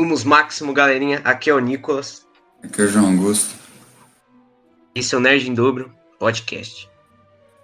[0.00, 1.20] Humus Máximo, galerinha.
[1.24, 2.26] Aqui é o Nicolas.
[2.64, 3.54] Aqui é o João Augusto.
[4.94, 6.88] Esse é o Nerd em Dobro Podcast.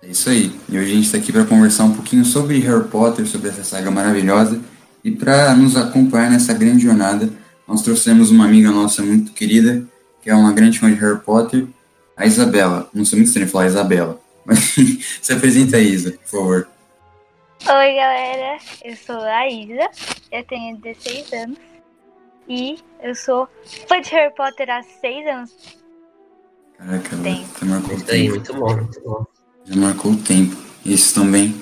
[0.03, 0.55] É isso aí.
[0.69, 3.65] E hoje a gente está aqui para conversar um pouquinho sobre Harry Potter, sobre essa
[3.65, 4.61] saga maravilhosa.
[5.03, 7.31] E para nos acompanhar nessa grande jornada,
[7.67, 9.83] nós trouxemos uma amiga nossa muito querida,
[10.21, 11.67] que é uma grande fã de Harry Potter,
[12.15, 12.91] a Isabela.
[12.93, 14.21] Não sou muito estranho falar Isabela.
[14.45, 14.75] Mas
[15.23, 16.69] se apresenta aí, Isa, por favor.
[17.63, 18.59] Oi, galera.
[18.85, 19.89] Eu sou a Isa.
[20.31, 21.76] Eu tenho 16 anos.
[22.49, 23.49] E eu sou
[23.89, 25.77] fã de Harry Potter há 6 anos.
[26.79, 27.45] Caraca, Tem.
[27.45, 28.31] você marcou o Isso aí, tempo.
[28.35, 29.27] muito bom, muito bom.
[29.65, 30.57] Já marcou o tempo.
[30.85, 31.61] Isso também.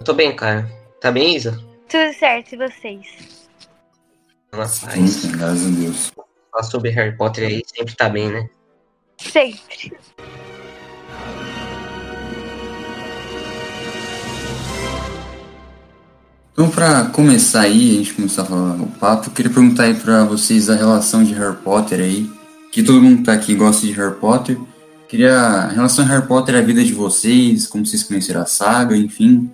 [0.00, 0.68] Eu tô bem, cara.
[1.00, 1.52] Tá bem, Isa?
[1.88, 3.48] Tudo certo, e vocês?
[4.52, 5.10] Na Sim, paz.
[5.10, 6.12] sim, graças a Deus.
[6.50, 8.50] Falar sobre Harry Potter aí sempre tá bem, né?
[9.18, 9.96] Sempre.
[16.58, 19.94] Então, para começar aí, a gente começar a falar o papo, eu queria perguntar aí
[19.94, 22.28] para vocês a relação de Harry Potter aí,
[22.72, 24.58] que todo mundo que tá aqui gosta de Harry Potter.
[25.08, 28.96] Queria a relação de Harry Potter à vida de vocês, como vocês conheceram a saga,
[28.96, 29.48] enfim,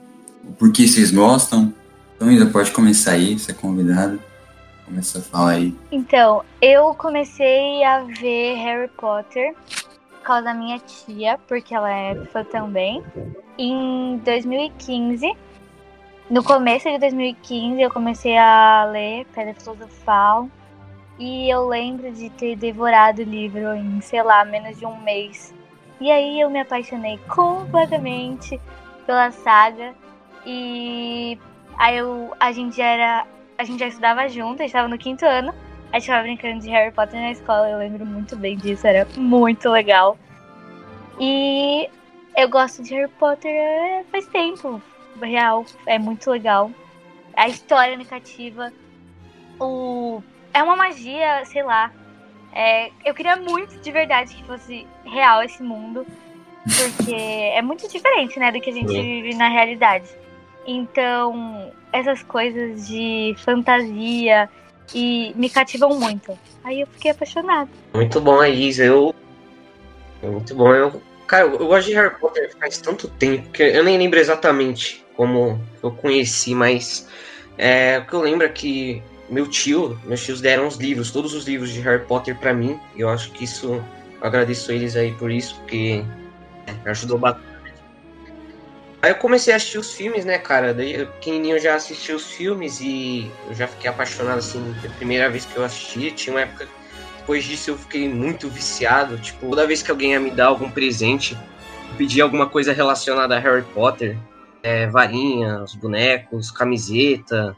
[0.49, 1.75] o porquê vocês gostam.
[2.17, 4.19] Então, Isa, pode começar aí, você é convidado.
[4.87, 5.77] Começa a falar aí.
[5.93, 9.55] Então, eu comecei a ver Harry Potter
[10.09, 13.03] por causa da minha tia, porque ela é fã também.
[13.59, 15.37] Em 2015,
[16.31, 20.49] no começo de 2015, eu comecei a ler Pedra Filosofal.
[21.19, 25.55] E eu lembro de ter devorado o livro em, sei lá, menos de um mês.
[26.01, 28.61] E aí eu me apaixonei completamente
[29.07, 29.95] pela saga.
[30.45, 31.39] E
[31.79, 33.27] aí eu, a gente já era.
[33.57, 35.55] A gente já estudava junto, a gente estava no quinto ano.
[35.93, 39.07] A gente tava brincando de Harry Potter na escola, eu lembro muito bem disso, era
[39.17, 40.19] muito legal.
[41.21, 41.89] E
[42.37, 44.83] eu gosto de Harry Potter é, faz tempo,
[45.21, 46.71] real, é muito legal.
[47.37, 48.73] A história negativa,
[49.61, 51.93] o é uma magia, sei lá.
[52.53, 56.07] É, eu queria muito de verdade que fosse real esse mundo,
[56.65, 60.09] porque é muito diferente, né, do que a gente vive na realidade.
[60.65, 64.49] Então, essas coisas de fantasia
[64.95, 66.39] e me cativam muito.
[66.63, 67.69] Aí eu fiquei apaixonada.
[67.93, 68.85] Muito bom a Isa.
[68.85, 69.15] Eu.
[70.23, 70.73] é Muito bom.
[70.73, 71.03] Eu...
[71.27, 75.61] Cara, eu gosto de Harry Potter faz tanto tempo que eu nem lembro exatamente como
[75.83, 77.09] eu conheci, mas
[77.57, 81.35] é, o que eu lembro é que meu tio, meus tios deram os livros, todos
[81.35, 82.79] os livros de Harry Potter pra mim.
[82.95, 83.85] E eu acho que isso, eu
[84.27, 86.05] agradeço eles aí por isso, porque
[86.67, 87.55] é, ajudou bastante.
[89.03, 90.73] Aí eu comecei a assistir os filmes, né, cara?
[90.73, 94.89] Daí eu pequenininho eu já assisti os filmes e eu já fiquei apaixonado, assim, a
[94.97, 96.11] primeira vez que eu assisti.
[96.11, 96.67] Tinha uma época
[97.19, 99.19] depois disso eu fiquei muito viciado.
[99.19, 101.35] Tipo, toda vez que alguém ia me dar algum presente,
[101.91, 104.19] eu pedia alguma coisa relacionada a Harry Potter.
[104.65, 107.55] É, varinha, os bonecos, camiseta.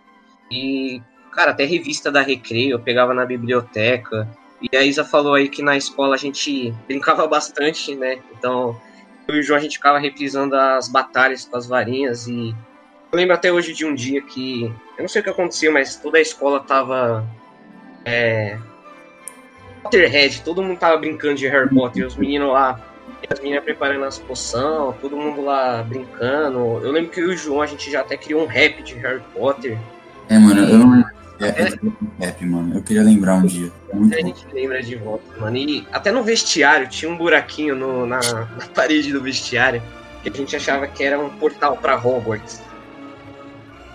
[0.50, 1.00] E,
[1.30, 4.28] cara, até revista da Recreio eu pegava na biblioteca.
[4.60, 8.18] E a Isa falou aí que na escola a gente brincava bastante, né?
[8.36, 8.76] Então,
[9.28, 12.26] eu e o João a gente ficava reprisando as batalhas com as varinhas.
[12.26, 12.50] E
[13.12, 14.64] eu lembro até hoje de um dia que.
[14.98, 17.24] Eu não sei o que aconteceu, mas toda a escola tava.
[18.04, 18.58] É,
[19.86, 22.80] Potterhead, todo mundo tava brincando de Harry Potter, os meninos lá,
[23.30, 26.58] as meninas preparando as poções, todo mundo lá brincando.
[26.82, 28.94] Eu lembro que eu e o João, a gente já até criou um rap de
[28.94, 29.78] Harry Potter.
[30.28, 31.04] É, mano, eu não.
[31.38, 32.76] É, é, rap, mano.
[32.76, 33.70] Eu queria lembrar um dia.
[33.92, 34.26] Muito A bom.
[34.28, 35.56] gente lembra de volta, mano.
[35.56, 38.20] E até no vestiário, tinha um buraquinho no- na,
[38.56, 39.82] na parede do vestiário,
[40.22, 42.62] que a gente achava que era um portal pra Hogwarts.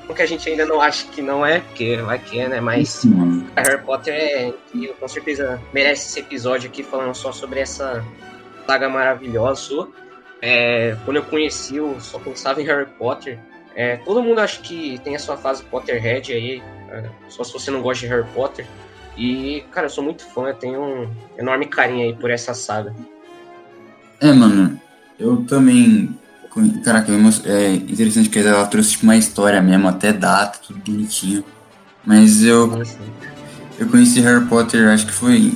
[0.08, 2.60] O que a gente ainda não acha que não é, porque vai que é, né?
[2.60, 3.48] Mas mano.
[3.56, 4.54] Harry Potter é
[5.00, 8.04] com certeza merece esse episódio aqui falando só sobre essa
[8.72, 9.88] saga maravilhosa.
[10.42, 13.38] É, quando eu conheci, eu só pensava em Harry Potter.
[13.76, 17.70] É, todo mundo acha que tem a sua fase Potterhead aí, é, só se você
[17.70, 18.66] não gosta de Harry Potter.
[19.18, 22.96] E, cara, eu sou muito fã, eu tenho um enorme carinho aí por essa saga.
[24.22, 24.80] É, mano,
[25.20, 26.18] eu também.
[26.84, 31.44] Caraca, emo- é interessante que ela trouxe tipo, uma história mesmo, até data, tudo bonitinho.
[32.06, 32.82] Mas eu,
[33.80, 35.54] eu conheci Harry Potter, acho que foi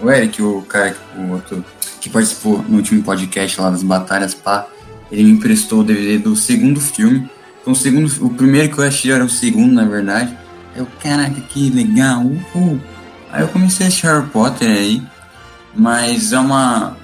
[0.00, 1.64] o Eric, o cara o outro,
[2.00, 4.66] que participou no último podcast lá das batalhas, pá.
[5.10, 7.28] Ele me emprestou o DVD do segundo filme.
[7.60, 10.36] Então, o, segundo, o primeiro que eu achei era o segundo, na verdade.
[10.76, 12.80] Eu, caraca, que legal, uhul.
[13.32, 15.02] Aí eu comecei a assistir Harry Potter aí.
[15.74, 16.96] Mas é uma,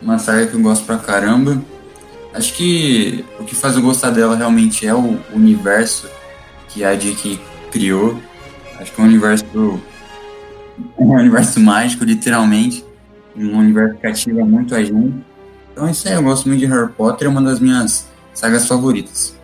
[0.00, 1.62] uma saga que eu gosto pra caramba.
[2.32, 6.08] Acho que o que faz eu gostar dela realmente é o universo
[6.68, 7.38] que a J.K.
[7.70, 8.20] criou.
[8.78, 9.80] Acho que é um universo
[10.98, 12.84] um universo mágico, literalmente.
[13.36, 15.14] Um universo que cativa muito a gente.
[15.72, 18.66] Então é isso aí, eu gosto muito de Harry Potter, é uma das minhas sagas
[18.66, 19.38] favoritas.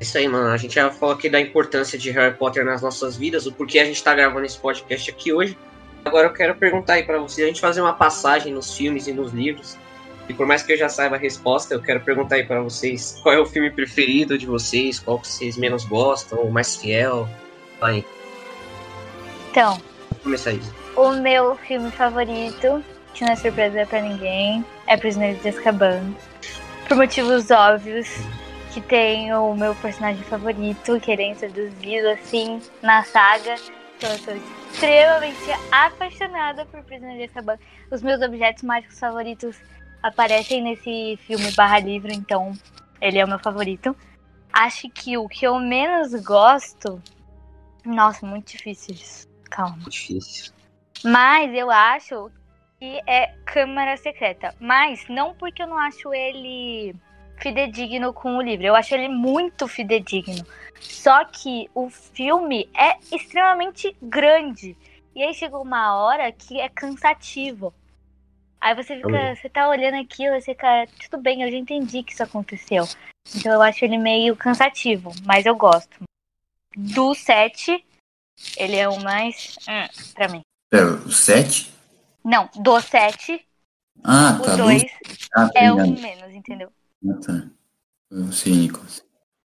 [0.00, 0.48] Isso aí, mano.
[0.48, 3.78] A gente já falou aqui da importância de Harry Potter nas nossas vidas, o porquê
[3.78, 5.56] a gente tá gravando esse podcast aqui hoje.
[6.04, 9.12] Agora eu quero perguntar aí para vocês, a gente fazer uma passagem nos filmes e
[9.12, 9.76] nos livros.
[10.28, 13.18] E por mais que eu já saiba a resposta, eu quero perguntar aí para vocês
[13.22, 17.28] qual é o filme preferido de vocês, qual que vocês menos gostam, o mais fiel.
[17.80, 18.04] Vai.
[19.50, 19.80] Então,
[20.14, 20.74] começar isso.
[20.96, 22.82] o meu filme favorito,
[23.14, 26.14] que não é surpresa pra ninguém, é Prisioneiro de Azkaban.
[26.88, 28.08] Por motivos óbvios,
[28.72, 33.54] que tem o meu personagem favorito, que ele é introduzido assim na saga.
[33.96, 34.34] Então eu sou
[34.72, 37.58] extremamente apaixonada por Prisioneiro de Azkaban.
[37.90, 39.56] Os meus objetos mágicos favoritos
[40.02, 42.52] aparecem nesse filme barra livro, então
[43.00, 43.96] ele é o meu favorito.
[44.52, 47.00] Acho que o que eu menos gosto.
[47.84, 49.31] Nossa, muito difícil isso.
[49.52, 49.78] Calma.
[49.86, 50.52] Difícil.
[51.04, 52.30] Mas eu acho
[52.80, 54.54] que é Câmara Secreta.
[54.58, 56.94] Mas não porque eu não acho ele
[57.36, 58.66] fidedigno com o livro.
[58.66, 60.44] Eu acho ele muito fidedigno.
[60.80, 64.76] Só que o filme é extremamente grande.
[65.14, 67.74] E aí chegou uma hora que é cansativo.
[68.58, 72.12] Aí você fica, você tá olhando aquilo, você fica, tudo bem, eu já entendi que
[72.12, 72.84] isso aconteceu.
[73.36, 75.98] Então eu acho ele meio cansativo, mas eu gosto.
[76.74, 77.84] Do 7,
[78.56, 79.56] ele é o mais.
[79.68, 80.40] Hum, pra mim.
[80.70, 81.70] Pera, o 7?
[82.24, 83.44] Não, do 7,
[84.04, 84.56] Ah, o tá.
[84.56, 84.88] 2 do-
[85.34, 86.70] Ah, é o menos, entendeu?
[87.08, 87.50] Ah, tá.
[88.32, 89.04] Sei, Nicolas.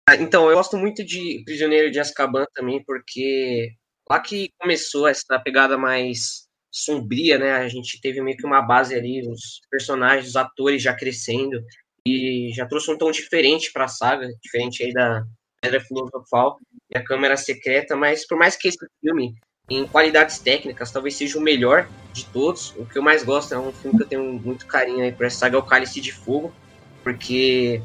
[0.10, 3.74] Ah, Então, eu gosto muito de Prisioneiro de Azkaban também, porque
[4.10, 7.54] lá que começou essa pegada mais sombria, né?
[7.54, 11.64] A gente teve meio que uma base ali, os personagens, os atores já crescendo,
[12.06, 15.24] e já trouxe um tom diferente pra saga, diferente aí da
[15.64, 16.60] Pedra Filosofal
[16.94, 19.34] e a Câmara Secreta, mas por mais que esse filme,
[19.70, 23.58] em qualidades técnicas, talvez seja o melhor de todos, o que eu mais gosto é
[23.58, 26.12] um filme que eu tenho muito carinho aí por essa saga, é o Cálice de
[26.12, 26.54] Fogo,
[27.02, 27.82] porque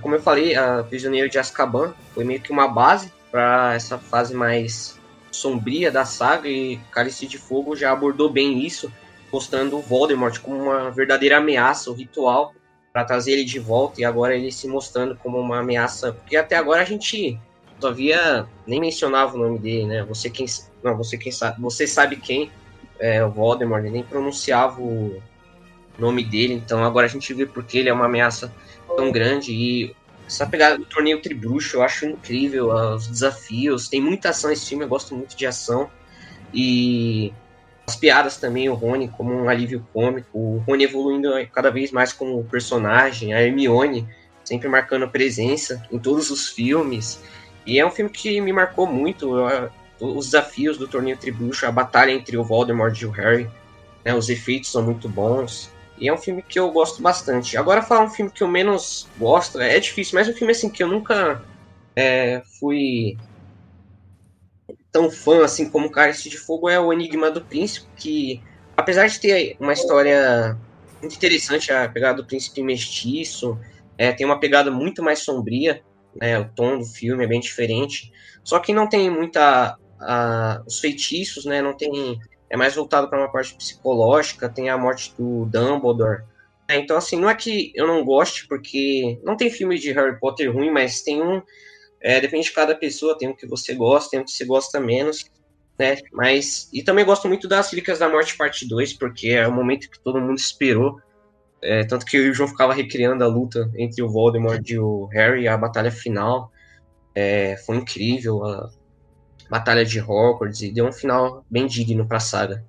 [0.00, 4.34] como eu falei, a Prisioneiro de Azkaban foi meio que uma base para essa fase
[4.34, 4.98] mais
[5.30, 8.90] sombria da saga e Cálice de Fogo já abordou bem isso,
[9.30, 12.54] mostrando o Voldemort como uma verdadeira ameaça, o ritual
[12.92, 16.56] para trazer ele de volta e agora ele se mostrando como uma ameaça, porque até
[16.56, 17.38] agora a gente
[17.80, 20.04] só havia nem mencionava o nome dele, né?
[20.04, 20.46] Você quem
[20.82, 22.50] não, você quem sabe, você sabe quem
[22.98, 25.20] é o Voldemort, ele nem pronunciava o
[25.98, 28.52] nome dele, então agora a gente vê porque ele é uma ameaça
[28.96, 29.96] tão grande e
[30.26, 34.68] essa pegada do torneio Tribruxo eu acho incrível, ah, os desafios, tem muita ação nesse
[34.68, 35.90] filme, eu gosto muito de ação
[36.54, 37.32] e
[37.86, 42.12] as piadas também, o Rony como um alívio cômico, o Rony evoluindo cada vez mais
[42.12, 44.08] como personagem, a Hermione
[44.44, 47.20] sempre marcando presença em todos os filmes
[47.66, 49.30] e é um filme que me marcou muito,
[50.00, 53.48] os desafios do torneio Tribruxo, a batalha entre o Voldemort e o Harry,
[54.04, 57.56] né, os efeitos são muito bons, e é um filme que eu gosto bastante.
[57.56, 60.82] Agora, falar um filme que eu menos gosto é difícil, mas um filme assim que
[60.82, 61.40] eu nunca
[61.94, 63.16] é, fui
[64.92, 68.40] tão fã assim como Cálice de Fogo é o Enigma do Príncipe, que
[68.76, 70.56] apesar de ter uma história
[71.00, 73.58] muito interessante, a pegada do príncipe mestiço,
[73.98, 75.82] é, tem uma pegada muito mais sombria,
[76.14, 78.12] né, o tom do filme é bem diferente,
[78.44, 82.18] só que não tem muita a- os feitiços, né, não tem
[82.50, 86.22] é mais voltado para uma parte psicológica, tem a morte do Dumbledore.
[86.68, 90.18] É, então, assim, não é que eu não goste, porque não tem filme de Harry
[90.20, 91.42] Potter ruim, mas tem um.
[92.02, 94.80] É, depende de cada pessoa, tem um que você gosta, tem um que você gosta
[94.80, 95.24] menos,
[95.78, 95.98] né?
[96.12, 96.68] Mas.
[96.72, 100.00] E também gosto muito das Relíquias da Morte, parte 2, porque é o momento que
[100.00, 101.00] todo mundo esperou.
[101.62, 104.78] É, tanto que eu e o João ficava recriando a luta entre o Voldemort e
[104.78, 106.50] o Harry, a batalha final.
[107.14, 108.68] É, foi incrível, a
[109.48, 112.64] batalha de Hogwarts, e deu um final bem digno pra saga.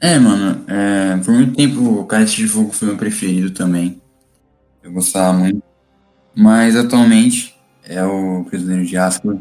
[0.00, 4.00] É, mano, é, por muito tempo o Cálice de Fogo foi meu preferido também.
[4.82, 5.62] Eu gostava muito.
[6.34, 7.51] Mas atualmente
[7.84, 9.40] é o Prisioneiro de Azkaban,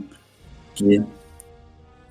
[0.75, 1.03] que é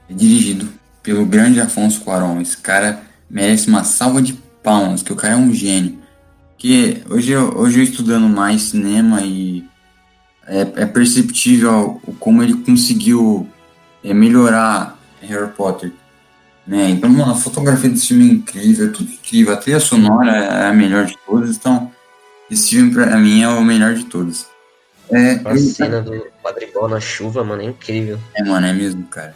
[0.08, 0.68] dirigido
[1.02, 2.40] pelo grande Afonso Cuarón.
[2.40, 5.98] Esse cara merece uma salva de palmas, que o cara é um gênio.
[6.58, 9.64] Que hoje eu, hoje eu estudando mais cinema e
[10.46, 13.48] é, é perceptível como ele conseguiu
[14.04, 15.92] é, melhorar Harry Potter.
[16.66, 16.90] Né?
[16.90, 19.54] Então, mano, a fotografia desse filme é incrível, é tudo incrível.
[19.54, 21.90] A trilha sonora é a melhor de todas, então
[22.50, 24.46] esse filme pra mim é o melhor de todos.
[25.12, 28.18] É, A eu- cena do quadribol na chuva, mano, é incrível.
[28.34, 29.34] é, mano, é mesmo, cara.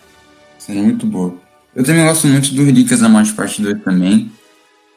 [0.58, 1.34] Cena muito boa.
[1.74, 4.30] Eu também gosto muito do Relíquias da Morte Parte 2 também.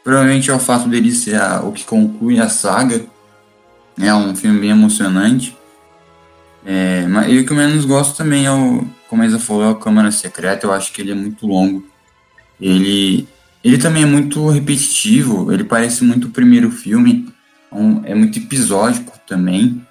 [0.04, 3.04] Provavelmente é o fato dele ser a- o que conclui a saga.
[4.00, 5.58] É um filme bem emocionante.
[6.66, 9.64] É, mas, e o que eu menos gosto também é o, como a Isa falou,
[9.64, 10.68] é o Câmara Secreta.
[10.68, 11.84] Eu acho que ele é muito longo.
[12.62, 13.28] Ele,
[13.64, 15.52] ele também é muito repetitivo.
[15.52, 17.28] Ele parece muito o primeiro filme.
[17.72, 19.86] Um- é muito episódico também.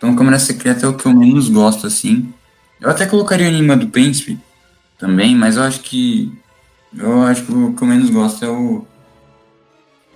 [0.00, 2.32] Então, Câmara Secreta é o que eu menos gosto, assim.
[2.80, 4.38] Eu até colocaria o Enigma do Príncipe
[4.98, 6.32] também, mas eu acho que.
[6.96, 8.86] Eu acho que o que eu menos gosto é o.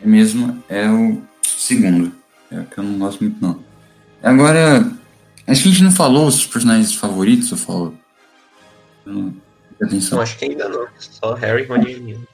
[0.02, 0.64] É mesmo.
[0.70, 2.10] É o segundo.
[2.50, 3.62] É o que eu não gosto muito, não.
[4.22, 4.90] Agora.
[5.46, 7.94] Acho que a gente não falou os personagens favoritos, eu falo.
[9.04, 9.34] Não,
[9.82, 10.16] atenção.
[10.16, 10.86] Não, acho que ainda não.
[10.98, 12.28] Só Harry, Rony e Hermione.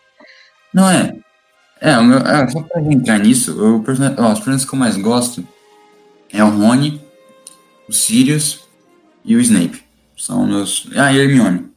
[0.73, 1.16] Não é.
[1.80, 4.14] É, o meu, é, só pra entrar nisso, person...
[4.16, 5.45] ó, os personagens que eu mais gosto
[6.33, 7.00] é o Rony,
[7.90, 8.61] o Sirius
[9.25, 9.82] e o Snape.
[10.16, 10.87] São meus.
[10.94, 11.70] Ah, e a Hermione.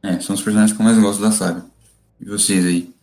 [0.00, 1.66] É, são os personagens que eu mais gosto da saga.
[2.20, 2.94] E vocês aí?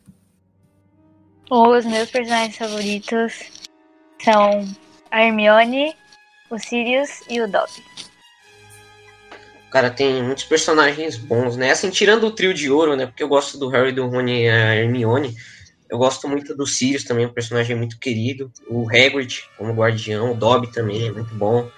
[1.52, 3.34] Os meus personagens favoritos
[4.24, 4.66] são
[5.12, 5.94] a Hermione,
[6.50, 7.84] o Sirius e o Dobby.
[9.70, 11.72] Cara, tem muitos personagens bons, né?
[11.72, 13.08] Assim, tirando o trio de ouro, né?
[13.08, 15.36] Porque eu gosto do Harry, do Rony e a Hermione.
[15.90, 18.50] Eu gosto muito do Sirius também, um personagem muito querido.
[18.70, 21.70] O Hagrid como guardião, o Dobby também é muito bom.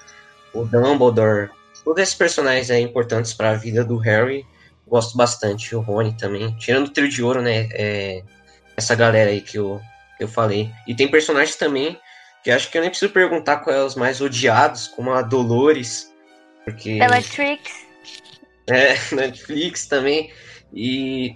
[0.55, 1.49] O Dumbledore.
[1.83, 4.45] Todos esses personagens é, importantes para a vida do Harry.
[4.87, 5.75] Gosto bastante.
[5.75, 6.55] O Rony também.
[6.57, 7.67] Tirando o trio de ouro, né?
[7.73, 8.23] É,
[8.75, 9.81] essa galera aí que eu,
[10.17, 10.71] que eu falei.
[10.87, 11.99] E tem personagens também
[12.43, 16.13] que acho que eu nem preciso perguntar quais são os mais odiados, como a Dolores.
[16.63, 16.99] Porque...
[16.99, 17.85] Bellatrix.
[18.67, 20.31] É, Netflix também.
[20.71, 21.35] E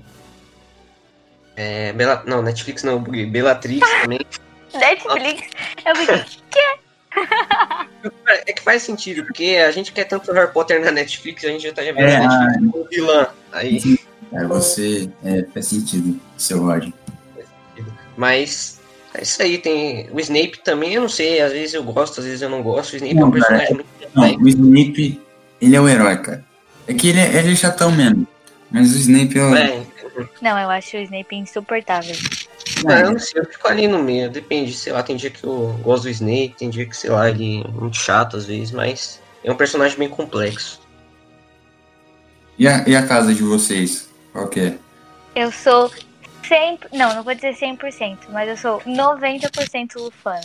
[1.55, 4.19] é, Bela, não, Netflix não, Bellatrix também.
[4.73, 5.49] Netflix?
[5.85, 6.79] Eu fiquei?
[8.27, 11.63] É que faz sentido, porque a gente quer tanto Harry Potter na Netflix, a gente
[11.63, 13.27] já tá vendo é, a Netflix como vilã.
[13.51, 13.99] Aí...
[14.31, 16.93] É, você é, faz sentido, seu Roger.
[18.15, 18.79] Mas
[19.13, 20.09] é isso aí, tem.
[20.11, 22.93] O Snape também, eu não sei, às vezes eu gosto, às vezes eu não gosto.
[22.93, 23.89] O Snape não, é um personagem cara, muito.
[24.13, 25.21] Não, o Snape,
[25.59, 26.45] ele é o herói, cara.
[26.87, 28.27] É que ele é, ele é chatão mesmo.
[28.69, 29.55] Mas o Snape é o.
[29.55, 29.85] É,
[30.41, 32.15] não, eu acho o Snape insuportável.
[32.85, 34.29] Não, eu não sei, eu fico ali no meio.
[34.29, 37.29] Depende, sei lá, tem dia que eu gosto do Snape, tem dia que, sei lá,
[37.29, 40.81] ele é muito chato às vezes, mas é um personagem bem complexo.
[42.57, 44.09] E a, e a casa de vocês?
[44.33, 44.77] Qual que é?
[45.35, 45.91] Eu sou
[46.43, 50.41] 100%, não, não vou dizer 100%, mas eu sou 90% lufana.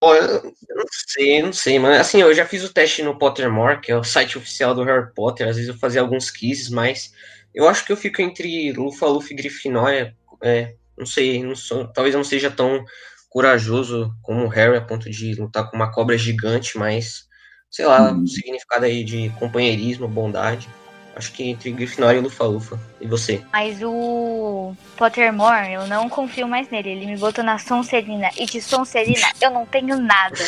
[0.00, 3.18] Pô, eu, eu, não sei, não sei, mas assim, eu já fiz o teste no
[3.18, 6.68] Pottermore, que é o site oficial do Harry Potter, às vezes eu fazia alguns quizzes,
[6.68, 7.12] mas
[7.54, 10.16] eu acho que eu fico entre Lufa-Lufa e Grifinória.
[10.40, 12.84] É, não sei, não sou, talvez eu não seja tão
[13.28, 17.28] corajoso como o Harry a ponto de lutar com uma cobra gigante, mas
[17.70, 18.26] sei lá, hum.
[18.26, 20.68] significado aí de companheirismo, bondade.
[21.14, 22.78] Acho que entre Grifinória e Lufa-Lufa.
[23.00, 23.42] E você?
[23.52, 26.90] Mas o Pottermore, eu não confio mais nele.
[26.90, 28.30] Ele me botou na Sonserina.
[28.36, 30.38] E de Sonserina eu não tenho nada.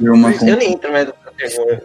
[0.00, 1.82] Uma eu nem entro mais no Pottermore.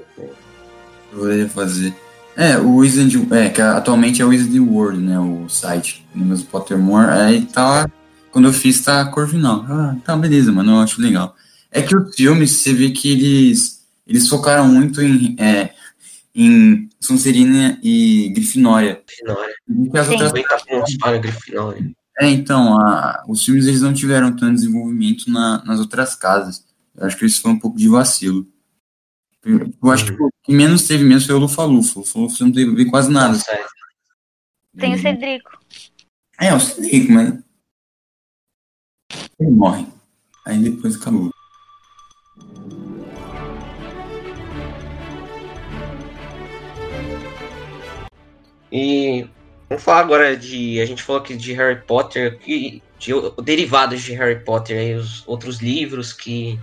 [1.14, 1.94] Vou fazer.
[2.36, 6.46] É, o Wizard, é, que atualmente é o Wizard World, né, o site, mas o
[6.46, 7.90] Pottermore, aí tá,
[8.32, 9.66] quando eu fiz tá Corvinal.
[9.68, 11.36] Ah, tá, beleza, mano, eu acho legal.
[11.70, 15.72] É que os filmes, você vê que eles, eles focaram muito em, é,
[16.34, 19.02] em Sonserina e Grifinória.
[19.06, 19.54] Grifinória.
[19.68, 20.32] E as outras...
[21.00, 21.92] Tá Grifinória.
[22.20, 26.64] É, então, a, os filmes eles não tiveram tanto desenvolvimento na, nas outras casas.
[26.96, 28.46] Eu acho que isso foi um pouco de vacilo.
[29.44, 31.98] Eu acho que o que menos teve mesmo foi o Lufa-Lufa.
[31.98, 33.38] O Lufa-Lufa não teve quase nada.
[34.78, 35.60] Tem o Cedrico.
[36.40, 37.40] É, o Cedrico, mas.
[39.40, 39.88] Ele morre.
[40.46, 41.32] Aí depois acabou.
[48.72, 49.28] E
[49.68, 50.80] vamos falar agora de.
[50.80, 53.12] A gente falou aqui de Harry Potter, que, de
[53.44, 56.60] derivados de Harry Potter, aí, os outros livros que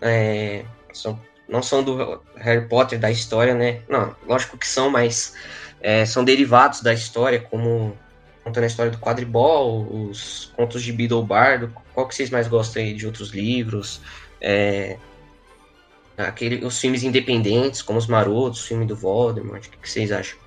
[0.00, 1.18] é, são
[1.48, 3.82] não são do Harry Potter, da história, né?
[3.88, 5.34] Não, lógico que são, mas
[5.80, 7.96] é, são derivados da história, como
[8.42, 11.72] contando a história do quadribol, os contos de Beedle Bardo.
[11.92, 14.00] Qual que vocês mais gostam aí de outros livros?
[14.40, 14.96] É,
[16.16, 20.12] aquele, os filmes independentes, como os Marotos, o filme do Voldemort, o que, que vocês
[20.12, 20.38] acham?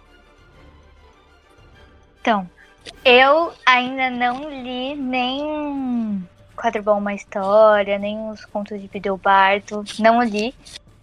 [2.21, 2.49] Então,
[3.03, 10.53] eu ainda não li nem Quadribol Uma História, nem os contos de Bidelbardo, não li,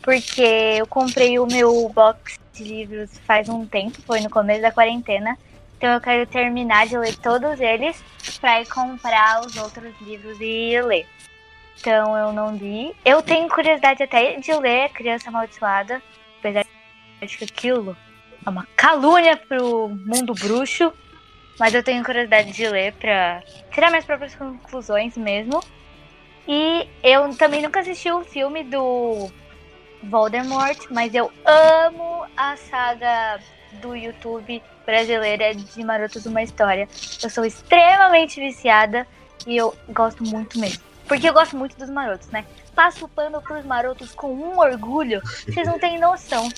[0.06, 4.70] porque eu comprei o meu box de livros faz um tempo, foi no começo da
[4.70, 5.36] quarentena.
[5.76, 8.00] Então eu quero terminar de ler todos eles
[8.40, 11.08] para ir comprar os outros livros e ler.
[11.80, 12.94] Então eu não li.
[13.04, 16.00] Eu tenho curiosidade até de ler Criança Amaldiçoada,
[16.38, 16.64] apesar
[17.20, 17.96] de que aquilo
[18.46, 20.92] é uma calúnia pro mundo bruxo.
[21.58, 25.60] Mas eu tenho curiosidade de ler para tirar minhas próprias conclusões mesmo.
[26.46, 29.28] E eu também nunca assisti o filme do
[30.04, 33.40] Voldemort, mas eu amo a saga
[33.80, 36.88] do YouTube brasileira de Marotos Uma História.
[37.22, 39.06] Eu sou extremamente viciada
[39.46, 40.82] e eu gosto muito mesmo.
[41.08, 42.44] Porque eu gosto muito dos marotos, né?
[42.76, 45.22] passo o pano pros marotos com um orgulho.
[45.24, 46.48] Vocês não têm noção.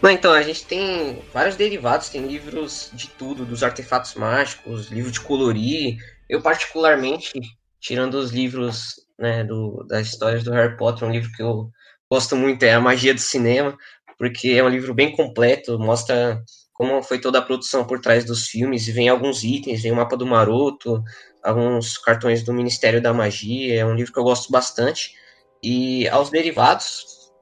[0.00, 5.10] Não, então, a gente tem vários derivados, tem livros de tudo, dos artefatos mágicos, livro
[5.10, 5.98] de colorir.
[6.28, 7.32] Eu, particularmente,
[7.80, 11.70] tirando os livros né, do, das histórias do Harry Potter, um livro que eu
[12.12, 13.74] gosto muito é A Magia do Cinema,
[14.18, 18.48] porque é um livro bem completo, mostra como foi toda a produção por trás dos
[18.48, 21.02] filmes, vem alguns itens, vem o mapa do Maroto,
[21.42, 25.14] alguns cartões do Ministério da Magia, é um livro que eu gosto bastante.
[25.62, 27.32] E aos derivados,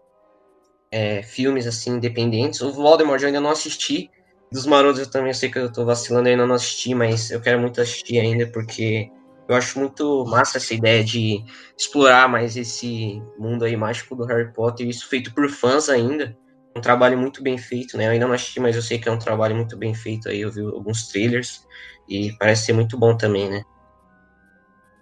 [0.93, 4.09] é, filmes assim independentes, o Voldemort eu ainda não assisti,
[4.53, 7.59] dos Marotos eu também sei que eu tô vacilando ainda não assisti, mas eu quero
[7.59, 9.11] muito assistir ainda porque
[9.51, 11.45] eu acho muito massa essa ideia de
[11.77, 16.37] explorar mais esse mundo aí mágico do Harry Potter, isso feito por fãs ainda
[16.77, 18.07] um trabalho muito bem feito, né?
[18.07, 20.41] Eu ainda não assisti, mas eu sei que é um trabalho muito bem feito aí.
[20.41, 21.63] Eu vi alguns trailers
[22.09, 23.63] e parece ser muito bom também, né?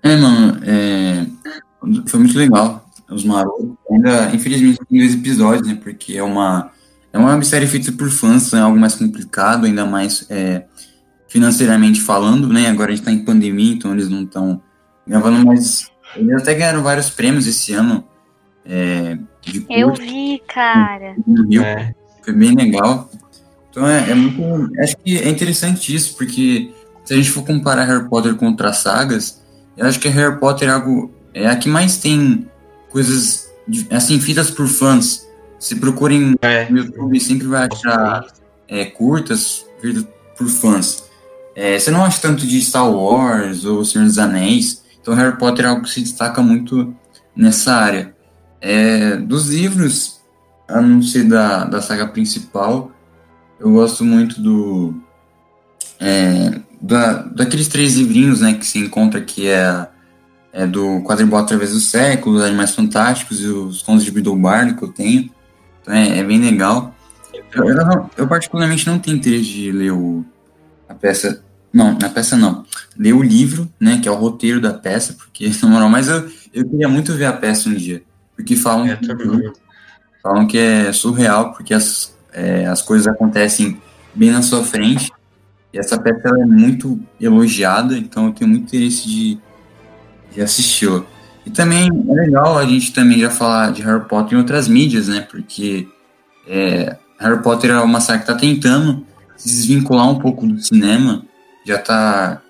[0.02, 1.26] É, mano, é...
[2.07, 2.88] foi muito legal.
[3.11, 3.75] Os Marotos.
[3.90, 5.78] Ainda, infelizmente, tem dois episódios, né?
[5.83, 6.71] Porque é uma,
[7.12, 10.64] é uma série feita por fãs, é algo mais complicado, ainda mais é,
[11.28, 12.68] financeiramente falando, né?
[12.68, 14.61] Agora a gente tá em pandemia, então eles não estão
[15.06, 18.04] gravando, mas eles até ganharam vários prêmios esse ano.
[18.64, 19.16] É,
[19.70, 21.14] eu vi, cara.
[21.64, 21.94] É.
[22.23, 23.11] Foi bem legal.
[23.70, 24.70] Então é, é, muito.
[24.80, 26.73] Acho que é interessante isso, porque
[27.04, 29.42] se a gente for comparar Harry Potter com outras sagas,
[29.76, 31.12] eu acho que Harry Potter é algo.
[31.32, 32.49] É a que mais tem
[32.90, 33.49] coisas
[33.90, 35.26] assim, feitas por fãs.
[35.58, 36.68] Se procurem é.
[36.70, 38.26] no YouTube, sempre vai achar
[38.68, 40.06] é, curtas feitas
[40.37, 41.08] por fãs.
[41.61, 44.85] É, você não acha tanto de Star Wars ou Senhor dos Anéis.
[45.00, 46.95] Então Harry Potter é algo que se destaca muito
[47.35, 48.15] nessa área.
[48.61, 50.21] É, dos livros,
[50.69, 52.93] a não ser da, da saga principal,
[53.59, 54.95] eu gosto muito do.
[55.99, 59.88] É, da, daqueles três livrinhos né, que se encontra, que é,
[60.53, 64.85] é do Quadribol através do século, os Animais Fantásticos e os Contos de Bridlebarn que
[64.85, 65.29] eu tenho.
[65.83, 66.95] Então é, é bem legal.
[67.53, 70.25] Eu, eu, eu, particularmente não tenho interesse de ler o,
[70.89, 71.48] a peça.
[71.73, 72.65] Não, a peça não.
[72.97, 76.28] Ler o livro, né, que é o roteiro da peça, porque, na moral, mas eu,
[76.52, 78.02] eu queria muito ver a peça um dia.
[78.35, 79.07] Porque falam, é, que,
[80.23, 83.81] falam que é surreal, porque as, é, as coisas acontecem
[84.15, 85.11] bem na sua frente.
[85.73, 89.39] E essa peça é muito elogiada, então eu tenho muito interesse de,
[90.33, 91.04] de assisti-la.
[91.45, 95.09] E também é legal a gente também já falar de Harry Potter em outras mídias,
[95.09, 95.23] né?
[95.23, 95.89] Porque
[96.47, 101.25] é, Harry Potter é uma saga que está tentando se desvincular um pouco do cinema.
[101.69, 102.41] Já tá.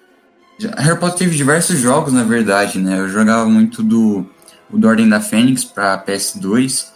[0.60, 3.00] Já, Harry Potter teve diversos jogos, na verdade, né?
[3.00, 4.24] Eu jogava muito do
[4.70, 6.86] o do Ordem da Fênix para PS2,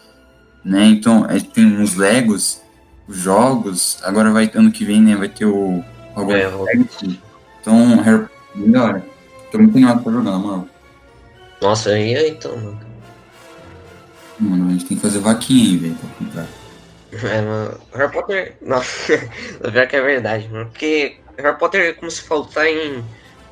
[0.64, 0.84] né?
[0.84, 2.62] Então, é, tem uns Legos,
[3.08, 5.82] os jogos, agora vai ano que vem, né, vai ter o
[6.14, 7.20] Hogwarts é, Legacy.
[7.60, 9.02] Então, Harry melhor.
[9.50, 10.68] Tô muito animado pra jogar, mano.
[11.60, 12.80] Nossa, aí é então, mano.
[14.38, 16.46] Mano, a gente tem que fazer vaquinha aí, velho, pra comprar.
[17.34, 18.56] É, mano, Harry Potter.
[18.62, 19.18] Nossa,
[19.72, 20.66] pior que é verdade, mano.
[20.66, 23.04] Porque Harry Potter, como você falou, tá em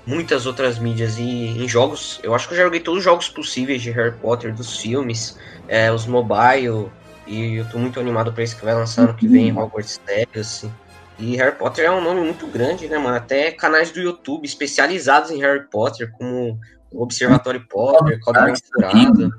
[0.06, 2.20] muitas outras mídias e em jogos.
[2.22, 5.38] Eu acho que eu já joguei todos os jogos possíveis de Harry Potter, dos filmes,
[5.68, 6.90] é, os mobile,
[7.26, 9.62] e eu tô muito animado pra esse que vai lançar no que vem, uhum.
[9.62, 10.70] Hogwarts Legacy.
[11.18, 13.16] E Harry Potter é um nome muito grande, né, mano?
[13.16, 16.58] Até canais do YouTube especializados em Harry Potter, como
[16.90, 19.30] o Observatório Potter, Cobra Misturada.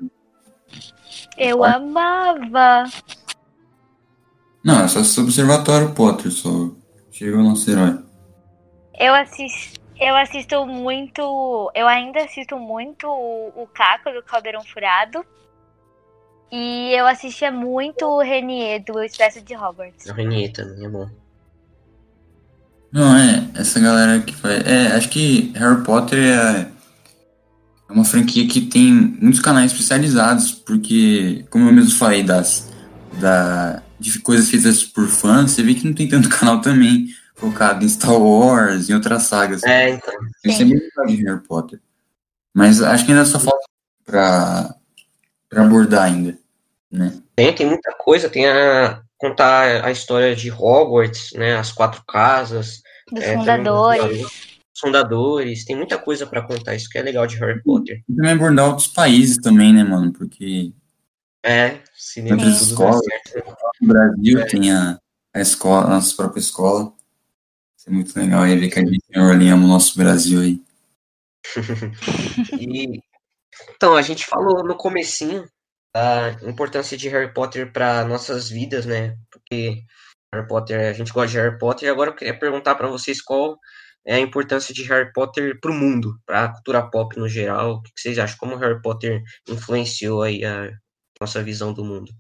[1.37, 2.85] Eu amava!
[4.63, 6.69] Não, é só esse Observatório Potter, só.
[7.11, 8.10] Chega o nosso herói.
[8.97, 11.71] Eu assisti eu assisto muito.
[11.75, 15.23] Eu ainda assisto muito o, o Caco do Caldeirão Furado.
[16.51, 20.07] E eu assistia muito o Renier do Expresso de Hogwarts.
[20.07, 21.07] O Renier também é bom.
[22.91, 24.65] Não, é, essa galera que faz.
[24.65, 26.67] É, acho que Harry Potter é,
[27.87, 32.73] é uma franquia que tem muitos canais especializados, porque, como eu mesmo falei, das,
[33.19, 37.07] da, de coisas feitas por fãs, você vê que não tem tanto canal também
[37.41, 39.63] focado em Star Wars, em outras sagas.
[39.63, 40.13] É, então.
[40.45, 41.81] Isso é muito de Harry Potter.
[42.53, 43.65] Mas acho que ainda só falta
[44.05, 44.75] pra,
[45.49, 46.37] pra abordar ainda,
[46.91, 47.19] né?
[47.35, 48.29] Tem, tem muita coisa.
[48.29, 51.55] Tem a contar a história de Hogwarts, né?
[51.55, 52.83] As quatro casas.
[53.11, 54.27] Dos é, fundadores.
[54.79, 55.65] fundadores.
[55.65, 56.75] Tem muita coisa para contar.
[56.75, 58.03] Isso que é legal de Harry Potter.
[58.07, 60.13] E também abordar outros países também, né, mano?
[60.13, 60.73] Porque...
[61.43, 63.01] É, cinema Outras escolas.
[63.81, 64.45] No Brasil é.
[64.45, 64.99] tem a,
[65.33, 66.93] a escola, a nossa própria escola.
[67.81, 70.61] Isso é muito legal aí ver que a gente ama o nosso Brasil aí.
[72.61, 73.01] e,
[73.75, 75.49] então, a gente falou no comecinho
[75.91, 79.17] da importância de Harry Potter para nossas vidas, né?
[79.31, 79.81] Porque
[80.31, 81.87] Harry Potter, a gente gosta de Harry Potter.
[81.87, 83.57] E agora eu queria perguntar para vocês qual
[84.05, 87.77] é a importância de Harry Potter para o mundo, para a cultura pop no geral.
[87.77, 88.37] O que vocês acham?
[88.37, 90.69] Como Harry Potter influenciou aí a
[91.19, 92.11] nossa visão do mundo?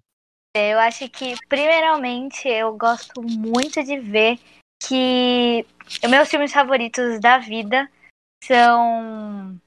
[0.55, 4.39] Eu acho que, primeiramente, eu gosto muito de ver
[4.87, 5.65] que
[6.07, 7.89] meus filmes favoritos da vida
[8.43, 9.59] são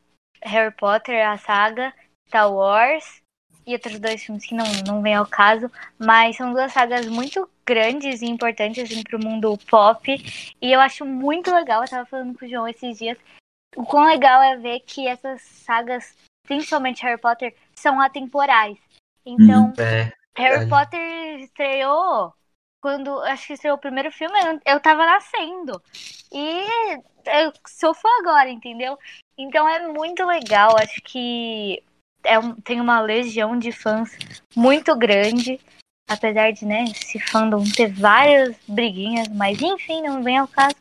[0.42, 1.92] Harry Potter, a saga,
[2.29, 3.22] Star Wars
[3.66, 7.48] e outros dois filmes que não, não vem ao caso, mas são duas sagas muito
[7.64, 10.55] grandes e importantes assim, para o mundo pop.
[10.61, 13.16] E eu acho muito legal, eu estava falando com o João esses dias,
[13.77, 16.14] o quão legal é ver que essas sagas,
[16.46, 18.79] principalmente Harry Potter, são atemporais.
[19.24, 19.83] Então, uhum.
[19.83, 22.35] é, Harry Potter estreou
[22.84, 25.82] quando acho que estreou o primeiro filme, eu, eu tava nascendo.
[26.30, 26.66] E
[27.24, 28.98] eu sou fã agora, entendeu?
[29.38, 31.82] Então é muito legal, acho que
[32.22, 34.10] é um, tem uma legião de fãs
[34.54, 35.58] muito grande.
[36.06, 40.76] Apesar de, né, esse fandom ter várias briguinhas, mas enfim, não vem ao caso.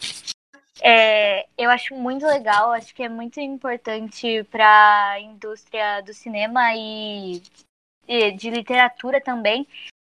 [0.81, 6.75] É, eu acho muito legal, acho que é muito importante para a indústria do cinema
[6.75, 7.41] e,
[8.05, 9.65] e, de literatura também,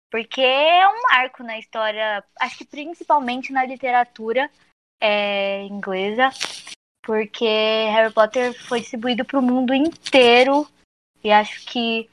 [0.10, 4.50] porque é um marco na história, acho que principalmente na literatura
[5.02, 6.30] é, inglesa,
[7.04, 10.68] porque Harry Potter foi distribuído para o mundo inteiro
[11.24, 12.10] e acho que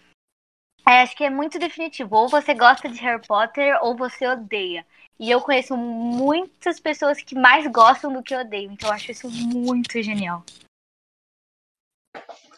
[0.87, 2.14] é, acho que é muito definitivo.
[2.16, 4.85] Ou você gosta de Harry Potter ou você odeia.
[5.18, 8.72] E eu conheço muitas pessoas que mais gostam do que odeiam.
[8.72, 10.44] Então eu acho isso muito genial.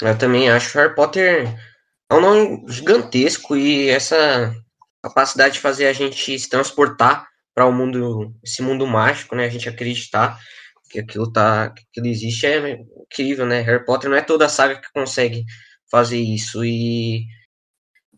[0.01, 1.47] Eu também acho Harry Potter
[2.11, 4.55] é um nome gigantesco e essa
[5.09, 9.47] capacidade de fazer a gente se transportar para o um mundo, esse mundo mágico, né?
[9.47, 10.39] A gente acreditar
[10.91, 13.61] que aquilo tá, que aquilo existe é incrível, né?
[13.61, 15.45] Harry Potter não é toda a saga que consegue
[15.91, 17.25] fazer isso e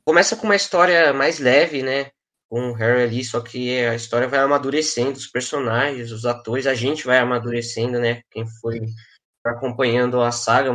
[0.04, 2.10] começa com uma história mais leve, né?
[2.50, 6.74] Com o Harry ali, só que a história vai amadurecendo, os personagens, os atores, a
[6.74, 8.22] gente vai amadurecendo, né?
[8.30, 8.80] Quem foi
[9.44, 10.72] acompanhando a saga,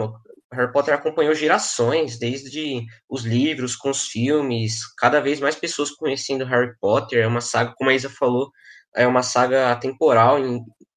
[0.54, 6.46] Harry Potter acompanhou gerações, desde os livros, com os filmes, cada vez mais pessoas conhecendo
[6.46, 7.24] Harry Potter.
[7.24, 8.52] É uma saga, como a Isa falou,
[8.96, 10.38] é uma saga atemporal,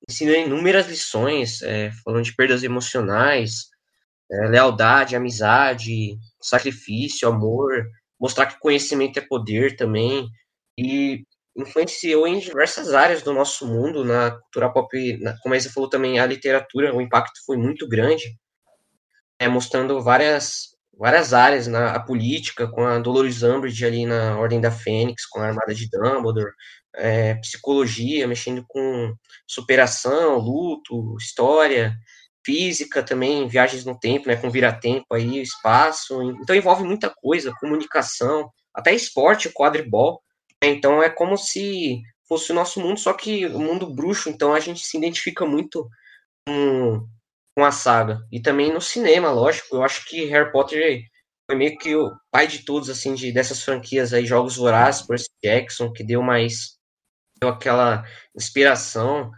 [0.08, 3.68] ensina inúmeras lições, é, falando de perdas emocionais,
[4.30, 7.86] é, lealdade, amizade, sacrifício, amor,
[8.20, 10.28] mostrar que conhecimento é poder também,
[10.78, 11.24] e
[11.56, 15.88] influenciou em diversas áreas do nosso mundo, na cultura pop, na, como a Isa falou
[15.88, 18.36] também, a literatura, o impacto foi muito grande
[19.38, 24.60] é, mostrando várias, várias áreas, na a política, com a Dolores Umbridge ali na Ordem
[24.60, 26.52] da Fênix, com a Armada de Dumbledore,
[26.94, 29.14] é, psicologia, mexendo com
[29.46, 31.96] superação, luto, história,
[32.46, 38.48] física também, viagens no tempo, né, com vira-tempo aí, espaço, então envolve muita coisa, comunicação,
[38.72, 40.22] até esporte, quadribol,
[40.62, 44.54] né, então é como se fosse o nosso mundo, só que o mundo bruxo, então
[44.54, 45.88] a gente se identifica muito
[46.46, 47.06] com,
[47.56, 48.20] com a saga.
[48.30, 49.76] E também no cinema, lógico.
[49.76, 51.02] Eu acho que Harry Potter
[51.50, 55.30] foi meio que o pai de todos, assim, de, dessas franquias aí, Jogos Vorazes, Percy
[55.42, 56.76] Jackson, que deu mais.
[57.40, 58.04] deu aquela
[58.36, 59.30] inspiração.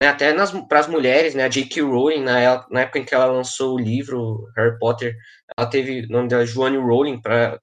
[0.00, 0.32] Né, até
[0.68, 1.44] para as mulheres, né?
[1.44, 1.82] A J.K.
[1.82, 5.16] Rowling, na, na época em que ela lançou o livro Harry Potter,
[5.56, 7.58] ela teve o nome dela Joanne Rowling, para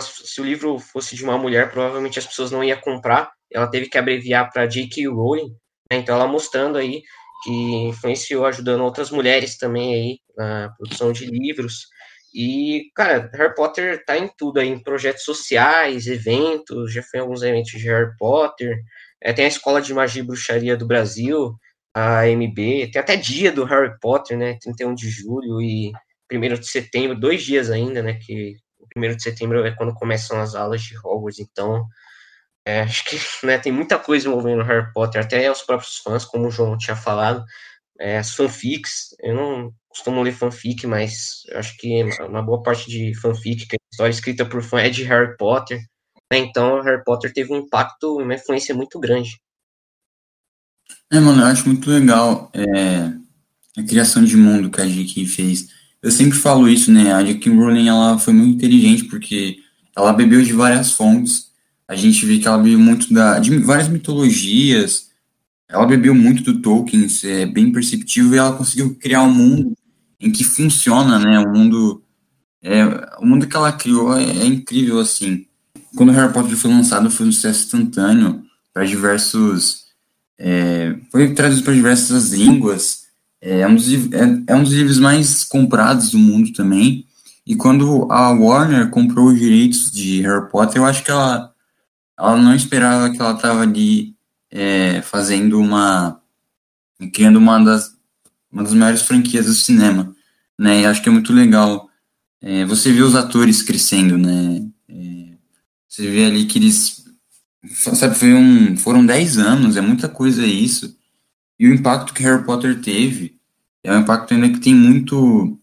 [0.00, 3.32] se o livro fosse de uma mulher, provavelmente as pessoas não iam comprar.
[3.52, 5.06] Ela teve que abreviar para J.K.
[5.08, 5.50] Rowling.
[5.90, 7.02] Né, então, ela mostrando aí
[7.42, 7.52] que
[7.88, 11.86] influenciou ajudando outras mulheres também aí na produção de livros.
[12.34, 17.22] E, cara, Harry Potter tá em tudo aí, em projetos sociais, eventos, já foi em
[17.22, 18.80] alguns eventos de Harry Potter.
[19.20, 21.54] É, tem a Escola de Magia e Bruxaria do Brasil,
[21.94, 24.56] a MB, tem até dia do Harry Potter, né?
[24.60, 25.92] 31 de julho e
[26.32, 28.14] 1 de setembro, dois dias ainda, né?
[28.14, 31.84] Que o 1 de setembro é quando começam as aulas de Hogwarts, então
[32.64, 36.48] é, acho que né, tem muita coisa envolvendo Harry Potter, até os próprios fãs, como
[36.48, 37.44] o João tinha falado,
[37.98, 43.14] é, as fanfics, eu não costumo ler fanfic, mas acho que uma boa parte de
[43.20, 45.80] fanfic, que é história escrita por fã, é de Harry Potter,
[46.32, 49.30] né, então Harry Potter teve um impacto, uma influência muito grande.
[51.12, 53.12] É, mano, eu acho muito legal é,
[53.76, 55.26] a criação de mundo que a J.K.
[55.26, 55.68] fez.
[56.00, 57.50] Eu sempre falo isso, né, a J.K.
[57.50, 59.58] Rowling, ela foi muito inteligente, porque
[59.96, 61.49] ela bebeu de várias fontes,
[61.90, 65.08] a gente vê que ela bebeu muito da, de várias mitologias,
[65.68, 69.76] ela bebeu muito do Tolkien, é bem perceptível, e ela conseguiu criar um mundo
[70.20, 72.00] em que funciona, né, um mundo,
[72.62, 72.84] é,
[73.18, 75.44] o mundo que ela criou é, é incrível, assim.
[75.96, 78.40] Quando Harry Potter foi lançado, foi um sucesso instantâneo
[78.72, 79.86] para diversos,
[80.38, 83.00] é, foi traduzido para diversas línguas,
[83.40, 87.04] é, é um, dos, é, é um dos livros mais comprados do mundo também,
[87.44, 91.49] e quando a Warner comprou os direitos de Harry Potter, eu acho que ela
[92.28, 94.14] ela não esperava que ela estava ali
[94.50, 96.20] é, fazendo uma
[97.12, 97.98] criando uma das
[98.52, 100.14] uma das maiores franquias do cinema,
[100.58, 100.82] né?
[100.82, 101.90] E acho que é muito legal
[102.42, 104.66] é, você vê os atores crescendo, né?
[104.88, 105.36] É,
[105.88, 107.04] você vê ali que eles,
[107.94, 110.96] sabe, foi um, foram 10 anos, é muita coisa isso.
[111.58, 113.38] E o impacto que Harry Potter teve
[113.84, 115.58] é um impacto ainda que tem muito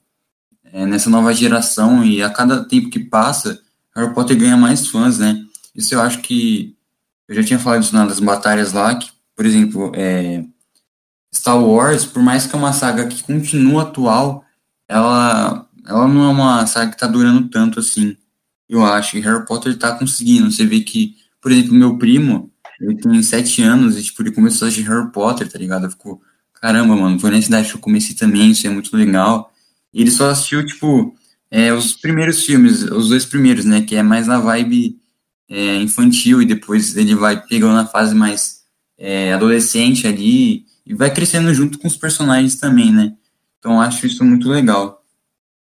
[0.66, 3.60] é, nessa nova geração e a cada tempo que passa,
[3.96, 5.44] Harry Potter ganha mais fãs, né?
[5.78, 6.76] Isso eu acho que
[7.28, 10.44] eu já tinha falado isso nas batalhas lá, que, por exemplo, é,
[11.34, 14.44] Star Wars, por mais que é uma saga que continua atual,
[14.88, 18.18] ela, ela não é uma saga que tá durando tanto assim.
[18.68, 20.52] Eu acho que Harry Potter tá conseguindo.
[20.52, 24.66] Você vê que, por exemplo, meu primo, ele tem sete anos e, tipo, ele começou
[24.66, 25.90] a assistir Harry Potter, tá ligado?
[25.92, 26.22] Ficou,
[26.54, 29.52] caramba, mano, foi nessa idade que eu comecei também, isso é muito legal.
[29.94, 31.16] E ele só assistiu, tipo,
[31.52, 33.82] é, os primeiros filmes, os dois primeiros, né?
[33.82, 34.98] Que é mais na vibe
[35.50, 38.64] é, infantil e depois ele vai pegando na fase mais
[38.98, 43.14] é, adolescente ali e vai crescendo junto com os personagens também, né?
[43.60, 45.04] Então acho isso muito legal.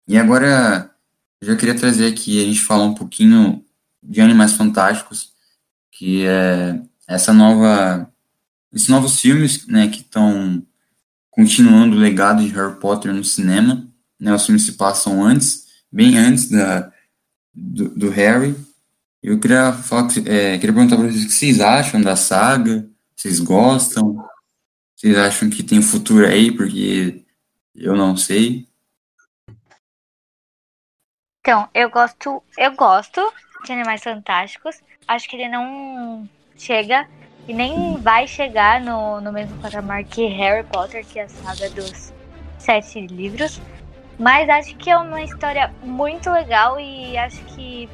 [0.07, 0.91] E agora
[1.41, 3.63] eu já queria trazer aqui a gente falar um pouquinho
[4.01, 5.31] de Animais Fantásticos,
[5.91, 8.11] que é essa nova
[8.71, 10.63] esses novos filmes, né, que estão
[11.31, 13.87] continuando o legado de Harry Potter no cinema,
[14.19, 14.33] né?
[14.33, 16.91] Os filmes se passam antes, bem antes da
[17.53, 18.55] do, do Harry
[19.21, 23.39] eu queria falar, é, queria perguntar para vocês o que vocês acham da saga, vocês
[23.39, 24.25] gostam,
[24.95, 27.25] vocês acham que tem futuro aí, porque
[27.75, 28.67] eu não sei.
[31.41, 33.21] Então, eu gosto, eu gosto
[33.65, 34.81] de Animais Fantásticos.
[35.07, 37.07] Acho que ele não chega
[37.47, 41.69] e nem vai chegar no, no mesmo patamar que Harry Potter, que é a saga
[41.71, 42.13] dos
[42.57, 43.59] sete livros.
[44.19, 47.89] Mas acho que é uma história muito legal e acho que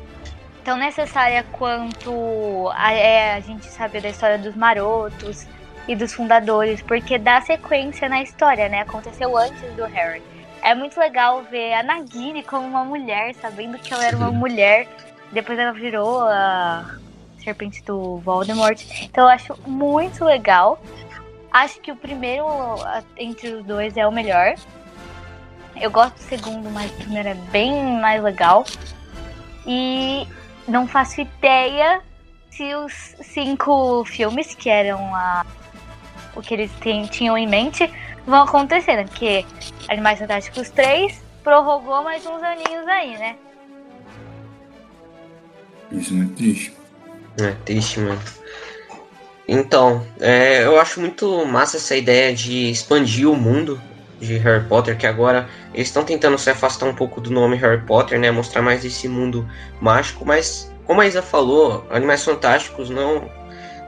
[0.66, 5.46] tão necessária quanto a, é, a gente saber da história dos marotos
[5.88, 8.82] e dos fundadores, porque dá sequência na história, né?
[8.82, 10.24] Aconteceu antes do Harry.
[10.64, 14.88] É muito legal ver a Nagini como uma mulher, sabendo que ela era uma mulher,
[15.32, 16.98] depois ela virou a
[17.44, 18.82] serpente do Voldemort.
[19.04, 20.82] Então eu acho muito legal.
[21.52, 22.46] Acho que o primeiro
[23.16, 24.56] entre os dois é o melhor.
[25.76, 28.66] Eu gosto do segundo, mas o primeiro é bem mais legal.
[29.68, 30.28] E
[30.68, 32.02] não faço ideia
[32.50, 35.46] se os cinco filmes, que eram a,
[36.36, 37.90] o que eles tem, tinham em mente,
[38.26, 39.04] vão acontecer, né?
[39.04, 39.46] Porque
[39.90, 43.36] Animais Fantásticos 3 prorrogou mais uns aninhos aí, né?
[45.92, 46.74] Isso é muito triste.
[47.40, 48.22] É triste, mano.
[49.48, 53.80] Então, é, eu acho muito massa essa ideia de expandir o mundo
[54.20, 57.82] de Harry Potter, que agora eles estão tentando se afastar um pouco do nome Harry
[57.82, 58.32] Potter, né?
[58.32, 59.48] Mostrar mais esse mundo
[59.82, 63.30] mágico, mas como a Isa falou, Animais Fantásticos não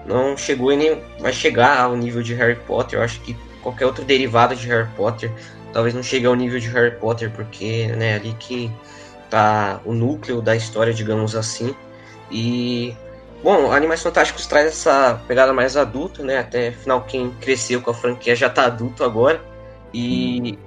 [0.05, 2.97] não chegou e nem vai chegar ao nível de Harry Potter.
[2.97, 5.29] Eu acho que qualquer outro derivado de Harry Potter
[5.73, 8.71] talvez não chegue ao nível de Harry Potter, porque né, ali que
[9.29, 11.75] tá o núcleo da história, digamos assim.
[12.31, 12.95] E
[13.43, 16.39] bom, Animais Fantásticos traz essa pegada mais adulta, né?
[16.39, 19.41] Até afinal quem cresceu com a franquia já tá adulto agora.
[19.93, 20.57] E.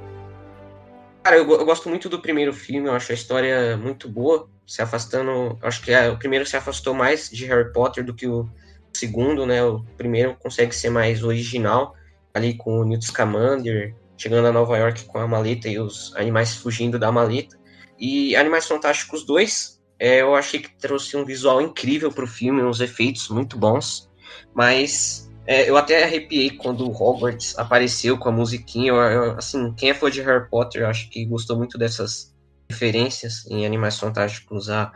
[1.23, 4.81] Cara, eu, eu, gosto muito do primeiro filme, eu acho a história muito boa, se
[4.81, 5.59] afastando.
[5.63, 8.49] Acho que é, o primeiro se afastou mais de Harry Potter do que o
[8.93, 9.63] segundo, né?
[9.63, 11.95] O primeiro consegue ser mais original,
[12.33, 16.55] ali com o Newt Scamander chegando a Nova York com a maleta e os animais
[16.55, 17.59] fugindo da maleta.
[17.99, 22.63] E Animais Fantásticos 2, é, eu achei que trouxe um visual incrível para o filme,
[22.63, 24.11] uns efeitos muito bons,
[24.55, 28.91] mas é, eu até arrepiei quando o Hogwarts apareceu com a musiquinha.
[28.93, 32.33] Eu, eu, assim, quem é fã de Harry Potter, acho que gostou muito dessas
[32.71, 34.93] referências em Animais Fantásticos a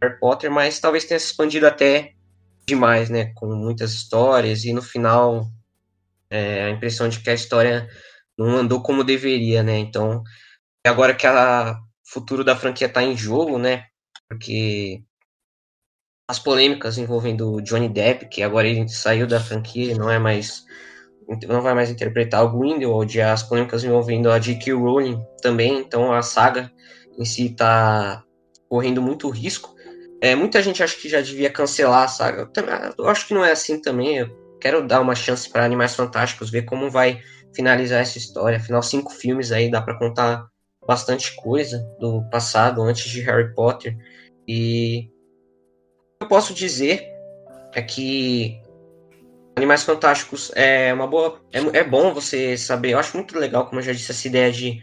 [0.00, 2.12] Harry Potter, mas talvez tenha se expandido até
[2.68, 3.32] demais, né?
[3.34, 5.50] Com muitas histórias e no final
[6.30, 7.88] é, a impressão de que a história
[8.38, 9.76] não andou como deveria, né?
[9.76, 10.22] Então,
[10.86, 13.86] agora que o futuro da franquia está em jogo, né?
[14.28, 15.02] Porque
[16.28, 20.64] as polêmicas envolvendo Johnny Depp, que agora ele saiu da franquia, não é mais
[21.48, 24.72] não vai mais interpretar o Grindelwald, as polêmicas envolvendo a J.K.
[24.74, 26.70] Rowling também, então a saga
[27.18, 28.22] em si está
[28.68, 29.74] correndo muito risco.
[30.20, 32.48] É, muita gente acha que já devia cancelar a saga.
[32.96, 34.18] Eu acho que não é assim também.
[34.18, 37.20] Eu quero dar uma chance para Animais Fantásticos, ver como vai
[37.54, 38.58] finalizar essa história.
[38.58, 40.46] Afinal, cinco filmes aí dá para contar
[40.86, 43.96] bastante coisa do passado, antes de Harry Potter.
[44.46, 45.10] E
[46.20, 47.06] eu posso dizer
[47.74, 48.60] é que
[49.56, 51.40] Animais Fantásticos é uma boa.
[51.52, 52.90] É, é bom você saber.
[52.90, 54.82] Eu acho muito legal, como eu já disse, essa ideia de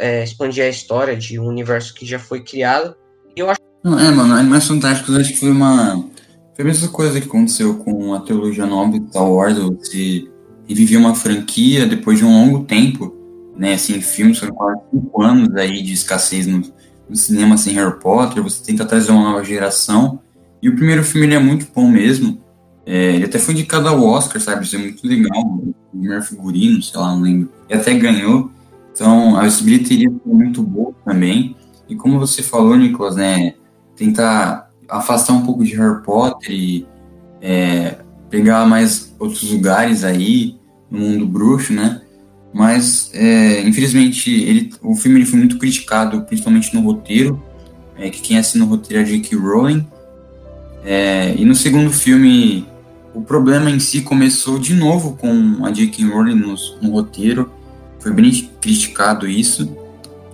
[0.00, 2.94] é, expandir a história de um universo que já foi criado.
[3.34, 3.60] E eu acho.
[3.82, 6.04] Não, é, mano, Animais Fantásticos acho que foi uma.
[6.54, 9.58] Foi a mesma coisa que aconteceu com a trilogia nova de Star Wars.
[9.58, 10.28] Você
[10.68, 13.14] revivia uma franquia depois de um longo tempo.
[13.56, 16.62] né, assim, filmes, foram quase cinco anos aí de escassez no,
[17.08, 20.20] no, cinema sem Harry Potter, você tenta trazer uma nova geração,
[20.62, 22.40] e o primeiro filme ele é muito bom mesmo,
[22.84, 26.82] é, ele até foi indicado ao Oscar, sabe, isso é muito legal, o primeiro figurino,
[26.82, 28.50] sei lá, não lembro, e até ganhou,
[28.92, 31.56] então a bilheteria foi muito boa também,
[31.88, 33.54] e como você falou, Nicolas, né,
[33.96, 36.86] tentar afastar um pouco de Harry Potter e
[37.40, 37.96] é,
[38.30, 40.56] pegar mais outros lugares aí
[40.90, 42.00] no mundo bruxo, né?
[42.52, 47.42] Mas, é, infelizmente, ele, o filme ele foi muito criticado, principalmente no roteiro,
[47.98, 49.36] é, que quem assina o roteiro é J.K.
[49.36, 49.86] Rowling.
[50.88, 52.64] É, e no segundo filme,
[53.12, 56.04] o problema em si começou de novo com a J.K.
[56.04, 57.50] Rowling no, no roteiro.
[57.98, 59.76] Foi bem criticado isso.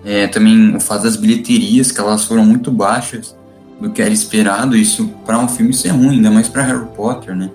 [0.04, 3.34] É, também o fato das bilheterias, que elas foram muito baixas
[3.80, 4.76] do que era esperado.
[4.76, 7.50] Isso, para um filme, isso é ruim, ainda mais para Harry Potter, né?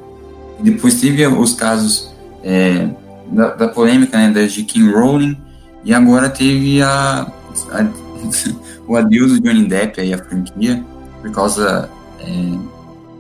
[0.59, 2.11] E depois teve os casos
[2.43, 2.89] é,
[3.31, 4.89] da, da, polêmica né, da J.K.
[4.89, 5.37] Rowling,
[5.85, 7.31] e agora teve a,
[7.71, 7.87] a
[8.87, 10.83] o adeus do Johnny Depp aí, a franquia,
[11.21, 11.89] por causa
[12.21, 12.76] é,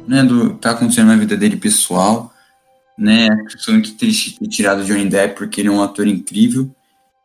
[0.07, 2.33] né, do que tá acontecendo na vida dele pessoal,
[2.97, 6.69] né, sou muito triste ter tirado o Johnny Depp porque ele é um ator incrível,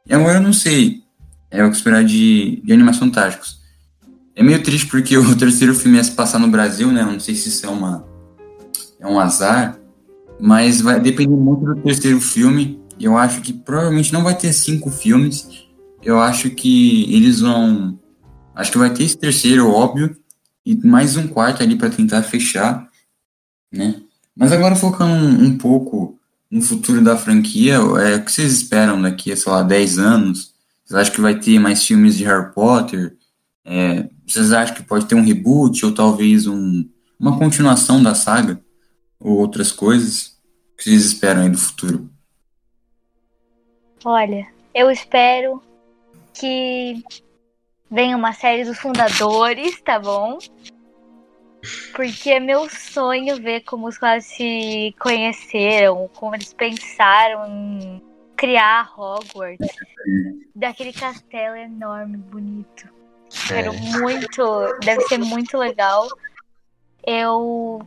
[0.07, 1.03] e agora eu não sei,
[1.51, 3.61] é o que esperar de, de Animais Fantásticos.
[4.35, 7.21] É meio triste porque o terceiro filme ia se passar no Brasil, né, eu não
[7.21, 8.13] sei se isso é uma
[9.03, 9.79] é um azar,
[10.41, 12.81] mas vai depender muito do terceiro filme.
[12.99, 15.67] Eu acho que provavelmente não vai ter cinco filmes.
[16.03, 17.99] Eu acho que eles vão.
[18.55, 20.17] Acho que vai ter esse terceiro, óbvio,
[20.65, 22.89] e mais um quarto ali para tentar fechar,
[23.71, 24.01] né?
[24.35, 26.19] Mas agora focando um, um, pouco
[26.51, 30.55] no futuro da franquia, é, o que vocês esperam daqui a, sei lá, 10 anos?
[30.85, 33.17] Vocês acham que vai ter mais filmes de Harry Potter?
[33.65, 38.61] É, vocês acham que pode ter um reboot ou talvez um, uma continuação da saga?
[39.21, 40.33] Ou outras coisas?
[40.83, 42.11] que vocês esperam aí do futuro?
[44.05, 45.63] Olha, eu espero
[46.35, 47.05] que
[47.93, 50.39] venha uma série dos fundadores, tá bom?
[51.95, 58.03] Porque é meu sonho ver como os caras se conheceram, como eles pensaram em
[58.37, 59.69] criar Hogwarts.
[60.57, 62.89] Daquele castelo enorme, bonito.
[63.47, 63.79] Quero é.
[63.99, 66.09] muito, deve ser muito legal.
[67.07, 67.81] Eu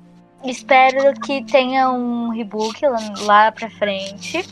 [0.44, 4.48] Espero que tenha um rebook lá, lá pra frente.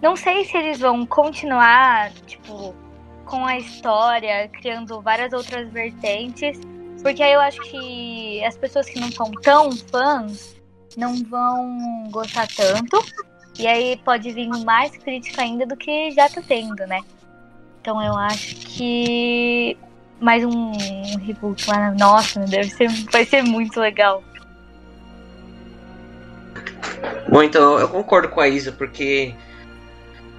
[0.00, 2.74] Não sei se eles vão continuar, tipo,
[3.32, 6.60] com a história, criando várias outras vertentes.
[7.02, 10.54] Porque aí eu acho que as pessoas que não são tão fãs
[10.98, 13.02] não vão gostar tanto.
[13.58, 17.00] E aí pode vir mais crítica ainda do que já tá tendo, né?
[17.80, 19.78] Então eu acho que
[20.20, 20.72] mais um
[21.24, 21.90] reboot lá.
[21.92, 24.22] Nossa, deve ser, vai ser muito legal.
[27.30, 29.34] Bom, então eu concordo com a Isa, porque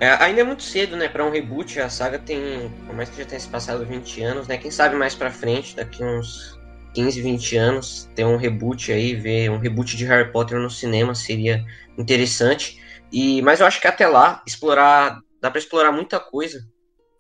[0.04, 1.80] é, ainda é muito cedo, né, para um reboot.
[1.80, 4.96] A saga tem, por mais que já tenha se passado 20 anos, né, quem sabe
[4.96, 6.60] mais para frente, daqui uns
[6.94, 11.16] 15, 20 anos, ter um reboot aí, ver um reboot de Harry Potter no cinema
[11.16, 11.66] seria
[11.98, 12.82] interessante.
[13.12, 16.62] E, mas eu acho que até lá, explorar, dá para explorar muita coisa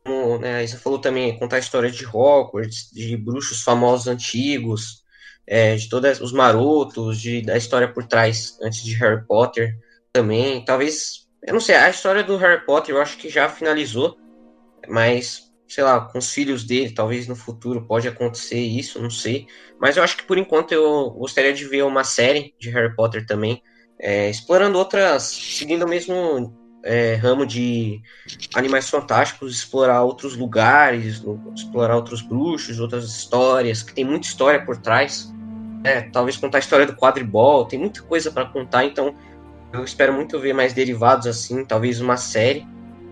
[0.03, 5.03] como né, você falou também, contar a história de Hogwarts, de bruxos famosos antigos,
[5.47, 9.77] é, de todos os marotos, de, da história por trás antes de Harry Potter
[10.11, 10.63] também.
[10.65, 14.17] Talvez, eu não sei, a história do Harry Potter eu acho que já finalizou,
[14.88, 19.47] mas sei lá, com os filhos dele, talvez no futuro pode acontecer isso, não sei.
[19.82, 23.25] Mas eu acho que por enquanto eu gostaria de ver uma série de Harry Potter
[23.25, 23.62] também,
[23.99, 26.53] é, explorando outras, seguindo o mesmo
[26.84, 28.01] é, ramo de
[28.53, 31.23] animais fantásticos, explorar outros lugares,
[31.56, 35.34] explorar outros bruxos, outras histórias, que tem muita história por trás.
[35.84, 39.15] É, talvez contar a história do quadribol, tem muita coisa para contar, então
[39.73, 42.65] eu espero muito ver mais derivados assim, talvez uma série.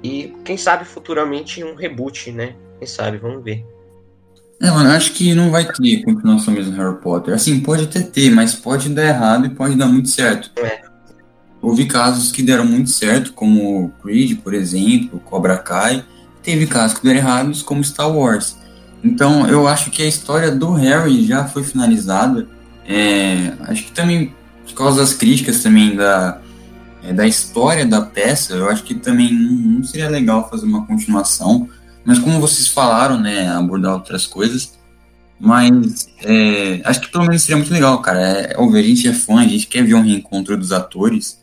[0.03, 2.55] E quem sabe futuramente um reboot, né?
[2.79, 3.65] Quem sabe, vamos ver.
[4.61, 7.33] É, mano, acho que não vai ter continuação mesmo Harry Potter.
[7.33, 10.51] Assim, pode até ter, mas pode dar errado e pode dar muito certo.
[10.59, 10.81] É.
[11.61, 16.03] Houve casos que deram muito certo, como Creed, por exemplo, Cobra Kai.
[16.43, 18.57] Teve casos que deram errados, como Star Wars.
[19.03, 22.47] Então, eu acho que a história do Harry já foi finalizada.
[22.87, 24.33] É, acho que também,
[24.65, 26.40] por causa das críticas também da,
[27.03, 31.67] é, da história da peça, eu acho que também não seria legal fazer uma continuação.
[32.03, 34.79] Mas como vocês falaram, né, abordar outras coisas.
[35.39, 38.19] Mas é, acho que pelo menos seria muito legal, cara.
[38.19, 41.41] É, óbvio, a gente é fã, a gente quer ver um reencontro dos atores.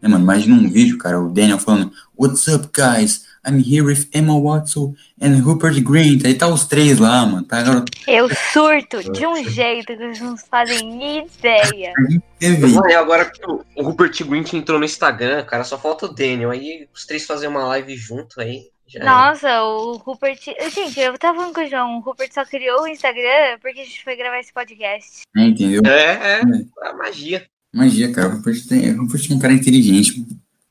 [0.00, 0.22] Né, mano?
[0.22, 3.24] Imagina um vídeo, cara, o Daniel falando, What's up, guys?
[3.46, 6.26] I'm here with Emma Watson and Rupert Grint.
[6.26, 7.44] Aí tá os três lá, mano.
[7.44, 7.84] Tá, agora...
[8.06, 11.92] Eu surto de um jeito que vocês não fazem ideia.
[12.42, 16.50] Mano, agora que o Rupert Grint entrou no Instagram, cara, só falta o Daniel.
[16.50, 18.62] Aí os três fazem uma live junto aí.
[18.98, 19.60] Nossa, é.
[19.60, 20.40] o Rupert.
[20.74, 23.84] Gente, eu tava falando com o João, o Rupert só criou o Instagram porque a
[23.84, 25.22] gente foi gravar esse podcast.
[25.36, 25.82] É, entendeu?
[25.84, 26.92] É, é, é.
[26.94, 27.46] magia.
[27.72, 28.28] Magia, cara.
[28.28, 30.26] O Rupert, tem, o Rupert é um cara inteligente.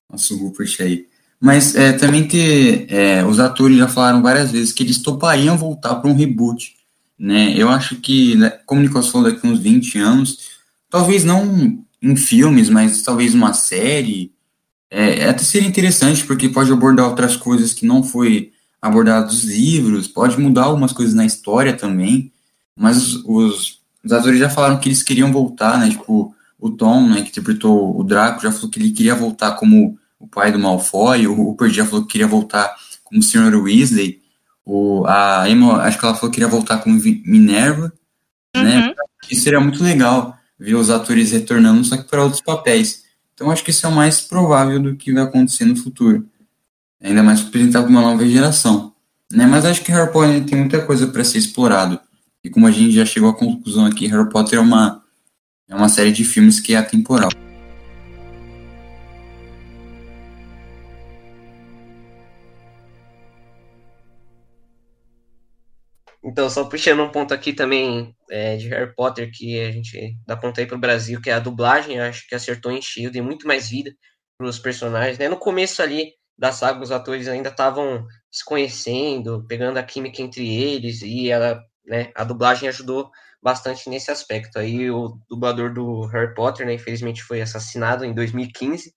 [0.09, 1.07] Nossa, o Rupert aí.
[1.39, 5.95] Mas é, também que é, os atores já falaram várias vezes que eles topariam voltar
[5.95, 6.75] para um reboot.
[7.17, 7.53] Né?
[7.55, 10.49] Eu acho que, né, como o Nicolas falou, daqui uns 20 anos,
[10.89, 14.31] talvez não em filmes, mas talvez uma série,
[14.89, 20.07] é, até seria interessante, porque pode abordar outras coisas que não foi abordado nos livros,
[20.07, 22.31] pode mudar algumas coisas na história também,
[22.75, 27.21] mas os, os, atores já falaram que eles queriam voltar, né, tipo, o Tom, né,
[27.21, 31.25] que interpretou o Draco, já falou que ele queria voltar como o pai do Malfoy,
[31.27, 33.55] o Rupert já falou que queria voltar como o Sr.
[33.55, 34.21] Weasley,
[34.65, 37.91] o, a Emma, acho que ela falou que queria voltar como Minerva,
[38.55, 38.87] né, uhum.
[38.87, 38.95] né,
[39.31, 43.03] isso seria muito legal, ver os atores retornando, só que para outros papéis.
[43.33, 46.27] Então acho que isso é o mais provável do que vai acontecer no futuro.
[47.01, 48.93] Ainda mais apresentar para uma nova geração.
[49.31, 49.45] Né?
[49.45, 51.99] Mas acho que Harry Potter tem muita coisa para ser explorado.
[52.43, 55.01] E como a gente já chegou à conclusão aqui, Harry Potter é uma,
[55.69, 57.29] é uma série de filmes que é atemporal.
[66.23, 70.35] Então, só puxando um ponto aqui também é, de Harry Potter, que a gente dá
[70.35, 73.47] ponto aí pro Brasil, que é a dublagem, acho que acertou em cheio, deu muito
[73.47, 73.91] mais vida
[74.37, 75.29] pros personagens, né?
[75.29, 80.47] No começo ali da saga, os atores ainda estavam se conhecendo, pegando a química entre
[80.47, 83.09] eles, e ela, né, a dublagem ajudou
[83.41, 84.57] bastante nesse aspecto.
[84.59, 88.93] Aí o dublador do Harry Potter, né, infelizmente foi assassinado em 2015,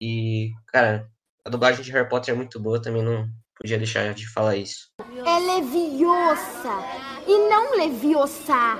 [0.00, 1.08] e, cara,
[1.46, 3.26] a dublagem de Harry Potter é muito boa, também não,
[3.58, 4.88] podia deixar de falar isso.
[4.98, 6.84] É leviosa
[7.26, 8.78] e não leviosa.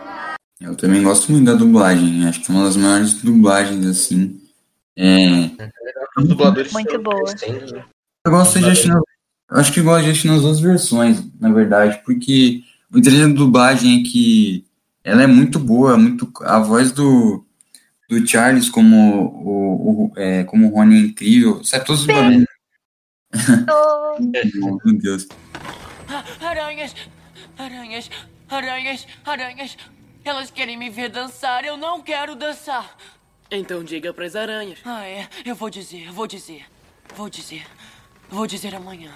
[0.61, 2.27] Eu também gosto muito da dublagem.
[2.27, 4.41] Acho que é uma das maiores dublagens, assim.
[4.97, 5.51] É.
[6.16, 7.22] Os dubladores muito boa.
[7.22, 7.85] Né?
[8.27, 8.93] Eu gosto de assistir.
[9.51, 12.62] Acho que gosto de assistir nas duas versões, na verdade, porque
[12.93, 14.64] o interessante da dublagem é que
[15.03, 17.45] ela é muito boa, muito a voz do,
[18.09, 18.97] do Charles como
[19.45, 22.47] o, o é, como o Rony é incrível, sabe todos os dubladores
[23.70, 24.18] Oh.
[24.85, 25.26] Meu Deus.
[26.41, 26.95] Aranhas!
[27.59, 28.11] Aranhas!
[28.49, 29.07] Aranhas!
[29.24, 29.76] Aranhas!
[30.24, 32.97] Elas querem me ver dançar, eu não quero dançar.
[33.51, 34.78] Então diga pras aranhas.
[34.85, 35.28] Ah, é.
[35.45, 36.64] Eu vou dizer, vou dizer.
[37.14, 37.66] Vou dizer.
[38.30, 39.11] Vou dizer amanhã.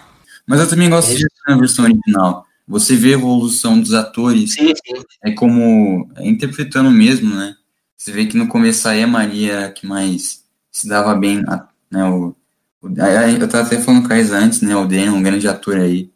[0.46, 2.46] Mas eu também gosto de a versão original.
[2.66, 4.52] Você vê a evolução dos atores.
[4.52, 5.02] Sim, sim.
[5.24, 6.10] É como.
[6.16, 7.56] É interpretando mesmo, né?
[7.96, 11.42] Você vê que no começo aí a Maria que mais se dava bem,
[11.90, 12.04] né?
[12.04, 12.36] O,
[12.82, 14.74] eu tava até falando com a Isa antes, né?
[14.76, 16.10] O Daniel, um grande ator aí,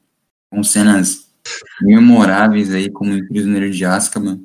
[0.51, 1.29] com cenas
[1.81, 4.41] memoráveis aí, como em Prisioneiro de Azkaban.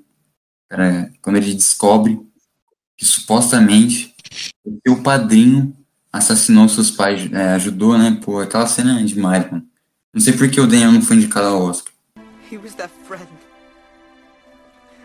[0.68, 2.20] Cara, quando ele descobre
[2.98, 4.16] que supostamente
[4.66, 5.76] o seu padrinho
[6.12, 8.20] assassinou seus pais, é, ajudou, né?
[8.24, 9.66] Pô, aquela cena é demais, mano.
[10.14, 11.94] Não sei por que o Daniel não foi indicado ao Oscar.
[12.52, 13.28] He was their friend.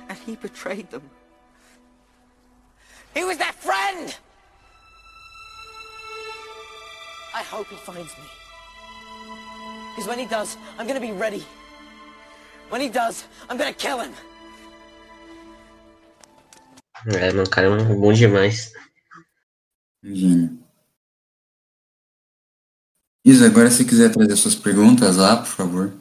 [0.09, 1.03] And he betrayed them.
[3.15, 3.53] He was their!
[7.35, 8.25] I hope he finds me.
[9.91, 11.45] Because when he does, I'm gonna be ready.
[12.69, 14.13] When he does, I'm gonna kill him.
[17.07, 18.73] É, mano, cara é um bom demais.
[20.03, 20.59] Imagina.
[23.25, 25.93] Isa, agora se quiser trazer suas perguntas lá, por favor.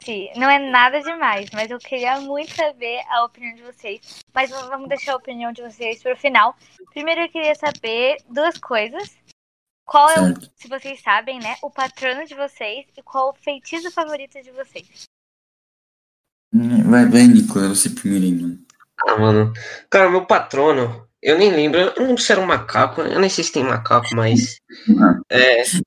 [0.00, 4.22] Sim, não é nada demais, mas eu queria muito saber a opinião de vocês.
[4.34, 6.54] Mas vamos deixar a opinião de vocês para o final.
[6.90, 9.16] Primeiro eu queria saber duas coisas.
[9.84, 10.44] Qual certo.
[10.44, 14.42] é o, se vocês sabem, né, o patrono de vocês e qual o feitiço favorito
[14.42, 15.04] de vocês?
[16.52, 18.58] Hum, vai, vai, Nicolas, você primeiro, mano.
[19.06, 19.52] Ah, mano.
[19.90, 23.28] Cara, meu patrono, eu nem lembro, eu não sei se era um macaco, eu nem
[23.28, 24.58] sei se tem macaco, mas.
[25.30, 25.62] É.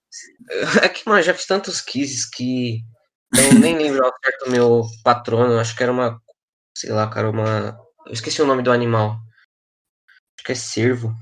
[0.82, 2.82] É que, mano, já fiz tantos quizzes que
[3.36, 6.22] eu nem lembro ao certo do meu patrono, acho que era uma.
[6.74, 7.78] Sei lá, cara, uma.
[8.06, 9.20] Eu esqueci o nome do animal.
[10.08, 11.14] Acho que é cervo.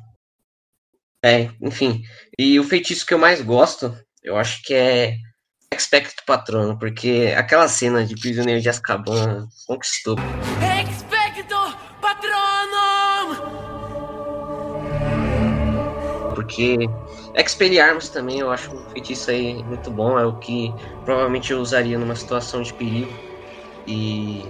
[1.26, 2.04] É, enfim.
[2.38, 5.16] E o feitiço que eu mais gosto, eu acho que é
[5.74, 10.18] Expecto Patrono, porque aquela cena de Prisioneiro de Azkaban conquistou.
[10.88, 11.56] Expecto
[12.00, 13.36] Patronum!
[16.36, 16.78] Porque
[17.36, 20.72] Expelliarmus também eu acho um feitiço aí muito bom, é o que
[21.06, 23.12] provavelmente eu usaria numa situação de perigo.
[23.88, 24.46] E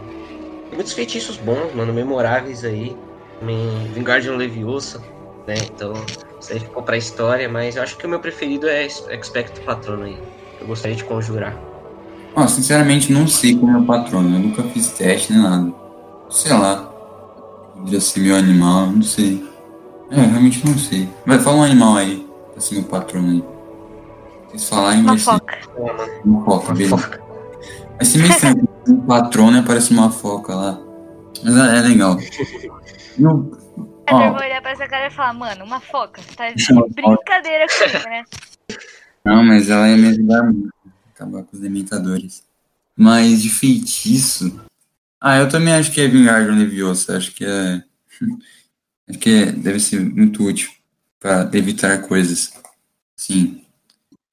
[0.74, 2.98] muitos feitiços bons, mano, memoráveis aí.
[3.40, 5.00] Também Vingardium Leviosa,
[5.48, 5.56] né?
[5.74, 5.94] Então,
[6.40, 10.04] isso aí ficou pra história, mas eu acho que o meu preferido é Expecto Patrono
[10.04, 10.18] aí.
[10.62, 11.56] Eu gostaria de conjurar.
[12.36, 14.36] Ó, sinceramente, não sei como é o patrono.
[14.36, 15.74] Eu nunca fiz teste nem nada.
[16.30, 16.92] Sei lá.
[17.76, 19.44] Podia ser meu animal, não sei.
[20.12, 21.08] É, realmente não sei.
[21.26, 22.28] Vai, fala um animal aí.
[22.52, 23.44] Pra ser meu patrono aí.
[24.50, 25.58] Vocês falarem, Uma vai ser foca.
[26.26, 26.98] uma foca, Uma beleza.
[26.98, 27.22] foca.
[27.98, 28.70] Vai ser meio estranho.
[28.90, 30.80] um patrono aparece uma foca lá.
[31.44, 32.18] Mas é, é legal.
[33.18, 33.58] E o- Eu
[34.14, 36.22] ó, vou olhar pra essa cara e falar, mano, uma foca.
[36.36, 38.24] Tá de brincadeira comigo, né?
[39.24, 40.74] Não, mas ela ia me ajudar muito.
[41.14, 42.44] Acabar com os dementadores.
[42.96, 44.62] Mas de feitiço.
[45.20, 47.18] Ah, eu também acho que é Vingardium Leviosa.
[47.18, 47.84] Acho que é.
[49.08, 50.72] Acho que é- deve ser muito útil
[51.20, 52.54] para evitar coisas.
[53.16, 53.64] Sim.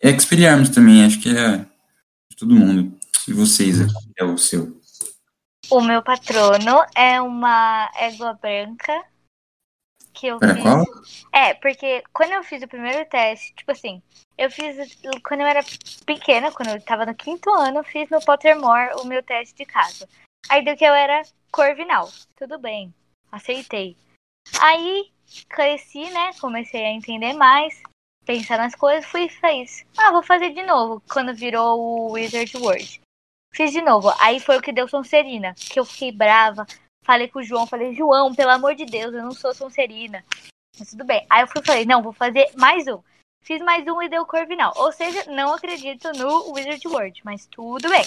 [0.01, 2.99] Expelliarmus também, acho que é de todo mundo.
[3.29, 4.81] E vocês, aqui, é o seu.
[5.70, 8.93] O meu patrono é uma égua branca
[10.13, 10.63] que eu Para fiz.
[10.63, 10.85] qual?
[11.33, 14.03] É, porque quando eu fiz o primeiro teste, tipo assim,
[14.37, 14.77] eu fiz
[15.27, 15.61] quando eu era
[16.07, 19.65] pequena, quando eu tava no quinto ano, eu fiz no Pottermore o meu teste de
[19.65, 20.09] casa.
[20.49, 22.09] Aí deu que eu era corvinal.
[22.37, 22.93] Tudo bem,
[23.31, 23.97] aceitei.
[24.61, 25.11] Aí
[25.49, 26.33] cresci, né?
[26.41, 27.83] Comecei a entender mais,
[28.25, 29.85] pensar nas coisas, fui e fiz.
[29.97, 33.01] Ah, vou fazer de novo, quando virou o Wizard World.
[33.55, 34.13] Fiz de novo.
[34.19, 36.67] Aí foi o que deu Sonserina, que eu fiquei brava.
[37.03, 40.25] Falei com o João, falei, João, pelo amor de Deus, eu não sou Sonserina.
[40.79, 41.27] Mas tudo bem.
[41.29, 43.03] Aí eu fui falei, não, vou fazer mais um.
[43.43, 44.73] Fiz mais um e deu Corvinal.
[44.77, 48.05] Ou seja, não acredito no Wizard World, mas tudo bem.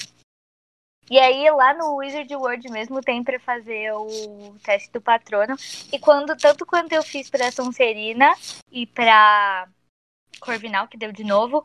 [1.10, 5.56] E aí lá no Wizard World mesmo tem pra fazer o teste do patrono.
[5.91, 8.34] E quando, tanto quanto eu fiz pra Sonserina
[8.72, 9.68] e pra
[10.39, 11.64] Corvinal, que deu de novo,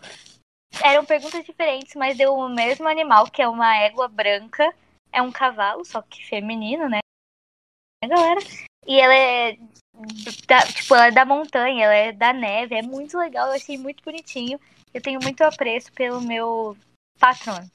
[0.83, 4.74] eram perguntas diferentes, mas deu o mesmo animal, que é uma égua branca.
[5.12, 7.01] É um cavalo, só que feminino, né,
[8.09, 8.40] galera?
[8.86, 9.59] E ela é
[10.46, 13.76] da, tipo, ela é da montanha, ela é da neve, é muito legal, eu achei
[13.76, 14.59] muito bonitinho.
[14.92, 16.76] Eu tenho muito apreço pelo meu
[17.18, 17.70] patrono.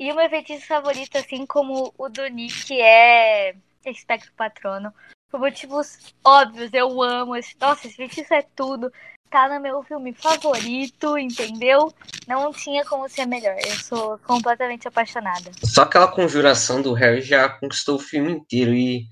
[0.00, 3.54] E o meu feitiço favorito, assim como o do Nick, é
[3.84, 4.94] Espectro Patrono.
[5.30, 7.36] Por motivos óbvios, eu amo.
[7.36, 7.54] Esse...
[7.60, 8.90] Nossa, esse feitiço é tudo.
[9.28, 11.92] Tá no meu filme favorito, entendeu?
[12.26, 13.56] Não tinha como ser melhor.
[13.58, 15.50] Eu sou completamente apaixonada.
[15.62, 19.06] Só aquela conjuração do Harry já conquistou o filme inteiro e.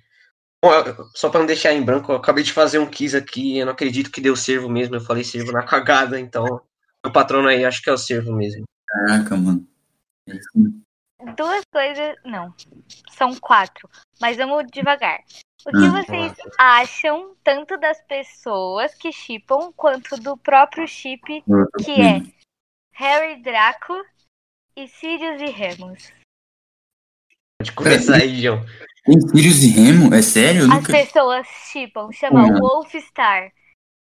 [0.64, 0.70] Bom,
[1.14, 3.72] Só pra não deixar em branco, eu acabei de fazer um quiz aqui, eu não
[3.72, 6.44] acredito que deu servo mesmo, eu falei servo na cagada, então.
[7.04, 8.64] Meu patrono aí acho que é o servo mesmo.
[8.86, 9.66] Caraca, mano.
[11.36, 12.16] Duas coisas.
[12.24, 12.54] Não.
[13.10, 13.88] São quatro.
[14.20, 15.20] Mas vamos devagar.
[15.64, 15.90] O que Hum.
[15.92, 21.42] vocês acham tanto das pessoas que chipam quanto do próprio chip
[21.84, 22.22] que é.
[22.92, 23.94] Harry Draco
[24.76, 26.12] e Sirius e Remus?
[27.60, 28.64] Pode começar aí, João.
[29.06, 30.14] Tem Sirius e Remo?
[30.14, 30.62] É sério?
[30.62, 30.92] Eu As nunca...
[30.92, 32.58] pessoas chipam, chama Hum.
[32.58, 33.50] Wolfstar.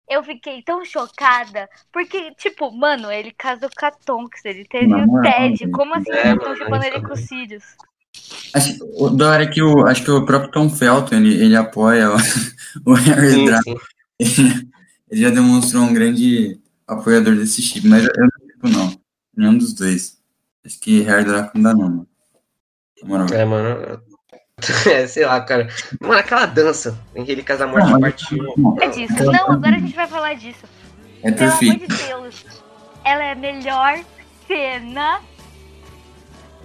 [0.07, 4.97] Eu fiquei tão chocada, porque, tipo, mano, ele casou com a Tonks, ele teve Na
[4.97, 5.57] o moral, Ted.
[5.57, 5.71] gente.
[5.71, 7.15] Como assim É, eles estão chipando ele é com o bom.
[7.15, 7.63] Sirius?
[8.53, 12.09] Acho, o da hora que o, acho que o próprio Tom Felton, ele, ele apoia
[12.11, 12.15] o,
[12.85, 13.81] o Harry Sim, Draco.
[14.21, 14.71] sim.
[15.11, 18.99] Ele já demonstrou um grande apoiador desse chip, mas eu não tipo não.
[19.37, 20.17] Nenhum dos dois.
[20.65, 22.07] Acho que Harry Draco não dá não,
[23.03, 23.33] mano.
[23.33, 24.01] É, mano.
[24.89, 25.67] É, sei lá, cara.
[25.99, 28.81] Mano, aquela dança em Relíquias da Morte Não, mas- parte 1.
[28.81, 29.23] É disso.
[29.31, 30.65] Não, agora a gente vai falar disso.
[31.23, 31.87] É Pelo amor perfeito.
[31.97, 32.45] de Deus.
[33.03, 33.99] Ela é a melhor
[34.47, 35.19] cena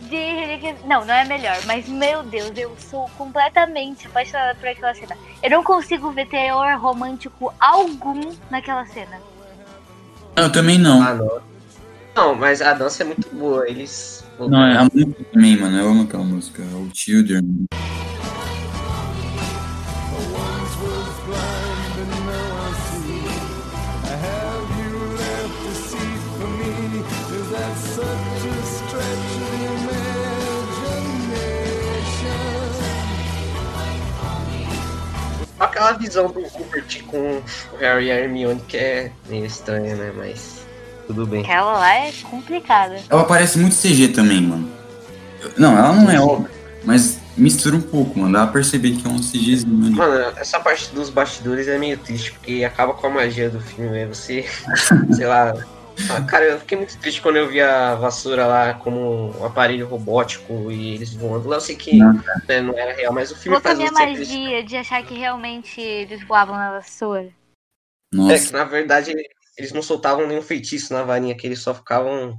[0.02, 0.72] de.
[0.86, 5.16] Não, não é a melhor, mas meu Deus, eu sou completamente apaixonada por aquela cena.
[5.42, 8.20] Eu não consigo ver teor romântico algum
[8.50, 9.18] naquela cena.
[10.36, 11.02] Eu também não.
[11.02, 11.40] Ah, não.
[12.14, 13.68] Não, mas a dança é muito boa.
[13.68, 14.24] Eles.
[14.48, 15.76] Não, é a música também, mano.
[15.78, 16.62] Eu amo aquela música.
[16.62, 17.66] O Children.
[35.58, 40.12] Aquela visão do Rupert com o Harry e a Hermione que é meio estranha, né?
[40.16, 40.59] Mas
[41.12, 41.42] tudo bem.
[41.42, 42.96] Aquela lá é complicada.
[43.08, 44.70] Ela parece muito CG também, mano.
[45.56, 46.50] Não, ela não é óbvia,
[46.84, 48.32] mas mistura um pouco, mano.
[48.32, 49.96] Dá pra perceber que é um CGzinho.
[49.96, 53.90] Mano, essa parte dos bastidores é meio triste, porque acaba com a magia do filme,
[53.90, 54.06] né?
[54.06, 54.44] Você,
[55.12, 55.52] sei lá.
[56.28, 60.70] Cara, eu fiquei muito triste quando eu vi a vassoura lá como um aparelho robótico
[60.70, 61.48] e eles voando.
[61.48, 62.14] Lá eu sei que Não,
[62.48, 64.06] né, não era real, mas o filme faz acreditar.
[64.06, 67.28] magia de achar que realmente eles voavam na vassoura.
[68.12, 68.46] É Nossa.
[68.46, 69.12] que na verdade
[69.60, 72.36] eles não soltavam nenhum feitiço na varinha, que eles só ficavam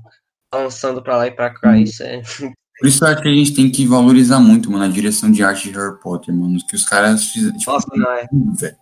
[0.51, 1.78] balançando pra lá e pra cá.
[1.78, 2.22] Isso é.
[2.80, 5.43] Por isso eu acho que a gente tem que valorizar muito, mano, a direção de
[5.43, 6.57] arte de Harry Potter, mano.
[6.67, 7.55] Que os caras fizeram.
[7.55, 8.28] Tipo, Nossa, não é.
[8.55, 8.76] velho.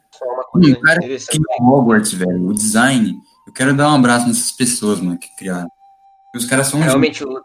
[0.56, 3.14] Hum, cara, que Hogwarts, velho, o design,
[3.46, 5.68] eu quero dar um abraço nessas pessoas, mano, que criaram.
[6.34, 7.42] Os caras são Realmente, o-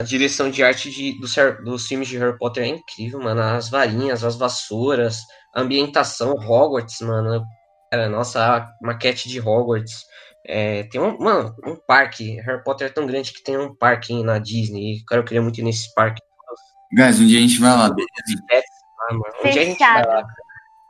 [0.00, 3.40] a direção de arte de, dos, dos filmes de Harry Potter é incrível, mano.
[3.40, 5.18] As varinhas, as vassouras,
[5.54, 7.44] a ambientação, Hogwarts, mano.
[7.90, 10.04] Cara, nossa, a maquete de Hogwarts.
[10.46, 12.40] É, tem um, mano, um parque.
[12.40, 14.96] Harry Potter é tão grande que tem um parque na Disney.
[14.96, 16.22] E, cara, eu queria muito ir nesse parque.
[16.92, 18.72] Guys, um dia a gente vai lá, beleza?
[19.08, 19.34] Ah, mano.
[19.44, 20.26] Um dia a gente vai lá.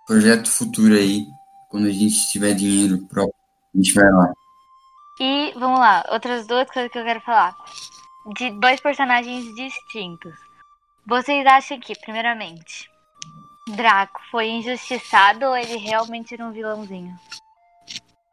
[0.07, 1.26] Projeto futuro aí,
[1.68, 3.34] quando a gente tiver dinheiro próprio,
[3.74, 4.32] a gente vai lá.
[5.20, 7.55] E vamos lá, outras duas coisas que eu quero falar.
[8.36, 10.34] De dois personagens distintos.
[11.07, 12.88] Vocês acham que, primeiramente,
[13.77, 17.14] Draco foi injustiçado ou ele realmente era um vilãozinho?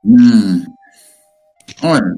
[0.03, 0.63] Hum.
[1.81, 2.15] Olha,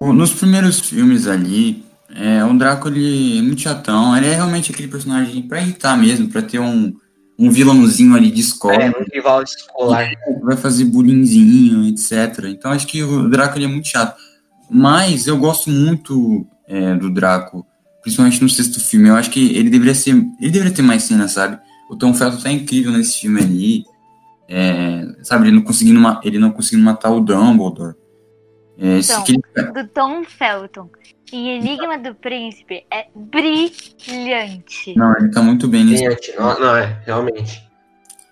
[0.00, 1.84] o- nos primeiros filmes ali,
[2.14, 4.16] é, o Draco ele é muito chatão.
[4.16, 6.94] Ele é realmente aquele personagem pra irritar mesmo, pra ter um,
[7.38, 8.74] um vilãozinho ali de escola.
[8.82, 10.10] É, um rival escolar.
[10.42, 12.44] vai fazer bullyingzinho, etc.
[12.48, 14.16] Então acho que o Draco ele é muito chato.
[14.70, 17.64] Mas eu gosto muito é, do Draco,
[18.06, 19.08] principalmente no sexto filme.
[19.08, 20.10] Eu acho que ele deveria ser.
[20.40, 21.58] Ele deveria ter mais cenas, sabe?
[21.90, 23.84] O Tom Felton tá incrível nesse filme ali.
[24.48, 27.96] É, sabe, ele não conseguindo, ma- ele não conseguindo matar o Dumbledore.
[28.78, 29.36] É, Então, que-
[29.72, 30.88] Do Tom Felton.
[31.32, 34.94] E Enigma do Príncipe é brilhante.
[34.96, 36.32] não, ele tá muito bem nesse Brilhante.
[36.38, 37.60] Não, não, é, realmente.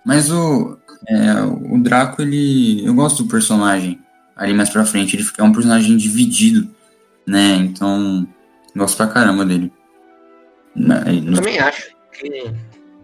[0.06, 2.86] Mas o, é, o Draco, ele.
[2.86, 3.98] Eu gosto do personagem
[4.36, 5.16] ali mais pra frente.
[5.16, 6.68] Ele fica- é um personagem dividido,
[7.26, 7.56] né?
[7.56, 8.24] Então.
[8.76, 9.72] Gosto pra caramba dele.
[10.76, 12.52] Eu no- também acho que,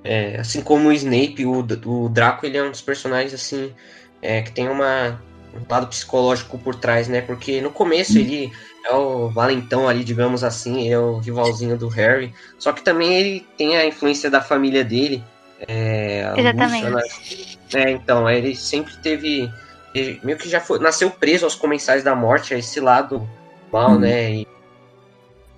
[0.02, 3.72] é, assim como o Snape, o, o Draco ele é um dos personagens assim
[4.20, 5.20] é, que tem uma,
[5.54, 7.20] um lado psicológico por trás, né?
[7.20, 8.50] Porque no começo ele
[8.84, 12.34] é o valentão ali, digamos assim, ele é o rivalzinho do Harry.
[12.58, 15.22] Só que também ele tem a influência da família dele.
[15.68, 16.88] É, a Exatamente.
[16.88, 17.58] Lúcia?
[17.74, 19.50] É, então, ele sempre teve.
[19.94, 23.28] ele meio que já foi, nasceu preso aos comensais da morte, a esse lado
[23.72, 23.98] mal, Uhum.
[24.00, 24.32] né?
[24.32, 24.46] E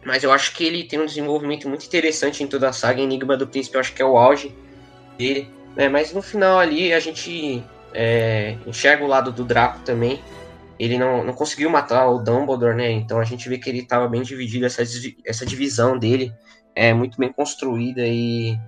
[0.05, 3.01] mas eu acho que ele tem um desenvolvimento muito interessante em toda a saga.
[3.01, 4.55] Enigma do Príncipe, eu acho que é o auge
[5.17, 5.49] dele.
[5.77, 5.89] Né?
[5.89, 7.63] Mas no final ali a gente
[7.95, 10.21] é, enxerga o lado do Draco também.
[10.79, 12.91] Ele não, não conseguiu matar o Dumbledore, né?
[12.91, 14.67] Então a gente vê que ele estava bem dividido.
[14.67, 14.83] Essa,
[15.25, 16.35] essa divisão dele
[16.75, 18.03] é muito bem construída.
[18.05, 18.59] E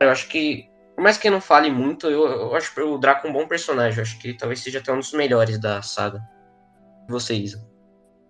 [0.00, 3.32] eu acho que, por mais que não fale muito, eu, eu acho o Draco um
[3.32, 3.98] bom personagem.
[3.98, 6.20] Eu acho que ele talvez seja até um dos melhores da saga.
[7.08, 7.73] E Você, Isa?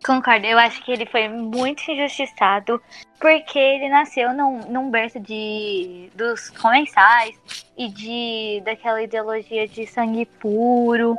[0.05, 2.81] Concordo, eu acho que ele foi muito injustiçado
[3.21, 7.41] porque ele nasceu num, num berço de dos comensais
[7.77, 11.17] e de daquela ideologia de sangue puro.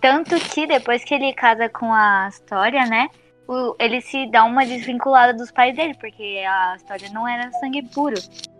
[0.00, 3.08] Tanto que depois que ele casa com a história, né?
[3.50, 7.82] o- ele se dá uma desvinculada dos pais dele, porque a história não era sangue
[7.82, 8.14] puro.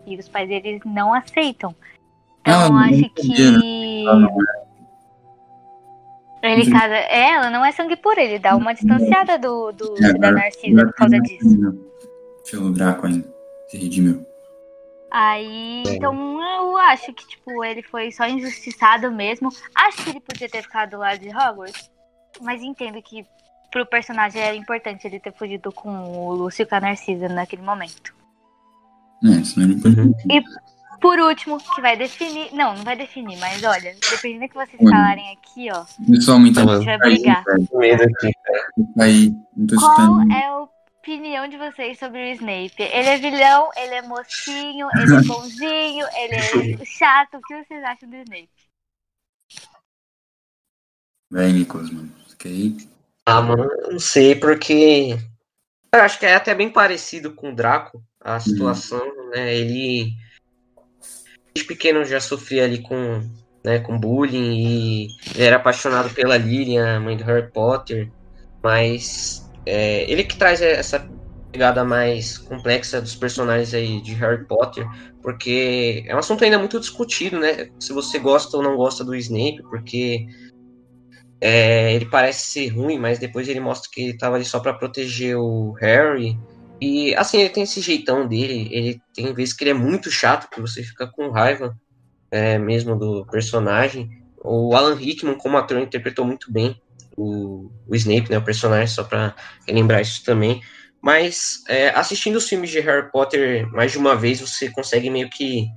[0.05, 1.73] E os pais deles não aceitam.
[2.41, 4.05] Então Ah, acho que.
[4.09, 4.37] Ah, não,
[6.43, 6.71] Ele Uhum.
[6.71, 6.95] casa.
[6.95, 10.85] É, ela não é sangue puro, ele dá uma distanciada do, do É, da Narcisa
[10.85, 11.89] por causa disso.
[12.49, 13.31] Pelo Draco ainda.
[13.67, 14.25] Se redimiu.
[15.11, 15.95] Aí, É.
[15.95, 19.49] então eu acho que, tipo, ele foi só injustiçado mesmo.
[19.75, 21.89] Acho que ele podia ter ficado lá de Hogwarts.
[22.41, 23.25] Mas entendo que
[23.69, 27.61] pro personagem era importante ele ter fugido com o Lúcio e com a Narcisa naquele
[27.61, 28.13] momento.
[29.23, 30.23] É, isso não é importante.
[31.01, 32.53] Por último, que vai definir.
[32.53, 35.83] Não, não vai definir, mas olha, dependendo do que vocês falarem aqui, ó.
[35.99, 36.71] Bom.
[36.71, 37.43] A gente vai brigar.
[37.43, 38.31] Com medo aqui.
[38.99, 40.67] aí, não tô Qual é a
[40.99, 42.75] opinião de vocês sobre o Snape?
[42.77, 47.37] Ele é vilão, ele é mocinho, ele é bonzinho, ele é chato.
[47.37, 48.49] O que vocês acham do Snape?
[51.31, 52.11] Vai, Nicolas, mano.
[52.45, 52.89] Ir?
[53.25, 55.17] Ah, mano, eu não sei, porque.
[55.93, 59.55] Eu acho que é até bem parecido com o Draco, a situação, né?
[59.55, 60.11] Ele.
[61.53, 63.21] Desde pequeno já sofria ali com,
[63.63, 68.09] né, com bullying e era apaixonado pela Lilian, mãe do Harry Potter,
[68.63, 71.07] mas é, ele que traz essa
[71.51, 74.87] pegada mais complexa dos personagens aí de Harry Potter,
[75.21, 77.67] porque é um assunto ainda muito discutido, né?
[77.79, 80.25] Se você gosta ou não gosta do Snape, porque
[81.41, 84.73] é, ele parece ser ruim, mas depois ele mostra que ele tava ali só pra
[84.73, 86.37] proteger o Harry.
[86.81, 88.67] E assim, ele tem esse jeitão dele.
[88.71, 91.77] Ele tem vezes que ele é muito chato, que você fica com raiva
[92.31, 94.09] é, mesmo do personagem.
[94.43, 96.81] O Alan Rickman, como ator, interpretou muito bem
[97.15, 99.35] o, o Snape, né, o personagem, só pra
[99.67, 100.61] relembrar isso também.
[100.99, 105.29] Mas é, assistindo os filmes de Harry Potter mais de uma vez, você consegue meio
[105.29, 105.67] que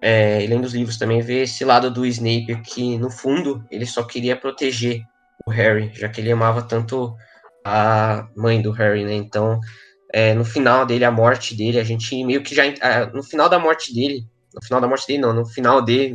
[0.00, 4.02] é, lendo os livros também, ver esse lado do Snape que, no fundo, ele só
[4.02, 5.02] queria proteger
[5.46, 7.14] o Harry, já que ele amava tanto
[7.64, 9.14] a mãe do Harry, né?
[9.14, 9.60] Então,
[10.12, 12.64] é, no final dele, a morte dele, a gente meio que já.
[13.12, 16.14] No final da morte dele, no final da morte dele, não, no final dele,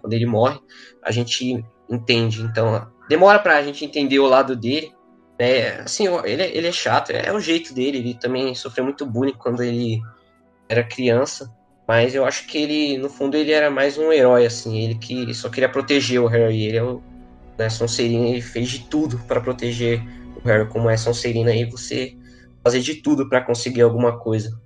[0.00, 0.58] quando ele morre,
[1.02, 2.42] a gente entende.
[2.42, 4.92] Então, demora pra gente entender o lado dele.
[5.38, 7.98] É, assim, ele, ele é chato, é, o jeito dele.
[7.98, 10.00] Ele também sofreu muito bullying quando ele
[10.68, 11.50] era criança.
[11.88, 14.78] Mas eu acho que ele, no fundo, ele era mais um herói, assim.
[14.78, 16.62] Ele que só queria proteger o Harry.
[16.62, 17.02] Ele é o
[17.58, 20.00] né, Sonserina, ele fez de tudo para proteger
[20.36, 20.68] o Harry.
[20.68, 22.16] Como é Sonserina aí, você
[22.62, 24.58] fazer de tudo para conseguir alguma coisa.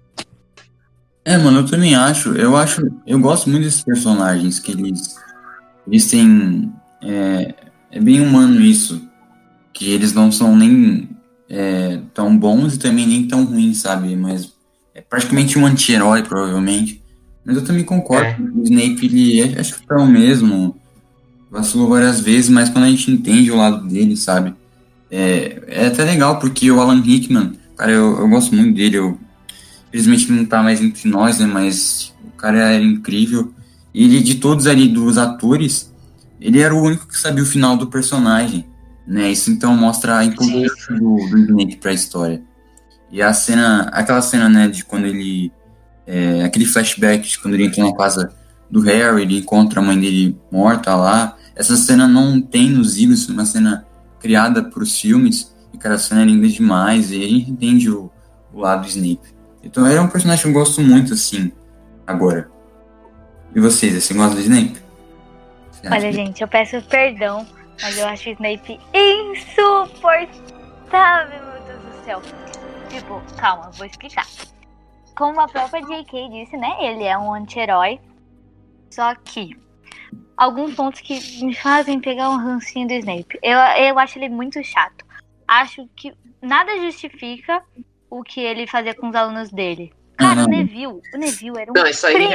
[1.25, 2.35] É, mano, eu também acho.
[2.35, 2.83] Eu acho.
[3.07, 5.17] Eu gosto muito desses personagens que eles.
[5.87, 6.73] Eles têm.
[7.03, 7.55] É,
[7.91, 9.01] é bem humano isso.
[9.73, 11.09] Que eles não são nem
[11.49, 14.15] é, tão bons e também nem tão ruins, sabe?
[14.15, 14.53] Mas
[14.95, 17.03] é praticamente um anti-herói, provavelmente.
[17.45, 18.27] Mas eu também concordo.
[18.27, 18.37] É.
[18.55, 20.77] O Snape, ele é, acho que é o mesmo.
[21.51, 24.53] Vacilou várias vezes, mas quando a gente entende o lado dele, sabe?
[25.11, 28.97] É, é até legal, porque o Alan Rickman, cara, eu, eu gosto muito dele.
[28.97, 29.19] Eu,
[29.89, 31.47] infelizmente não tá mais entre nós, né?
[31.47, 33.53] Mas o cara era incrível.
[33.93, 35.93] E ele, de todos ali, dos atores,
[36.41, 38.67] ele era o único que sabia o final do personagem,
[39.07, 39.31] né?
[39.31, 42.43] Isso então mostra a importância do, do Snape pra história.
[43.11, 45.53] E a cena, aquela cena, né, de quando ele
[46.07, 48.33] é, aquele flashback de quando ele entra na casa
[48.71, 51.37] do Harry, ele encontra a mãe dele morta lá.
[51.55, 53.87] Essa cena não tem nos livros, é uma cena
[54.19, 55.54] criada para os filmes.
[55.75, 57.11] E, cara, a cena é linda demais.
[57.11, 58.11] E a gente entende o,
[58.53, 59.35] o lado do Snape.
[59.63, 61.53] Então, ele é um personagem que eu gosto muito, assim,
[62.07, 62.51] agora.
[63.55, 64.83] E vocês, você gosta do Snape?
[65.91, 67.47] Olha, gente, eu peço perdão,
[67.83, 70.33] mas eu acho o Snape insuportável,
[71.29, 72.23] meu Deus do céu.
[72.89, 74.27] Tipo, calma, vou explicar
[75.17, 76.29] como a própria J.K.
[76.29, 76.77] disse, né?
[76.81, 78.01] Ele é um anti-herói.
[78.91, 79.51] Só que
[80.37, 83.39] alguns pontos que me fazem pegar um rancinho do Snape.
[83.43, 85.05] Eu, eu acho ele muito chato.
[85.47, 87.63] Acho que nada justifica
[88.11, 89.93] o que ele fazia com os alunos dele.
[90.17, 90.47] Cara, uhum.
[90.47, 92.35] o Neville, o Neville era um Não, isso aí príncipe.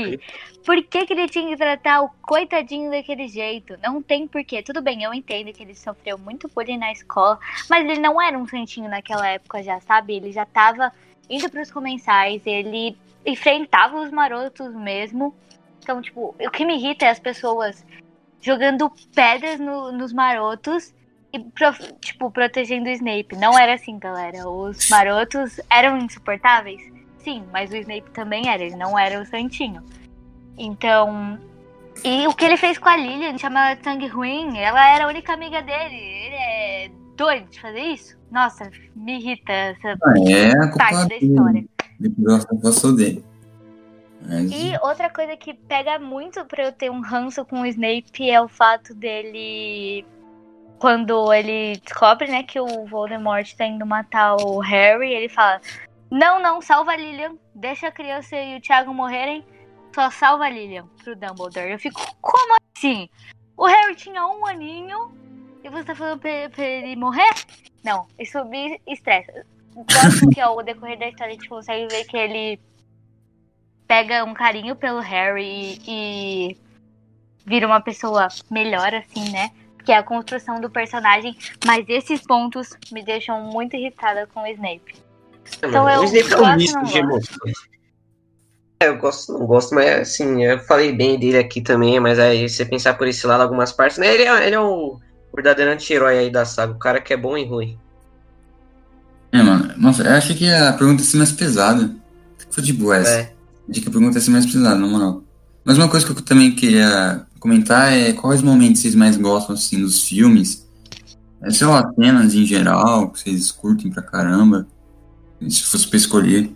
[0.00, 0.20] Realmente...
[0.64, 3.76] Por que, que ele tinha que tratar o coitadinho daquele jeito?
[3.82, 4.62] Não tem porquê.
[4.62, 7.38] Tudo bem, eu entendo que ele sofreu muito bullying na escola,
[7.68, 10.16] mas ele não era um santinho naquela época já, sabe?
[10.16, 10.92] Ele já tava
[11.28, 15.34] indo para os comensais, ele enfrentava os marotos mesmo.
[15.82, 17.84] Então, tipo, o que me irrita é as pessoas
[18.40, 20.94] jogando pedras no, nos marotos
[21.32, 21.38] e,
[22.00, 23.36] tipo, protegendo o Snape.
[23.36, 24.48] Não era assim, galera.
[24.48, 26.82] Os marotos eram insuportáveis?
[27.18, 29.82] Sim, mas o Snape também era, ele não era o santinho.
[30.58, 31.38] Então.
[32.04, 35.04] E o que ele fez com a Lilian, chama ela de sangue ruim, ela era
[35.04, 35.96] a única amiga dele.
[35.96, 38.16] Ele é doido de fazer isso?
[38.30, 41.64] Nossa, me irrita essa ah, é parte da história.
[42.96, 43.24] Dele.
[44.26, 44.50] Mas...
[44.50, 48.40] E outra coisa que pega muito pra eu ter um ranço com o Snape é
[48.40, 50.04] o fato dele.
[50.80, 55.60] Quando ele descobre, né, que o Voldemort tá indo matar o Harry, ele fala:
[56.10, 57.36] Não, não, salva a Lilian.
[57.54, 59.44] Deixa a criança e o Thiago morrerem.
[59.94, 61.70] Só salva a Lilian pro Dumbledore.
[61.70, 63.10] Eu fico, como assim?
[63.58, 65.12] O Harry tinha um aninho
[65.62, 67.30] e você tá falando pra, pra ele morrer?
[67.84, 69.44] Não, isso me estressa.
[69.86, 72.58] Tanto que ao decorrer da história a gente consegue ver que ele
[73.86, 76.58] pega um carinho pelo Harry e, e
[77.44, 79.50] vira uma pessoa melhor, assim, né?
[79.84, 81.36] Que é a construção do personagem.
[81.64, 84.94] Mas esses pontos me deixam muito irritada com o Snape.
[85.62, 87.70] É, então eu o Snape é um misto de emoções.
[88.82, 92.48] É, eu gosto, não gosto, mas assim, eu falei bem dele aqui também, mas aí
[92.48, 94.14] você pensar por esse lado algumas partes, né?
[94.14, 94.98] Ele é, ele é o
[95.34, 97.78] verdadeiro anti-herói aí da saga, o cara que é bom e ruim.
[99.32, 101.94] É, mano, nossa, eu achei que a pergunta ia ser mais pesada.
[102.50, 103.10] Foi de boa essa.
[103.10, 103.32] É.
[103.68, 105.22] Achei que a pergunta ia ser mais pesada, na moral.
[105.64, 109.80] Mas uma coisa que eu também queria comentar é quais momentos vocês mais gostam, assim,
[109.80, 110.68] dos filmes.
[111.42, 114.68] É, sei lá, cenas em geral, que vocês curtem pra caramba.
[115.48, 116.52] Se fosse pra escolher.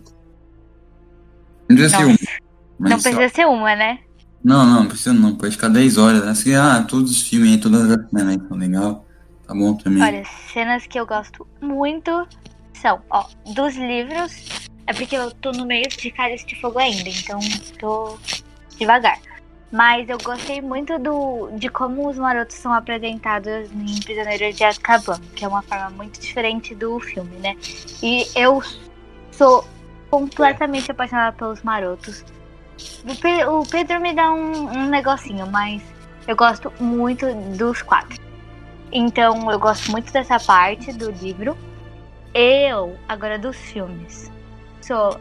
[1.67, 2.17] Não precisa ser uma.
[2.79, 3.99] Não precisa ser uma, né?
[4.43, 6.23] Não, não, não precisa não, pode ficar 10 horas.
[6.23, 6.29] Né?
[6.29, 9.05] Assim, ah, todos os filmes aí, todas as cenas aí são legal.
[9.47, 10.03] Tá bom também.
[10.03, 10.23] Olha,
[10.53, 12.27] cenas que eu gosto muito
[12.79, 13.25] são, ó,
[13.55, 14.69] dos livros.
[14.85, 17.39] É porque eu tô no meio de Cálice de Fogo ainda, então
[17.79, 18.19] tô
[18.77, 19.19] devagar.
[19.75, 25.19] Mas eu gostei muito do, de como os marotos são apresentados em Prisioneiros de Azkaban,
[25.35, 27.57] que é uma forma muito diferente do filme, né?
[28.01, 28.63] E eu
[29.33, 29.67] sou
[30.09, 32.23] completamente apaixonada pelos marotos.
[33.49, 35.83] O Pedro me dá um, um negocinho, mas
[36.25, 37.25] eu gosto muito
[37.57, 38.17] dos quatro.
[38.93, 41.57] Então eu gosto muito dessa parte do livro.
[42.33, 44.31] Eu, agora dos filmes,
[44.79, 45.19] sou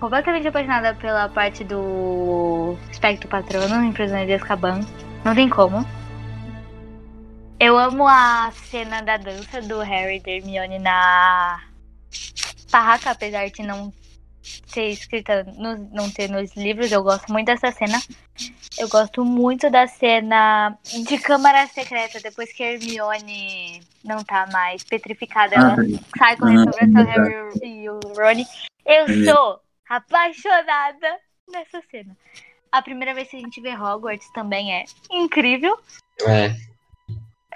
[0.00, 4.80] completamente apaixonada pela parte do Espectro Patrono em Prisioneiro de Azkaban.
[5.24, 5.84] Não tem como.
[7.58, 11.60] Eu amo a cena da dança do Harry e da Hermione na
[12.70, 13.92] barraca, apesar de não
[14.66, 17.98] ser escrita, no, não ter nos livros, eu gosto muito dessa cena.
[18.78, 20.76] Eu gosto muito da cena
[21.06, 26.68] de Câmara Secreta, depois que a Hermione não tá mais petrificada, ela Ah, sai correndo
[26.68, 28.46] ah, sobre o Harry e o Rony.
[28.84, 31.18] Eu É sou apaixonada
[31.48, 32.16] nessa cena.
[32.70, 35.78] A primeira vez que a gente vê Hogwarts também é incrível.
[36.26, 36.54] É.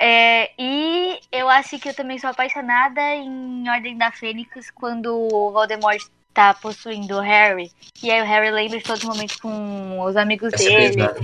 [0.03, 5.51] É, e eu acho que eu também sou apaixonada em Ordem da Fênix quando o
[5.53, 6.01] Voldemort
[6.33, 7.71] tá possuindo o Harry.
[8.03, 10.97] E aí o Harry lembra de todos os momentos com os amigos Essa é dele.
[10.97, 11.21] pesada.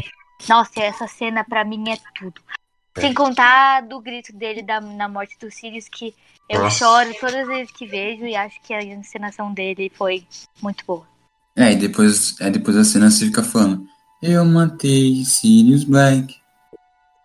[0.46, 2.38] Nossa, essa cena pra mim é tudo.
[2.99, 6.14] Sem contar do grito dele da, na morte dos Sirius, que
[6.49, 6.78] eu Nossa.
[6.78, 10.24] choro todas as vezes que vejo e acho que a encenação dele foi
[10.62, 11.07] muito boa.
[11.57, 13.86] É, e depois, é, depois da cena você fica falando.
[14.22, 16.34] Eu matei Sirius Black.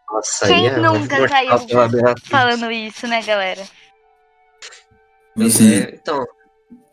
[0.09, 1.57] Nossa, Quem é nunca saiu.
[2.25, 3.63] Falando isso, né, galera?
[5.35, 6.25] Você, é, então,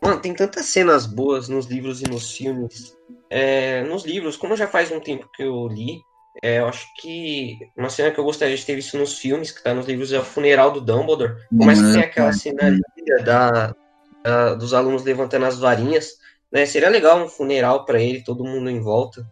[0.01, 2.95] mano, tem tantas cenas boas nos livros e nos filmes.
[3.29, 6.01] É, nos livros, como já faz um tempo que eu li,
[6.41, 9.63] é, eu acho que uma cena que eu gostaria de ter visto nos filmes, que
[9.63, 11.35] tá nos livros, é o funeral do Dumbledore.
[11.49, 13.75] Por mais que tenha aquela cena linda da,
[14.23, 16.13] da- dos alunos levantando as varinhas,
[16.51, 16.65] né?
[16.65, 19.25] Seria legal um funeral para ele, todo mundo em volta,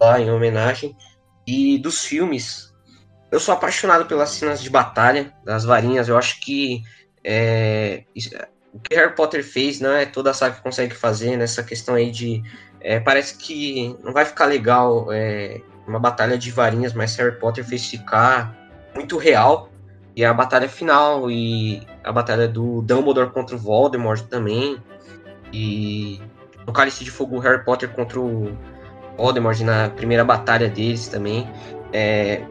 [0.00, 0.96] lá em homenagem.
[1.46, 2.72] E dos filmes,
[3.30, 6.08] eu sou apaixonado pelas cenas de batalha, das varinhas.
[6.08, 6.82] Eu acho que
[7.24, 8.04] é,
[8.72, 11.94] o que Harry Potter fez não é toda a saga que consegue fazer nessa questão
[11.94, 12.42] aí de.
[12.80, 15.60] é, parece que não vai ficar legal é,
[15.90, 18.56] uma batalha de varinhas, mas Harry Potter fez ficar
[18.94, 19.68] muito real.
[20.16, 24.78] E a batalha final, e a batalha do Dumbledore contra o Voldemort também.
[25.52, 26.20] E
[26.66, 28.56] no Cálice de Fogo, Harry Potter contra o
[29.16, 31.48] Voldemort na primeira batalha deles também.
[31.92, 32.42] É,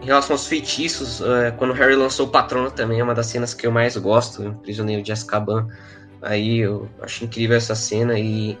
[0.00, 3.52] em relação aos feitiços, é, quando Harry lançou o Patrono também é uma das cenas
[3.52, 5.68] que eu mais gosto, o Prisioneiro de Azkaban.
[6.22, 8.58] Aí eu acho incrível essa cena e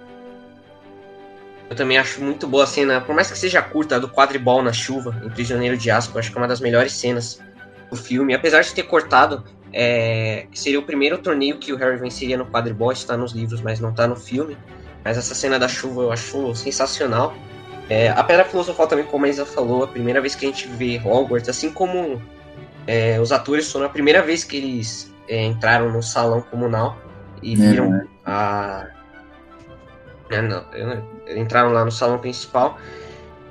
[1.70, 4.62] eu também acho muito boa a cena, por mais que seja curta, a do quadribol
[4.62, 7.40] na chuva, em Prisioneiro de Azkaban, acho que é uma das melhores cenas
[7.90, 8.34] do filme.
[8.34, 12.90] Apesar de ter cortado, é, seria o primeiro torneio que o Harry venceria no quadribol,
[12.92, 14.56] está nos livros, mas não está no filme.
[15.04, 17.34] Mas essa cena da chuva eu acho sensacional.
[17.88, 20.68] É, a Pedra Filosofal também, como a Isa falou, a primeira vez que a gente
[20.68, 22.20] vê Hogwarts, assim como
[22.86, 26.98] é, os atores foram a primeira vez que eles é, entraram no salão comunal
[27.42, 28.86] e viram É, a.
[30.30, 30.64] É, não,
[31.36, 32.78] entraram lá no salão principal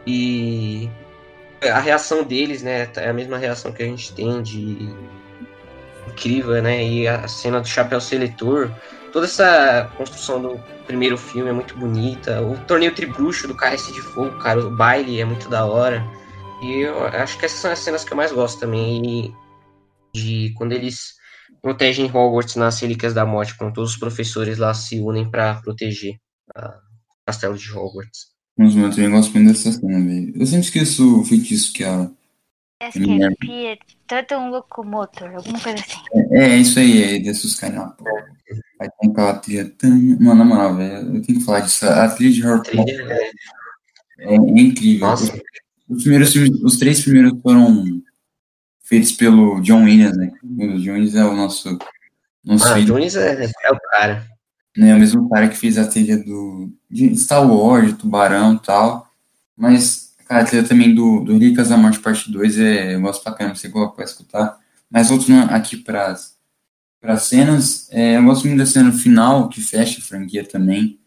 [0.05, 0.89] e
[1.63, 4.89] a reação deles, né, é a mesma reação que a gente tem de
[6.07, 6.83] incrível, né?
[6.83, 8.71] E a cena do chapéu seletor,
[9.11, 12.41] toda essa construção do primeiro filme é muito bonita.
[12.41, 16.03] O torneio tribruxo do Cálice de Fogo, cara, o baile é muito da hora.
[16.61, 19.33] E eu acho que essas são as cenas que eu mais gosto também.
[20.15, 21.13] De quando eles
[21.61, 26.15] protegem Hogwarts nas Relíquias da Morte, quando todos os professores lá se unem para proteger
[26.55, 28.37] o castelo de Hogwarts.
[28.57, 30.33] Mas eu também gosto muito dessa cena, velho.
[30.35, 32.09] Eu sempre esqueço o feitiço que a.
[32.81, 33.77] Acho que é
[34.07, 35.99] tanto um locomotor, alguma coisa assim.
[36.31, 38.25] É, é isso aí, é desses caras na porra.
[38.79, 39.73] Aí tem aquela trilha.
[40.19, 41.85] Mano, na moral, velho, eu tenho que falar disso.
[41.85, 43.31] A trilha de Harry Potter Trilha, é,
[44.19, 45.07] é, é incrível.
[45.07, 45.41] nossa,
[45.89, 48.01] Os, primeiros os três primeiros foram
[48.83, 50.31] feitos pelo John Williams, né?
[50.43, 51.77] O John Williams é o nosso.
[52.43, 54.36] nosso ah, filho, Jones é, é o cara.
[54.77, 54.95] Né?
[54.95, 59.11] O mesmo cara que fez a trilha do de Star Wars, de Tubarão e tal.
[59.55, 63.23] Mas, cara, a trilha também do, do Relíquias da Morte Parte 2 é, eu gosto
[63.23, 64.57] pra caramba, você coloca pra escutar.
[64.89, 66.35] Mas voltando aqui pras,
[67.01, 70.99] pras cenas, é, eu gosto muito da cena final, que fecha a franquia também,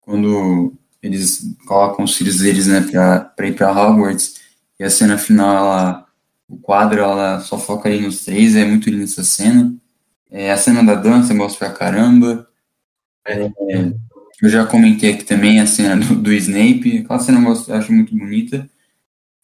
[0.00, 4.40] quando eles colocam os filhos deles, né, pra, pra ir pra Hogwarts,
[4.78, 6.06] e a cena final, ela,
[6.48, 9.74] o quadro, ela só foca ali nos três, é muito linda essa cena.
[10.30, 12.48] É, a cena da dança eu gosto pra caramba.
[13.26, 13.50] É.
[14.42, 17.76] Eu já comentei aqui também a cena do, do Snape, aquela cena eu, gosto, eu
[17.76, 18.68] acho muito bonita.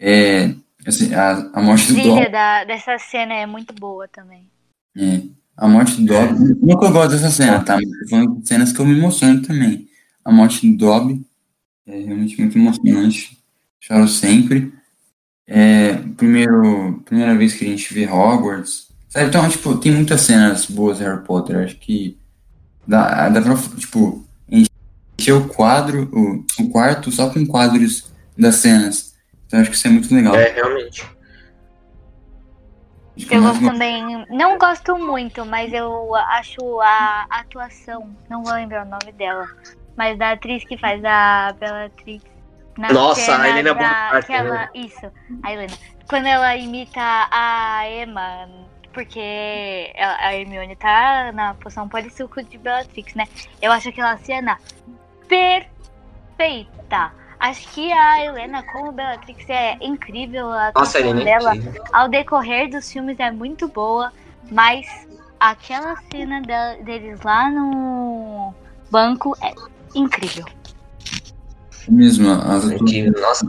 [0.00, 0.54] É,
[0.86, 2.30] assim, a, a morte do Dobby.
[2.30, 4.50] da, dessa cena é muito boa também.
[4.96, 5.22] É,
[5.56, 6.54] a morte do Dobby.
[6.54, 7.76] Que eu gosto dessa cena, tá?
[7.76, 9.88] Mas falando de cenas que eu me emociono também.
[10.24, 11.24] A morte do Dobby
[11.86, 13.38] é realmente muito emocionante.
[13.80, 14.72] Choro sempre.
[15.46, 18.88] É, primeiro, primeira vez que a gente vê Hogwarts.
[19.08, 19.26] Sabe?
[19.26, 21.64] Então, tipo, tem muitas cenas boas de Harry Potter.
[21.64, 22.17] Acho que
[22.88, 29.14] dá, dá pra, tipo, encher o quadro, o, o quarto só com quadros das cenas.
[29.46, 30.34] Então, acho que isso é muito legal.
[30.34, 31.06] É, realmente.
[33.30, 34.26] É Eu gosto também.
[34.30, 38.08] Não gosto muito, mas eu acho a atuação.
[38.30, 39.46] Não vou lembrar o nome dela.
[39.96, 42.24] Mas da atriz que faz a Bellatrix.
[42.78, 44.68] Na Nossa, cena a Helena da, Bonham Carter, que ela, né?
[44.72, 45.12] Isso,
[45.42, 45.74] a Helena.
[46.08, 48.48] Quando ela imita a Emma,
[48.98, 53.26] porque a Hermione tá na poção polissuco de Bellatrix, né?
[53.62, 54.58] Eu acho aquela cena
[55.28, 57.12] perfeita.
[57.38, 61.52] Acho que a Helena como Bellatrix é incrível, a Nossa, atuação é dela
[61.92, 64.12] ao decorrer dos filmes é muito boa,
[64.50, 64.84] mas
[65.38, 68.52] aquela cena de- deles lá no
[68.90, 69.52] banco é
[69.94, 70.44] incrível.
[71.88, 73.46] Mesmo, as É nossa,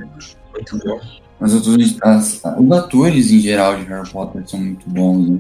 [0.54, 1.02] muito bom.
[1.40, 5.40] As atuações as- os atores em geral de Harry Potter são muito bons, né?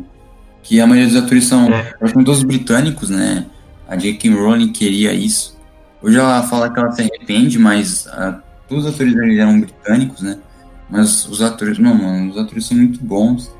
[0.63, 1.79] Que a maioria dos atores são, É.
[1.99, 3.45] eu acho que são todos britânicos, né?
[3.87, 4.29] A J.K.
[4.31, 5.57] Rowling queria isso.
[6.01, 10.21] Hoje ela fala que ela se arrepende, mas ah, todos os atores ali eram britânicos,
[10.21, 10.37] né?
[10.89, 13.51] Mas os atores, não, mano, os atores são muito bons.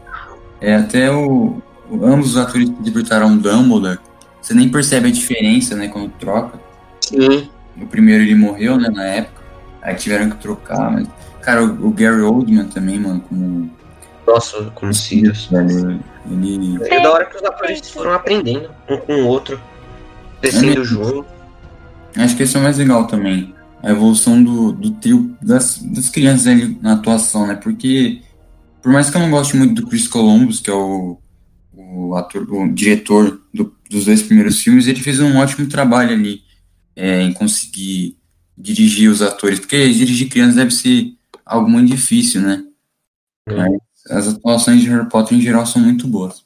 [0.62, 4.00] É, até o, o- ambos os atores que interpretaram Dumbledore,
[4.42, 6.60] você nem percebe a diferença, né, quando troca.
[7.02, 7.50] Sim.
[7.82, 9.42] O primeiro ele morreu, né, na época.
[9.82, 11.08] Aí tiveram que trocar, mas.
[11.42, 13.70] Cara, o, o Gary Oldman também, mano, como.
[14.28, 15.48] Nossa, como Sirius.
[15.48, 16.00] velho.
[16.30, 16.78] Ele.
[16.84, 19.60] É da hora que os atores foram aprendendo um com o outro,
[20.42, 21.26] crescendo junto.
[22.16, 23.54] Acho que esse é o mais legal também.
[23.82, 27.56] A evolução do, do trio das, das crianças ali na atuação, né?
[27.56, 28.22] Porque,
[28.82, 31.18] por mais que eu não goste muito do Chris Columbus, que é o,
[31.74, 36.42] o ator, o diretor do- dos dois primeiros filmes, ele fez um ótimo trabalho ali
[36.96, 38.18] é, em conseguir
[38.58, 39.60] dirigir os atores.
[39.60, 41.14] Porque dirigir crianças deve ser
[41.50, 42.64] algo muito difícil, né?
[43.50, 43.56] Hum.
[43.58, 46.46] Mas as atuações de Harry Potter em geral são muito boas.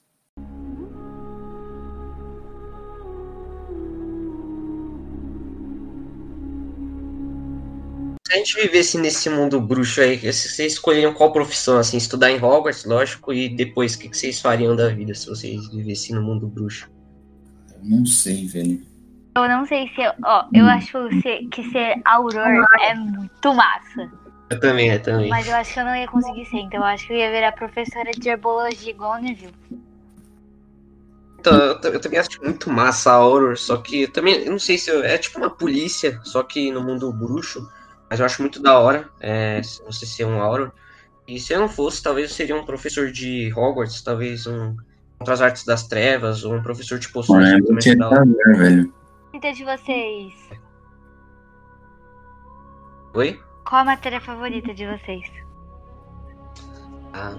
[8.28, 12.42] Se a gente vivesse nesse mundo bruxo aí, vocês escolheriam qual profissão, assim, estudar em
[12.42, 16.48] Hogwarts, lógico, e depois, o que vocês fariam da vida se vocês vivessem no mundo
[16.48, 16.90] bruxo?
[17.76, 18.82] Eu não sei, velho.
[19.36, 20.02] Eu não sei se.
[20.24, 24.12] Ó, eu acho se- que ser Auror é muito massa.
[24.54, 25.30] Eu também, eu também.
[25.30, 26.58] Mas eu acho que eu não ia conseguir ser.
[26.58, 29.54] Então eu acho que eu ia virar professora de herbologia igual a Neville.
[31.40, 34.60] Então, eu, eu também acho muito massa a Auror, só que eu também, eu não
[34.60, 37.70] sei se eu, é tipo uma polícia, só que no mundo bruxo,
[38.10, 40.72] mas eu acho muito da hora é, se você ser um Auror.
[41.28, 44.76] E se eu não fosse, talvez eu seria um professor de Hogwarts, talvez um
[45.18, 47.50] contra as artes das trevas, ou um professor de poções.
[47.50, 48.26] É muito tentador,
[48.58, 48.94] velho.
[49.34, 50.34] Então de vocês,
[53.14, 53.40] Oi?
[53.68, 55.24] Qual a matéria favorita de vocês?
[57.14, 57.34] Ah,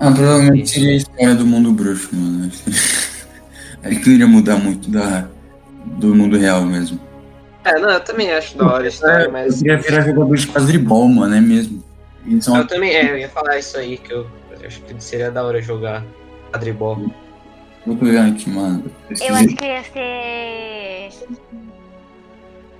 [0.00, 2.50] Ah, provavelmente seria a história do mundo bruxo, mano.
[3.84, 5.28] Aí que não iria mudar muito da,
[5.98, 6.98] do mundo real mesmo.
[7.64, 9.58] é, não, eu também acho da hora a história, Eu mas.
[9.58, 11.82] queria virar jogador de quadribol, mano, é mesmo.
[12.24, 14.26] Então, Eu também, é, eu ia falar isso aí, que eu,
[14.60, 16.04] eu acho que seria da hora jogar
[16.52, 17.12] quadribol.
[17.86, 18.84] eu tô vendo aqui, mano.
[19.20, 21.26] Eu acho que eu ia ser.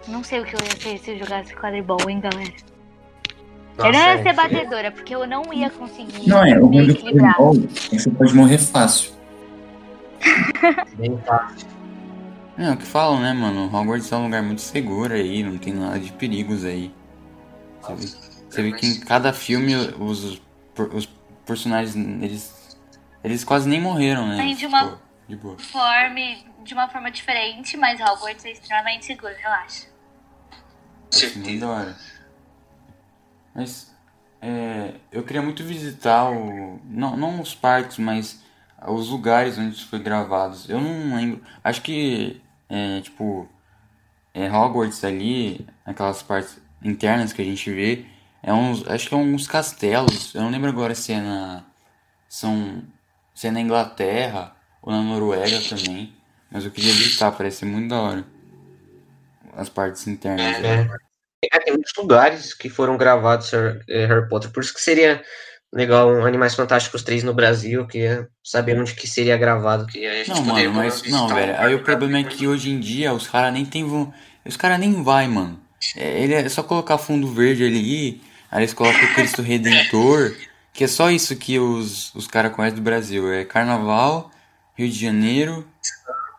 [0.09, 2.53] Não sei o que eu ia ser se eu jogasse quadribol, hein, galera.
[3.77, 6.69] Nossa, eu não ia é, ser batedora, porque eu não ia conseguir Não, é, o
[6.69, 7.37] me equilibrar.
[7.41, 9.13] é que você pode morrer fácil.
[10.97, 11.69] bem fácil.
[12.59, 13.75] É, o que falam, né, mano?
[13.75, 16.93] Hogwarts é um lugar muito seguro aí, não tem nada de perigos aí.
[17.81, 18.07] Você vê,
[18.51, 20.41] você vê que em cada filme os,
[20.93, 21.07] os
[21.47, 22.79] personagens, eles,
[23.25, 24.37] eles quase nem morreram, né?
[24.37, 24.99] Tem de uma- Tipo,
[25.29, 25.59] de boa.
[25.59, 29.87] Forme de uma forma diferente, mas Hogwarts é extremamente seguro, relaxa.
[31.65, 31.97] Hora.
[33.55, 33.93] Mas
[34.41, 36.81] é, eu queria muito visitar o.
[36.85, 38.43] Não, não os parques, mas
[38.87, 40.69] os lugares onde isso foi gravados.
[40.69, 41.41] Eu não lembro.
[41.63, 43.49] Acho que é, tipo.
[44.35, 48.07] É, Hogwarts ali, aquelas partes internas que a gente vê,
[48.43, 48.87] é uns.
[48.89, 50.35] Acho que é uns castelos.
[50.35, 51.63] Eu não lembro agora se é na.
[52.29, 52.83] São.
[53.35, 56.13] Se é na Inglaterra ou na Noruega também.
[56.51, 58.25] Mas eu queria visitar, parece muito da hora.
[59.57, 60.57] As partes internas.
[60.57, 61.12] ali.
[61.43, 61.57] É.
[61.57, 65.23] É, tem muitos lugares que foram gravados Harry, é, Harry Potter, por isso que seria
[65.73, 70.07] legal um Animais Fantásticos 3 no Brasil, eu queria saber onde que seria gravado, que
[70.07, 71.59] a gente Não, mano, mas não, velho.
[71.59, 74.13] Aí o problema é que hoje em dia os caras nem tem vão,
[74.45, 75.61] os caras nem vai, mano.
[75.97, 80.37] É, ele é só colocar fundo verde ali, aí eles colocam o Cristo Redentor,
[80.73, 83.33] que é só isso que os, os caras conhecem do Brasil.
[83.33, 84.31] É Carnaval,
[84.77, 85.67] Rio de Janeiro,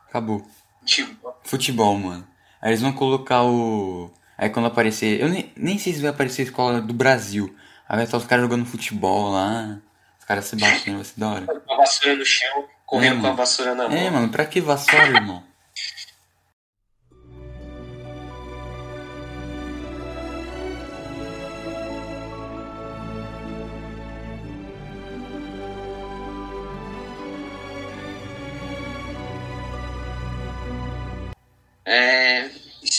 [0.08, 0.46] acabou.
[1.44, 2.28] Futebol, mano.
[2.62, 4.12] Aí eles vão colocar o.
[4.38, 5.22] Aí quando aparecer.
[5.22, 7.56] Eu nem, nem sei se vai aparecer a escola do Brasil.
[7.88, 9.78] Aí vai estar os caras jogando futebol lá.
[10.20, 11.46] Os caras se batendo, vai ser da hora.
[11.46, 13.98] com a vassoura no chão, correndo É, com a vassoura na mão.
[13.98, 15.44] É, mano, pra que vassoura, irmão?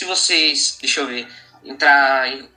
[0.05, 1.27] Se vocês, deixa eu ver,
[1.63, 2.47] entrar em,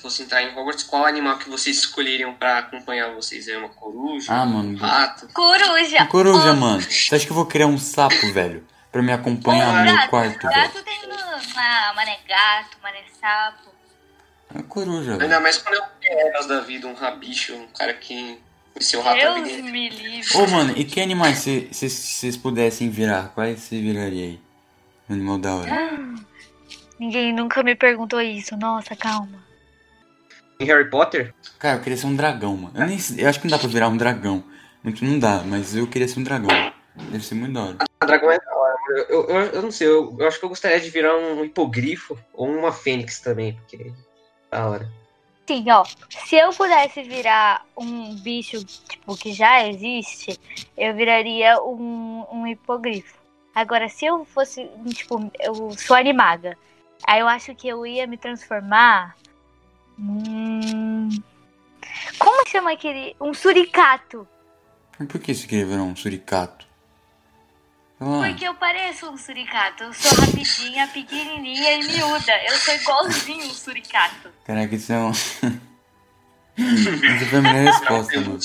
[0.00, 3.48] fosse entrar em Hogwarts, qual animal que vocês escolheriam pra acompanhar vocês?
[3.48, 4.32] É uma coruja?
[4.32, 4.78] Ah, um mano.
[4.78, 5.28] rato?
[5.32, 6.06] Coruja!
[6.06, 6.80] Coruja, Ó, mano.
[6.80, 8.66] Você acha que eu vou criar um sapo, velho?
[8.90, 10.54] Pra me acompanhar no meu gato, quarto, velho?
[10.54, 13.70] gato tem no, uma mané gato, mané sapo.
[14.50, 15.22] É uma coruja, velho.
[15.22, 18.38] Ainda mais quando é um Eras da vida, um rabicho, um cara que
[18.72, 20.36] conheceu o rato Deus me livre.
[20.36, 23.30] Ô, mano, e que animais se vocês pudessem virar?
[23.34, 24.40] Quais você viraria aí?
[25.08, 25.70] Um animal da hora.
[27.02, 28.56] Ninguém nunca me perguntou isso.
[28.56, 29.44] Nossa, calma.
[30.60, 31.34] Em Harry Potter?
[31.58, 32.72] Cara, eu queria ser um dragão, mano.
[32.76, 34.44] Eu, nem, eu acho que não dá pra virar um dragão.
[34.84, 36.48] Não, não dá, mas eu queria ser um dragão.
[37.10, 37.78] Deve ser muito da hora.
[38.00, 39.04] A dragão é da hora, mano.
[39.08, 42.16] Eu, eu, eu não sei, eu, eu acho que eu gostaria de virar um hipogrifo
[42.32, 44.92] ou uma fênix também, porque é da hora.
[45.44, 45.84] Sim, ó.
[46.08, 50.38] Se eu pudesse virar um bicho, tipo, que já existe,
[50.78, 53.18] eu viraria um, um hipogrifo.
[53.52, 56.56] Agora, se eu fosse, tipo, eu sou animaga,
[57.06, 59.16] aí eu acho que eu ia me transformar.
[59.98, 61.08] Hum...
[62.18, 63.16] Como chama aquele.
[63.20, 64.26] Um suricato.
[64.98, 66.66] Mas por que você queria virar um suricato?
[67.98, 69.84] Porque eu pareço um suricato.
[69.84, 72.32] Eu sou rapidinha, pequenininha e miúda.
[72.48, 74.28] Eu sou igualzinho um suricato.
[74.44, 75.10] Caraca, isso é um.
[76.58, 78.38] Essa foi a melhor resposta, mano.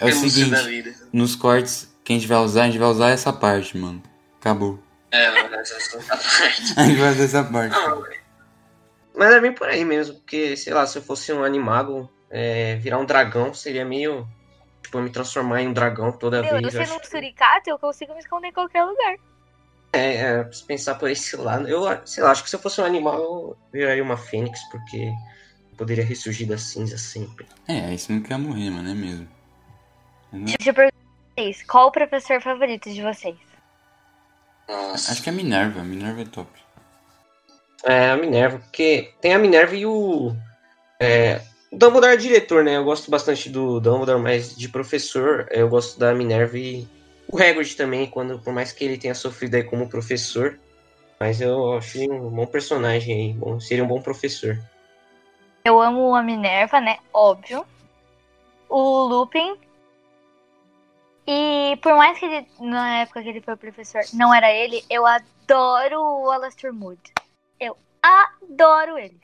[0.00, 0.50] É o seguinte.
[0.50, 0.94] da vida.
[1.12, 4.02] Nos cortes que a gente vai usar, a gente vai usar essa parte, mano.
[4.40, 4.81] Acabou.
[5.12, 6.72] É, essa essa parte.
[7.22, 7.76] Essa parte.
[7.76, 8.02] Não,
[9.14, 12.76] Mas é bem por aí mesmo, porque, sei lá, se eu fosse um animago, é,
[12.76, 14.26] virar um dragão seria meio.
[14.82, 16.74] Tipo, eu me transformar em um dragão toda Meu, eu vez.
[16.74, 19.16] eu sendo um suricato, eu consigo me esconder em qualquer lugar.
[19.92, 22.80] É, é, se pensar por esse lado, eu sei lá, acho que se eu fosse
[22.80, 25.12] um animal, eu viraria uma fênix, porque
[25.76, 27.46] poderia ressurgir das cinzas sempre.
[27.68, 29.28] É, aí você não quer morrer, mano, é mesmo.
[30.32, 30.56] Entendeu?
[30.58, 33.51] Deixa eu perguntar pra vocês, qual o professor favorito de vocês?
[34.68, 35.12] Nossa.
[35.12, 36.48] Acho que é a Minerva, a Minerva é top.
[37.84, 40.34] É, a Minerva, porque tem a Minerva e o.
[41.00, 41.40] É,
[41.70, 42.76] o Dumbledore é diretor, né?
[42.76, 46.86] Eu gosto bastante do Dumbledore, mas de professor, eu gosto da Minerva e
[47.28, 50.58] o Hagrid também, quando, por mais que ele tenha sofrido aí como professor.
[51.18, 54.58] Mas eu achei um bom personagem aí, bom, seria um bom professor.
[55.64, 56.98] Eu amo a Minerva, né?
[57.12, 57.64] Óbvio.
[58.68, 59.56] O Lupin.
[61.26, 65.06] E por mais que ele, na época que ele foi professor, não era ele, eu
[65.06, 67.00] adoro o Alastair Mood.
[67.60, 69.20] Eu adoro ele.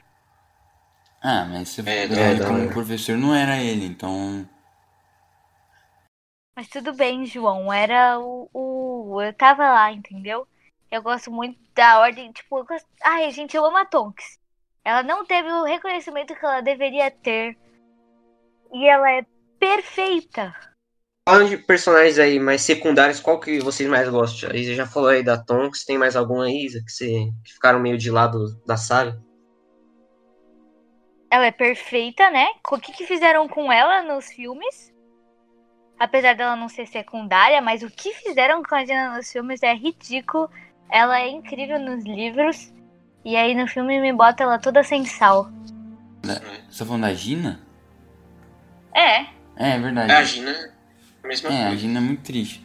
[1.20, 4.49] Ah, mas você É, é, ele como professor não era ele, então.
[6.57, 7.72] Mas tudo bem, João.
[7.72, 8.49] Era o.
[8.53, 10.46] o eu tava lá, entendeu?
[10.90, 12.32] Eu gosto muito da ordem.
[12.32, 12.86] Tipo, eu gosto...
[13.03, 14.38] ai, gente, eu amo a Tonks.
[14.84, 17.59] Ela não teve o reconhecimento que ela deveria ter.
[18.72, 19.26] E ela é
[19.59, 20.55] perfeita.
[21.29, 24.51] Falando de personagens aí mais secundários, qual que vocês mais gostam?
[24.51, 27.53] A Isa já falou aí da Tonks, tem mais alguma aí, Isa, que, você, que
[27.53, 29.20] ficaram meio de lado da saga?
[31.31, 32.47] Ela é perfeita, né?
[32.72, 34.91] O que, que fizeram com ela nos filmes?
[35.99, 39.74] Apesar dela não ser secundária, mas o que fizeram com a Gina nos filmes é
[39.74, 40.51] ridículo.
[40.91, 42.72] Ela é incrível nos livros.
[43.22, 45.51] E aí no filme me bota ela toda sem sal.
[46.22, 47.61] Você tá falando da Gina?
[48.95, 49.24] É.
[49.59, 50.11] É, é verdade.
[50.11, 50.78] É, a Gina,
[51.29, 51.76] a mesma É, a coisa.
[51.81, 52.62] Gina é muito triste.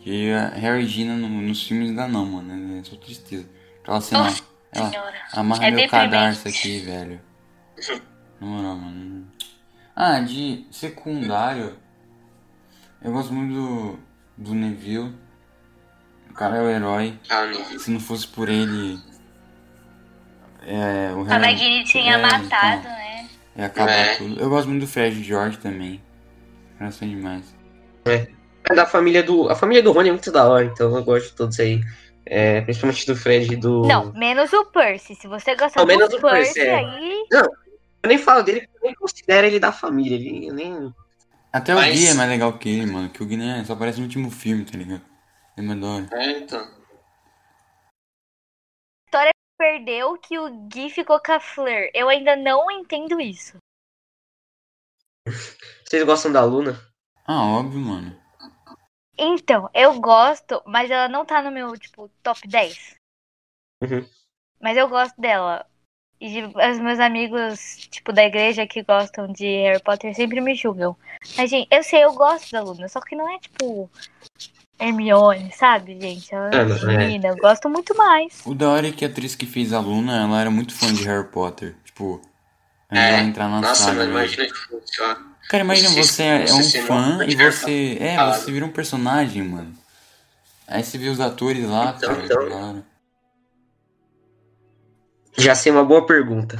[0.00, 2.78] Que a Harry e Gina no- nos filmes ainda não, mano.
[2.78, 3.48] É só tristeza.
[3.82, 4.22] Aquela cena.
[4.24, 4.42] Nossa
[4.72, 5.14] ela Senhora.
[5.32, 7.20] amarra É meu cadarço aqui, velho.
[8.40, 9.26] Na moral, mano.
[9.96, 11.76] Ah, de secundário.
[13.02, 13.98] Eu gosto muito do,
[14.36, 15.14] do Neville.
[16.30, 17.18] O cara é o herói.
[17.30, 17.78] Ah, não.
[17.78, 18.98] Se não fosse por ele.
[20.66, 22.90] É, o A Harry Nagini tinha É, matado, então.
[22.92, 23.28] né?
[23.56, 24.16] ia acabar É.
[24.16, 24.40] tudo.
[24.40, 26.02] Eu gosto muito do Fred George também.
[26.90, 27.54] São demais.
[28.06, 29.50] É da família do.
[29.50, 31.80] A família do Rony é muito da hora, então eu gosto de todos aí.
[32.26, 33.82] É, principalmente do Fred e do.
[33.82, 35.14] Não, menos o Percy.
[35.14, 36.74] Se você gostar Não, do menos o Percy, Percy, é.
[36.76, 37.26] aí.
[37.32, 40.14] Eu nem falo dele, porque eu nem considero ele da família.
[40.16, 40.94] Ele eu nem.
[41.52, 43.10] Até o Mas- Gui é mais legal que ele, mano.
[43.10, 45.02] Que o Gui é, só aparece no último filme, tá ligado?
[45.56, 46.08] Ele é hora.
[46.12, 46.74] É, então.
[49.56, 51.88] Perdeu que o Gui ficou com a Fleur.
[51.94, 53.56] Eu ainda não entendo isso.
[55.86, 56.76] Vocês gostam da Luna?
[57.24, 58.16] Ah, óbvio, mano.
[59.16, 62.96] Então, eu gosto, mas ela não tá no meu, tipo, top 10.
[63.82, 64.04] Uhum.
[64.60, 65.64] Mas eu gosto dela.
[66.20, 70.54] E de- os meus amigos, tipo, da igreja que gostam de Harry Potter sempre me
[70.54, 70.96] julgam.
[71.36, 73.90] Mas, gente, eu sei, eu gosto da Luna, só que não é, tipo,
[74.78, 76.34] Hermione, sabe, gente?
[76.34, 76.96] Ela É, é não é.
[76.98, 78.42] menina, eu gosto muito mais.
[78.46, 80.92] O da hora é que a atriz que fez a Luna, ela era muito fã
[80.92, 81.76] de Harry Potter.
[81.84, 82.20] Tipo,
[82.90, 83.20] antes É.
[83.20, 83.98] entrar na Nossa, saga.
[83.98, 84.24] mano, velho.
[84.26, 85.33] imagina que fosse, ó.
[85.48, 87.96] Cara, imagina Você- você é um fã e você.
[88.00, 89.76] É, você vira um personagem, mano.
[90.66, 92.24] Aí você vê os atores lá, Então, cara.
[92.24, 92.68] então.
[92.68, 92.84] hora.
[95.36, 96.58] Já sei uma boa pergunta.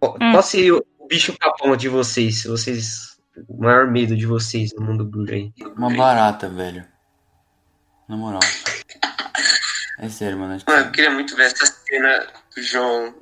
[0.00, 0.32] Qual Hum.
[0.32, 2.42] qual seria o bicho papão de vocês?
[2.42, 3.16] Se vocês.
[3.48, 5.52] O maior medo de vocês no mundo Blue aí?
[5.76, 6.86] Uma barata, velho.
[8.08, 8.40] Na moral.
[9.98, 10.54] É sério, mano.
[10.54, 12.26] acho que- Mano, eu queria muito ver essa cena
[12.56, 13.14] o João,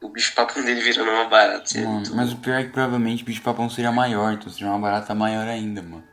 [0.00, 1.64] o bicho papão dele virando uma barata.
[1.64, 4.32] Isso é Mano, muito- mas o pior é que provavelmente o bicho papão seria maior,
[4.32, 6.04] então seria uma barata maior ainda, mano.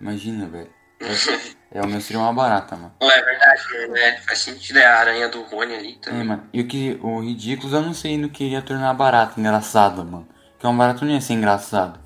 [0.00, 0.70] Imagina, velho.
[1.70, 2.94] É, o meu seria uma barata, mano.
[2.98, 4.16] É verdade, né?
[4.22, 6.24] Faz sentido, é a aranha do Rony ali É, também.
[6.24, 6.48] mano.
[6.50, 6.98] E o que.
[7.02, 10.26] O ridículo eu não sei no que iria tornar a barata engraçada, mano.
[10.52, 12.00] Porque uma barata não ia ser engraçado.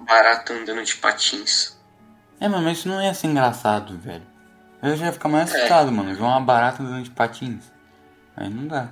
[0.00, 1.78] Barata andando de patins.
[2.40, 4.26] É, mano, mas isso não ia ser engraçado, velho.
[4.82, 5.56] Eu já ia ficar mais É.
[5.56, 6.12] assustado, mano.
[6.12, 7.72] Ver uma barata andando de patins.
[8.36, 8.88] Aí não dá.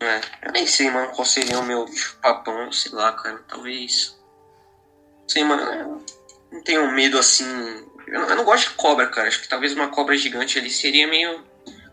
[0.00, 4.18] É, eu nem sei, mano, qual seria o meu bicho papão, sei lá, cara, talvez.
[5.26, 6.04] Sei, mano, eu
[6.52, 7.44] não tenho medo assim.
[8.06, 9.28] Eu não, eu não gosto de cobra, cara.
[9.28, 11.44] Acho que talvez uma cobra gigante ali seria meio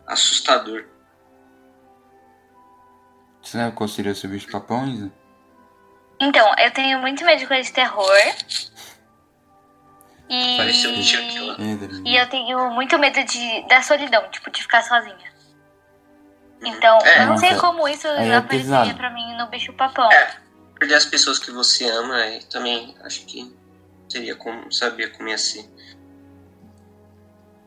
[0.06, 0.86] assustador.
[3.42, 5.12] Você sabe qual seria o seu bicho papão, Isa?
[6.20, 8.18] Então, eu tenho muito medo de coisa de terror.
[10.30, 10.58] E...
[10.58, 11.20] Pareceu um dia.
[12.06, 15.32] E eu tenho muito medo de, da solidão, tipo, de ficar sozinha.
[16.65, 19.73] Então, É, eu não sei nossa, como isso aí é apareceria pra mim no bicho
[19.73, 20.10] papão.
[20.11, 20.38] É.
[20.80, 23.53] Perder as pessoas que você ama, aí também acho que
[24.10, 25.69] seria como saber como ia ser.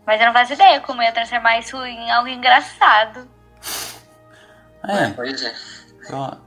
[0.07, 3.29] Mas eu não faço ideia como ia transformar isso em algo engraçado.
[4.85, 5.55] É, Pois é.
[6.05, 6.39] só.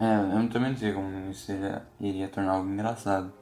[0.00, 3.32] É, eu não também não sei como isso iria, iria tornar algo engraçado.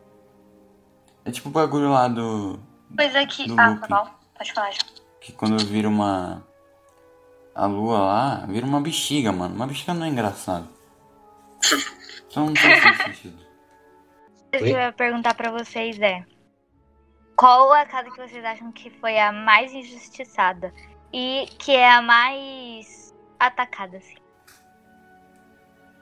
[1.24, 2.59] É tipo o bagulho lá do.
[2.97, 3.47] Coisa que.
[3.49, 3.89] Do Ah, looping.
[3.89, 4.11] tá bom.
[4.36, 4.81] Pode falar já.
[5.20, 6.45] Que quando vira uma.
[7.55, 9.55] A lua lá, vira uma bexiga, mano.
[9.55, 10.69] Uma bexiga não é engraçado.
[12.29, 13.39] Só não faz sentido.
[14.47, 16.25] O que eu ia perguntar pra vocês é.
[17.37, 20.73] Qual a casa que vocês acham que foi a mais injustiçada?
[21.13, 24.17] E que é a mais atacada, assim?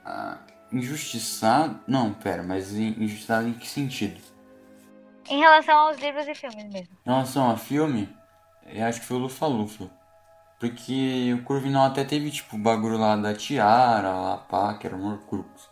[0.05, 0.39] Ah,
[0.73, 1.81] injustiçado.
[1.87, 4.21] Não, pera, mas in- injustiçado em que sentido?
[5.29, 6.97] Em relação aos livros e filmes mesmo.
[7.07, 8.15] Em relação a filme,
[8.67, 9.91] eu acho que foi o Lufa Lufa.
[10.63, 15.05] Porque o Corvinal até teve, tipo, bagulho lá da tiara, lá, pá, que era o
[15.05, 15.69] Horcrux.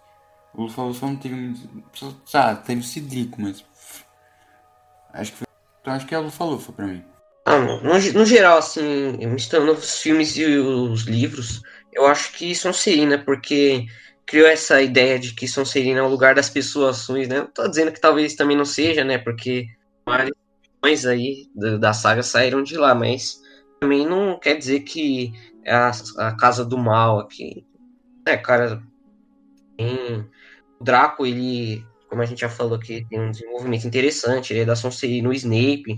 [0.52, 1.60] O Lufa Lufa não teve muito.
[1.94, 3.64] só- Sabe, teve o Cidrico, mas.
[5.12, 5.46] Acho que foi.
[5.80, 7.04] Então acho que é o Lufa Lufa pra mim.
[7.44, 11.62] Ah, no, no, geral, assim, misturando os filmes e os livros,
[11.92, 13.86] eu acho que Sonserina, porque
[14.26, 17.38] criou essa ideia de que Sonserina é o lugar das pessoas ruins, né?
[17.38, 19.18] Eu tô dizendo que talvez também não seja, né?
[19.18, 19.68] Porque
[20.82, 21.48] filmes aí
[21.78, 23.40] da saga saíram de lá, mas
[23.80, 25.32] também não quer dizer que
[25.64, 27.66] é a, a casa do mal aqui.
[28.26, 28.82] É, cara,
[29.76, 30.28] tem...
[30.78, 34.64] o Draco, ele, como a gente já falou aqui, tem um desenvolvimento interessante, ele é
[34.64, 35.96] da Sonserina, o Snape,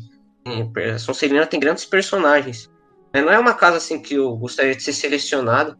[0.95, 2.71] a Sonserina tem grandes personagens.
[3.13, 3.21] né?
[3.21, 5.77] Não é uma casa assim que eu gostaria de ser selecionado,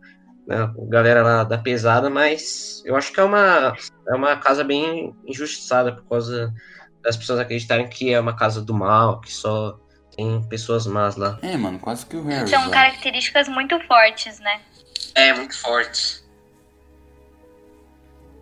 [0.47, 3.77] né, galera lá da pesada, mas eu acho que é uma,
[4.09, 6.53] é uma casa bem injustiçada por causa
[7.01, 9.79] das pessoas acreditarem que é uma casa do mal, que só
[10.17, 11.39] tem pessoas más lá.
[11.43, 12.49] É, mano, quase que o Harry.
[12.49, 12.71] São lá.
[12.71, 14.61] características muito fortes, né?
[15.15, 16.23] É, muito forte.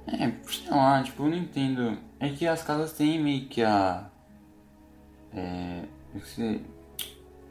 [0.06, 1.98] É, sei lá, tipo, eu não entendo.
[2.18, 4.09] É que as casas têm meio que a.
[5.32, 5.84] É.
[6.14, 6.60] eu sei,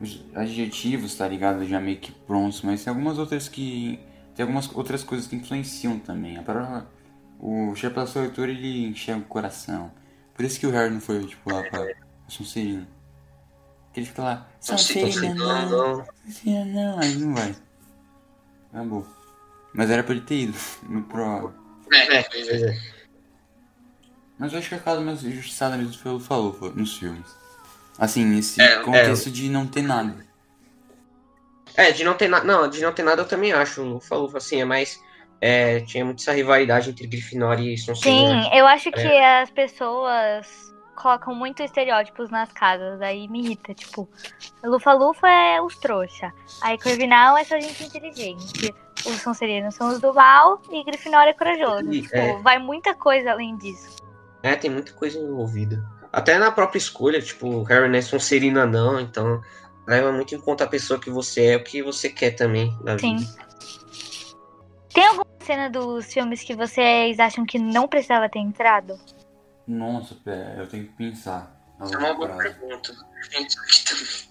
[0.01, 1.65] Os adjetivos, tá ligado?
[1.65, 3.99] Já meio que prontos, mas tem algumas outras que.
[4.35, 6.37] Tem algumas outras coisas que influenciam também.
[6.37, 6.85] A própria,
[7.39, 9.91] o Chapéu Seletor ele enxerga o coração.
[10.33, 11.87] Por isso que o Harry não foi, tipo, lá pra
[12.27, 12.87] Sonserina.
[13.99, 16.05] Ele fica lá, Sonserina, não, não.
[16.26, 17.53] Sonserina não, aí não vai.
[18.71, 19.05] Acabou.
[19.73, 20.57] Mas era pra ele ter ido
[20.88, 21.53] no pro.
[21.91, 22.77] É, pois é.
[24.38, 27.26] Mas eu acho que a casa mais injustiçada mesmo foi o falou nos filmes.
[27.97, 30.15] Assim, nesse É, contexto de não ter nada.
[31.76, 32.45] É, de não ter nada.
[32.45, 33.81] Não, de não ter nada eu também acho.
[33.84, 34.97] O Falou assim, é mais.
[35.41, 38.43] é, tinha muito essa rivalidade entre Grifinória e Sonserina.
[38.43, 40.68] Sim, eu acho que as pessoas
[40.99, 44.07] colocam muito estereótipos nas casas, aí me irrita, tipo,
[44.63, 50.13] Lufa-Lufa é os trouxa, aí Corvinal é só gente inteligente, os Sonserinos são os do
[50.13, 51.91] mal e Grifinória é corajoso.
[51.91, 52.38] E- Tipo, é.
[52.41, 53.95] vai muita coisa além disso.
[54.43, 55.84] É, tem muita coisa envolvida.
[56.11, 59.41] Até na própria escolha, tipo, Harry não é Sonserina não, então
[59.88, 62.97] leva muito em conta a pessoa que você é, o que você quer também na
[62.97, 63.17] Sim.
[63.17, 63.31] vida.
[64.93, 68.99] Tem alguma cena dos filmes que vocês acham que não precisava ter entrado?
[69.69, 71.55] Nossa, pera, eu tenho que pensar.
[71.79, 72.91] é uma boa pergunta.
[73.29, 74.29] Penso aqui também.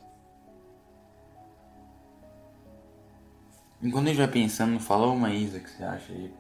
[3.80, 6.34] Enquanto a gente vai pensando, fala uma Isa que você acha aí.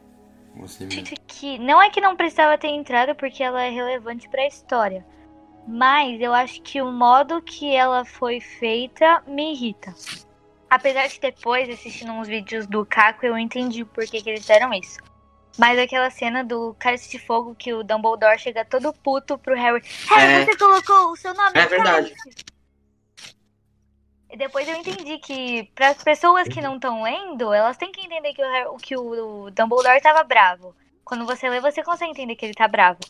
[0.56, 0.88] Você
[1.28, 5.06] que não é que não precisava ter entrado porque ela é relevante pra história.
[5.64, 9.94] Mas eu acho que o modo que ela foi feita me irrita.
[10.68, 14.74] Apesar de depois, assistindo uns vídeos do Caco, eu entendi o porquê que eles fizeram
[14.74, 14.98] isso.
[15.58, 19.82] Mas aquela cena do Cálice de Fogo que o Dumbledore chega todo puto pro Harry.
[20.08, 20.44] Harry, É.
[20.44, 22.14] você colocou o seu nome É no verdade.
[22.14, 22.44] cálice.
[24.36, 28.32] depois eu entendi que para as pessoas que não estão lendo, elas têm que entender
[28.34, 30.76] que o, que o Dumbledore tava bravo.
[31.04, 33.00] Quando você lê, você consegue entender que ele tá bravo.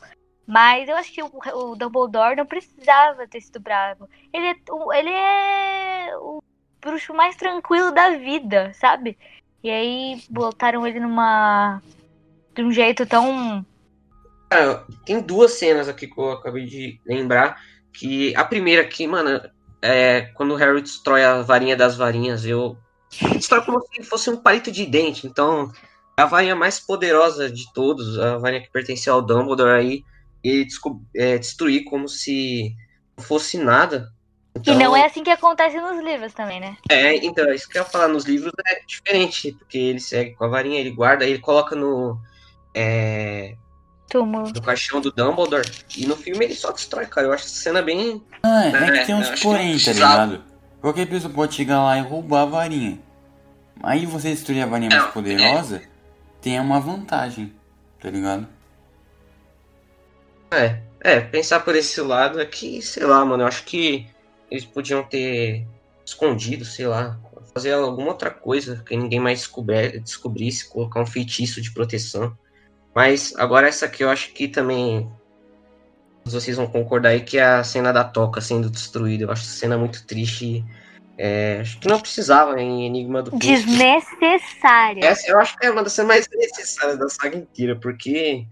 [0.47, 4.09] Mas eu acho que o, o Dumbledore não precisava ter sido bravo.
[4.33, 4.57] Ele é,
[4.99, 6.43] ele é o
[6.81, 9.19] bruxo mais tranquilo da vida, sabe?
[9.63, 11.83] E aí botaram ele numa.
[12.59, 13.65] De um jeito tão.
[14.51, 17.63] Cara, tem duas cenas aqui que eu acabei de lembrar.
[17.93, 19.41] Que a primeira aqui, mano,
[19.81, 22.77] é quando o Harry destrói a varinha das varinhas, eu.
[23.33, 25.27] Destrói como se fosse um palito de dente.
[25.27, 25.73] Então,
[26.17, 30.05] a varinha mais poderosa de todos, a varinha que pertencia ao Dumbledore aí,
[30.43, 30.67] ele
[31.15, 32.75] é, destruir como se
[33.17, 34.13] não fosse nada.
[34.57, 36.77] Então, e não é assim que acontece nos livros também, né?
[36.91, 40.45] É, então, isso que eu ia falar, nos livros é diferente, porque ele segue com
[40.45, 42.19] a varinha, ele guarda, ele coloca no.
[42.81, 43.57] É,
[44.09, 44.53] Túmulo.
[44.55, 45.69] No caixão do Dumbledore.
[45.97, 47.27] E no filme ele só destrói, cara.
[47.27, 48.23] Eu acho essa cena bem.
[48.43, 50.45] Ah, é, é que tem uns porém, tá ligado?
[50.81, 52.99] Qualquer pessoa pode chegar lá e roubar a varinha.
[53.83, 55.83] Aí você destruir a varinha mais poderosa,
[56.41, 57.53] tem uma vantagem,
[58.01, 58.47] tá ligado?
[60.51, 64.07] É, é, pensar por esse lado é que, sei lá, mano, eu acho que
[64.51, 65.67] eles podiam ter
[66.05, 67.19] escondido, sei lá,
[67.53, 69.49] fazer alguma outra coisa que ninguém mais
[70.03, 72.37] descobrisse, colocar um feitiço de proteção.
[72.99, 75.09] Mas agora essa aqui eu acho que também
[76.25, 79.23] vocês vão concordar aí que é a cena da toca sendo destruída.
[79.23, 80.65] Eu acho essa cena muito triste.
[81.17, 83.31] É, acho que não precisava em Enigma do.
[83.39, 85.05] Desnecessária.
[85.05, 88.45] Essa eu acho que é uma das cenas mais necessárias da saga inteira, porque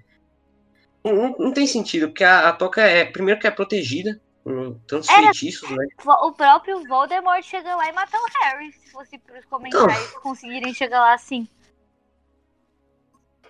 [1.04, 5.08] não, não tem sentido, porque a, a, toca é, primeiro que é protegida, com tantos
[5.08, 5.88] Era, feitiços, né?
[6.06, 10.72] O próprio Voldemort chega lá e mata o Harry, se fosse os comentários então, conseguirem
[10.72, 11.48] chegar lá assim.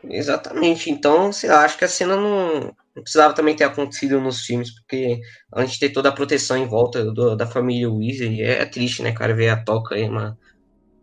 [0.08, 4.44] Exatamente, então, sei lá, acho que a cena não, não precisava também ter acontecido nos
[4.44, 5.20] filmes, porque
[5.52, 9.02] a gente ter toda a proteção em volta do, da família Weasley é, é, triste,
[9.02, 10.38] né, cara, ver a toca aí, uma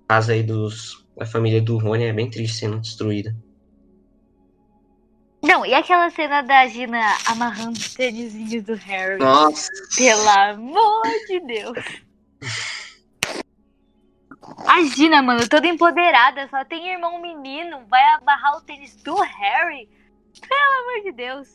[0.08, 3.36] casa aí dos, da família do Rony é bem triste sendo destruída.
[5.42, 9.20] Não, e aquela cena da Gina amarrando os tênisinhos do Harry?
[9.20, 9.68] Nossa!
[9.98, 11.78] Pelo amor de Deus!
[14.68, 19.88] A Gina, mano, toda empoderada, só tem irmão menino, vai amarrar o tênis do Harry?
[20.48, 21.48] Pelo amor de Deus!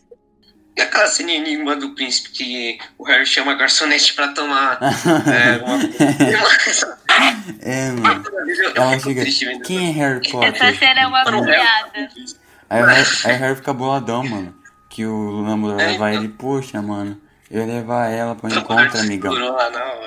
[0.76, 5.56] E aquela cena enigma do príncipe que o Harry chama a garçonete pra tomar é,
[5.64, 5.78] uma...
[7.60, 8.24] é, mano.
[8.76, 9.24] Ela chega,
[9.64, 10.54] quem é Harry Potter?
[10.54, 12.10] Essa cena é uma piada.
[12.70, 14.54] Aí, aí, aí Harry fica boladão, mano.
[14.88, 16.22] Que o Dumbledore é, leva então.
[16.22, 17.20] ele, poxa, mano.
[17.50, 19.34] Eu ia levar ela pro encontro, amigão.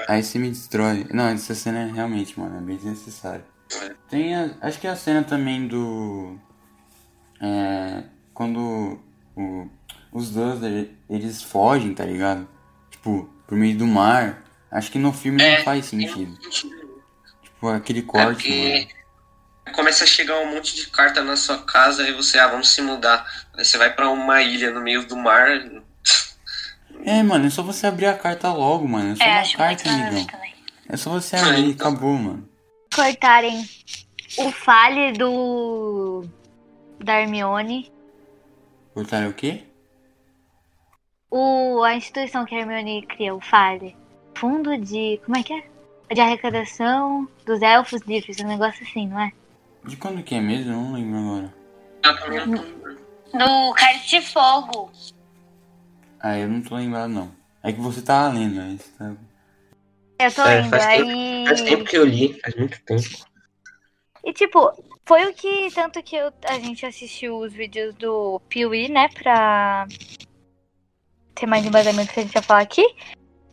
[0.08, 1.08] Aí você me destrói.
[1.12, 3.44] Não, essa cena é realmente, mano, é bem desnecessária.
[3.74, 3.92] É.
[4.10, 6.38] Tem a, acho que a cena também do.
[7.42, 8.04] É,
[8.34, 9.00] quando
[9.36, 9.68] o,
[10.12, 12.48] os Dursley, eles fogem, tá ligado?
[12.92, 14.44] Tipo, por meio do mar.
[14.70, 16.38] Acho que no filme é, não faz sentido.
[17.42, 19.02] Tipo, aquele corte, é mano
[19.72, 22.82] começa a chegar um monte de carta na sua casa e você, ah, vamos se
[22.82, 23.26] mudar.
[23.58, 25.48] Aí você vai para uma ilha no meio do mar.
[27.04, 29.14] É, mano, é só você abrir a carta logo, mano.
[29.14, 30.28] É só é, uma carta, amigão.
[30.88, 32.48] É só você abrir e acabou, mano.
[32.94, 33.66] Cortarem
[34.38, 36.26] o fale do.
[37.00, 37.92] da Hermione.
[38.94, 39.64] Cortarem o quê?
[41.30, 43.96] O, a instituição que a Hermione cria, o fale.
[44.36, 45.20] Fundo de.
[45.26, 45.64] como é que é?
[46.14, 49.32] De arrecadação dos elfos livres, um negócio assim, não é?
[49.86, 50.72] De quando que é mesmo?
[50.72, 51.54] Eu não lembro agora.
[53.34, 54.92] No Cálice de Fogo.
[56.22, 57.32] Ah, eu não tô lembrado não.
[57.64, 59.14] É que você tá lendo, você tá...
[60.20, 60.98] Eu tô é, lendo, faz aí...
[61.00, 63.26] Tempo, faz tempo que eu li, faz muito tempo.
[64.24, 64.72] E tipo,
[65.06, 69.88] foi o que, tanto que eu, a gente assistiu os vídeos do Piuí, né, pra
[71.34, 72.86] ter mais embasamento que a gente vai falar aqui.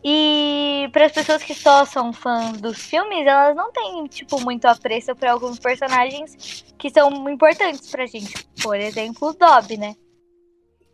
[0.03, 4.65] E para as pessoas que só são fãs dos filmes, elas não têm, tipo, muito
[4.65, 8.47] apreço para alguns personagens que são importantes pra gente.
[8.61, 9.95] Por exemplo, o Dobby, né?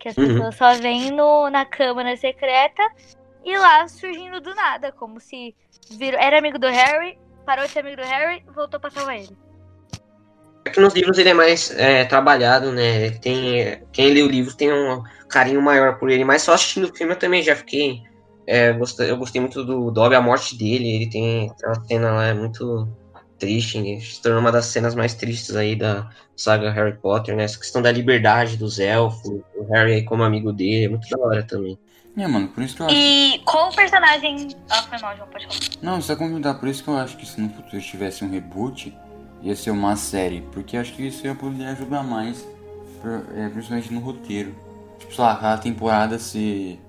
[0.06, 0.28] Que as uhum.
[0.28, 2.80] pessoas só veem no, na Câmara Secreta
[3.44, 5.52] e lá surgindo do nada, como se
[5.90, 9.36] virou, era amigo do Harry, parou de ser amigo do Harry voltou pra salvar ele.
[10.64, 13.10] É que nos livros ele é mais é, trabalhado, né?
[13.18, 16.94] Tem, quem lê o livro tem um carinho maior por ele, mas só assistindo o
[16.94, 18.04] filme eu também já fiquei
[18.46, 20.88] é, eu gostei muito do Dobby, a morte dele.
[20.88, 22.86] Ele tem aquela cena lá, é muito
[23.38, 24.00] triste.
[24.00, 27.44] Se tornou uma das cenas mais tristes aí da saga Harry Potter, né?
[27.44, 31.18] Essa questão da liberdade dos elfos, o Harry aí como amigo dele, é muito da
[31.18, 31.78] hora também.
[32.16, 32.96] É, mano, por isso que eu acho.
[32.96, 34.48] E qual personagem.
[34.70, 35.60] Ah, foi mal, João, pode falar.
[35.82, 38.96] Não, só comentar, por isso que eu acho que se no futuro tivesse um reboot,
[39.42, 40.40] ia ser uma série.
[40.52, 42.46] Porque acho que isso ia poder ajudar mais,
[43.36, 44.54] é, principalmente no roteiro.
[44.98, 46.80] Tipo, sei lá, cada temporada se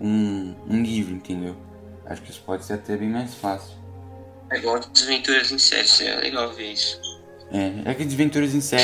[0.00, 1.56] um, um livro, entendeu?
[2.04, 3.76] Acho que isso pode ser até bem mais fácil.
[4.50, 7.00] É igual Desventuras em Série, isso é legal ver isso.
[7.50, 8.82] É, é que Desventuras em Série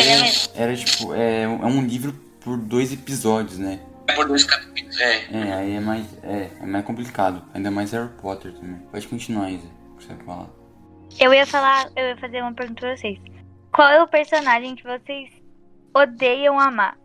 [0.55, 3.80] era tipo, é, é um livro por dois episódios, né?
[4.09, 5.26] É por dois capítulos, é.
[5.32, 7.44] É, aí é mais, é, é mais complicado.
[7.55, 8.78] Ainda mais Harry Potter também.
[8.90, 9.66] Pode continuar, Isa.
[9.66, 10.48] O que você falar?
[11.20, 13.18] Eu ia falar, eu ia fazer uma pergunta pra vocês.
[13.72, 15.30] Qual é o personagem que vocês
[15.94, 16.98] odeiam amar?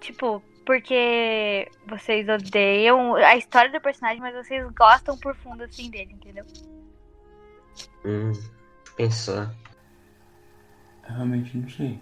[0.00, 6.12] Tipo, porque vocês odeiam a história do personagem, mas vocês gostam por fundo assim dele,
[6.12, 6.44] entendeu?
[8.04, 8.32] Hum,
[8.96, 9.54] pensar.
[11.08, 12.00] Eu realmente não sei.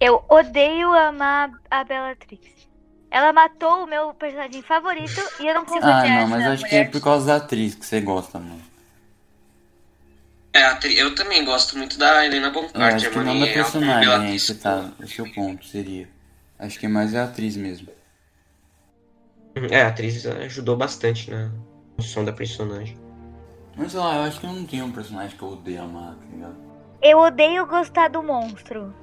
[0.00, 2.68] Eu odeio amar a Bellatrix.
[3.10, 6.74] Ela matou o meu personagem favorito e eu não consigo Ah, não, mas acho que
[6.74, 6.90] é mulher.
[6.90, 8.62] por causa da atriz que você gosta, mano.
[10.52, 10.66] É,
[11.00, 14.34] eu também gosto muito da Helena Bonham acho que não da personagem, né?
[14.34, 16.08] Esse tá, o seu ponto seria.
[16.58, 17.88] Acho que é mais a atriz mesmo.
[19.70, 21.50] É, a atriz ajudou bastante na
[21.96, 23.09] construção da personagem.
[23.80, 26.14] Mas sei lá, eu acho que eu não tenho um personagem que eu odeio amar,
[26.14, 26.54] tá ligado?
[27.00, 28.94] Eu odeio gostar do monstro.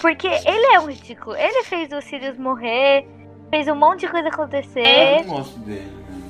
[0.00, 1.36] Porque ele é um ridículo.
[1.36, 3.06] Ele fez o Sirius morrer,
[3.50, 5.22] fez um monte de coisa Eu acontecer.
[5.26, 6.24] não gosto dele, mano.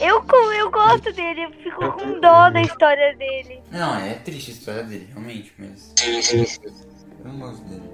[0.00, 3.60] Eu, eu gosto dele, eu fico com dó da história dele.
[3.72, 5.92] Não, é triste a história dele, realmente, mas
[7.18, 7.91] eu não gosto dele.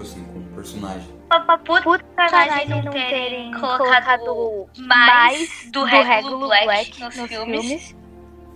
[0.00, 1.08] Tipo assim, como personagem.
[1.30, 7.94] Uma puta personagem não terem colocado mais do Regulo Black nos filmes.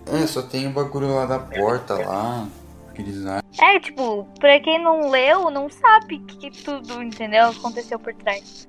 [0.06, 2.48] É, só tem o bagulho lá da porta lá.
[3.60, 7.48] É, tipo, pra quem não leu, não sabe que tudo, entendeu?
[7.48, 8.66] Aconteceu por trás.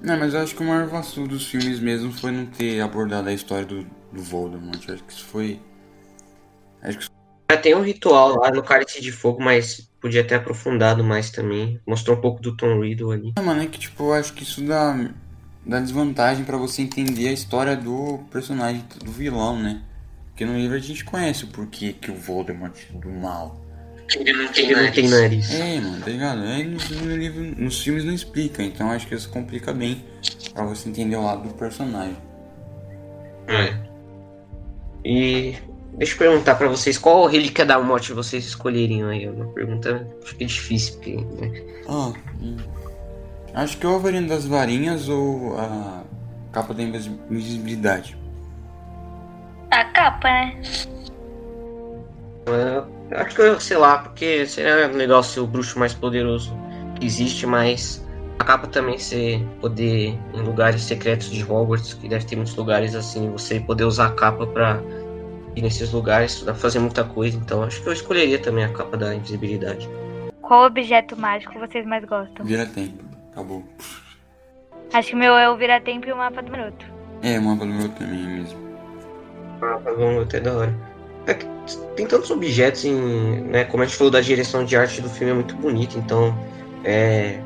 [0.00, 3.28] Não, mas eu acho que o maior vacilo dos filmes mesmo foi não ter abordado
[3.28, 4.82] a história do, do Voldemort.
[4.88, 5.60] Eu acho que isso foi.
[6.82, 7.06] Acho que
[7.50, 11.80] Já tem um ritual lá no Cálice de Fogo, mas podia ter aprofundado mais também.
[11.84, 13.32] Mostrou um pouco do Tom Riddle ali.
[13.34, 15.10] Ah, mano, é que tipo, eu acho que isso dá,
[15.64, 19.82] dá desvantagem pra você entender a história do personagem, do vilão, né?
[20.28, 23.60] Porque no livro a gente conhece o porquê que o Voldemort é do mal.
[24.14, 25.52] Ele não tem, ele não tem nariz.
[25.52, 26.42] É, mano, tá ligado?
[26.42, 30.04] Aí no, no livro, nos filmes não explica, então acho que isso complica bem
[30.54, 32.16] pra você entender o lado do personagem.
[33.48, 33.76] É.
[35.04, 35.56] E
[35.96, 39.24] deixa eu perguntar pra vocês, qual relíquia da morte vocês escolheriam aí?
[39.24, 41.62] É Uma pergunta acho que é difícil, porque, né?
[41.88, 42.56] Ah, hum.
[43.54, 46.02] acho que a varinha das varinhas ou a
[46.52, 48.16] capa da invis- invisibilidade.
[49.70, 50.60] A capa, né?
[53.10, 56.52] Eu acho que eu, sei lá, porque seria legal ser o bruxo mais poderoso
[56.98, 58.04] que existe, mas
[58.38, 62.94] a capa também ser poder em lugares secretos de Hogwarts, que deve ter muitos lugares
[62.94, 64.80] assim, você poder usar a capa pra
[65.56, 68.68] ir nesses lugares, dá pra fazer muita coisa, então acho que eu escolheria também a
[68.68, 69.88] capa da invisibilidade.
[70.42, 72.44] Qual objeto mágico vocês mais gostam?
[72.44, 73.04] Vira tempo.
[73.32, 73.64] Acabou.
[74.92, 76.86] Acho que o meu é o Vira-Tempo e o Mapa do Maroto.
[77.22, 78.58] É, o mapa do meu também é mesmo.
[79.60, 80.74] Ah, tá bom, até da hora.
[81.26, 81.46] É que
[81.96, 83.40] tem tantos objetos em.
[83.42, 86.36] Né, como a gente falou da direção de arte do filme é muito bonito, então.
[86.84, 87.40] É.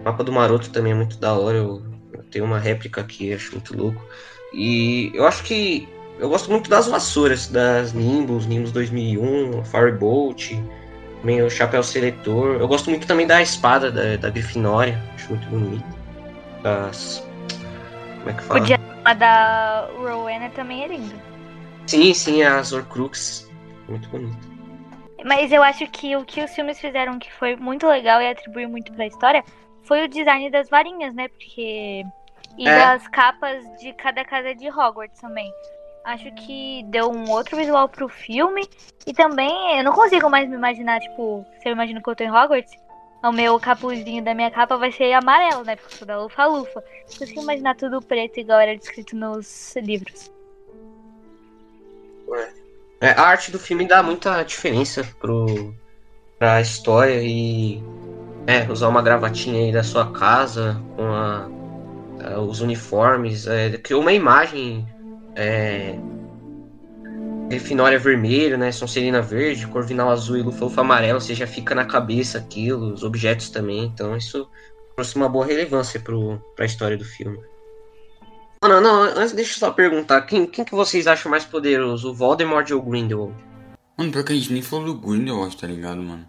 [0.00, 1.58] O mapa do Maroto também é muito da hora.
[1.58, 1.82] Eu,
[2.12, 4.02] eu tenho uma réplica aqui, acho muito louco.
[4.52, 5.86] E eu acho que.
[6.18, 10.52] Eu gosto muito das vassouras, das Nimbus, Nimbus 2001, Firebolt,
[11.20, 12.56] também o Chapéu Seletor.
[12.60, 15.84] Eu gosto muito também da espada da, da Grifinória, acho muito bonito.
[16.62, 17.22] Das.
[18.18, 18.60] Como é que fala?
[18.60, 21.14] Podia a da Rowena também é linda.
[21.86, 23.48] Sim, sim, as Horcrux.
[23.88, 24.56] Muito bonito.
[25.24, 28.68] Mas eu acho que o que os filmes fizeram que foi muito legal e atribuiu
[28.68, 29.44] muito pra história
[29.82, 31.28] foi o design das varinhas, né?
[31.28, 32.04] Porque.
[32.58, 32.78] E É.
[32.78, 35.52] das capas de cada casa de Hogwarts também.
[36.06, 38.62] Acho que deu um outro visual pro filme.
[39.04, 42.22] E também eu não consigo mais me imaginar, tipo, se eu imagino que eu tô
[42.22, 42.72] em Hogwarts,
[43.24, 45.74] o meu capuzinho da minha capa vai ser amarelo, né?
[45.74, 46.84] Porque eu sou da Lufa-Lufa.
[47.18, 50.30] Consigo imaginar tudo preto igual era descrito nos livros.
[53.00, 55.74] É, a arte do filme dá muita diferença pro,
[56.38, 57.82] pra história e
[58.46, 61.48] é, usar uma gravatinha aí da sua casa com a-
[62.24, 64.86] a- os uniformes, é, criou uma imagem
[65.36, 65.98] é,
[67.48, 68.72] Grifinória vermelho, né?
[68.72, 73.50] Sonserina verde, Corvinal azul e Lufa-Lufa amarelo, você já fica na cabeça aquilo, os objetos
[73.50, 74.48] também, então isso
[74.96, 77.38] trouxe uma boa relevância pro, pra história do filme.
[78.62, 82.10] Não, não, não, antes deixa eu só perguntar, quem, quem que vocês acham mais poderoso,
[82.10, 83.34] o Voldemort ou o Grindelwald?
[83.96, 86.26] Mano, pior que a gente nem falou do Grindelwald, tá ligado, mano?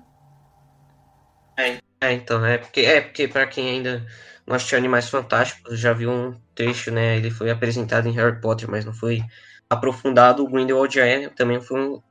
[1.58, 4.06] É, então, é porque, é porque pra quem ainda
[4.48, 8.69] não assistiu Animais Fantásticos, já viu um trecho, né, ele foi apresentado em Harry Potter,
[8.69, 9.22] mas não foi
[9.69, 12.02] aprofundado, o Grindelwald é, também foi um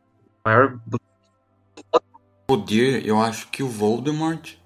[0.45, 0.79] maior...
[2.47, 4.57] Poder, eu acho que o Voldemort.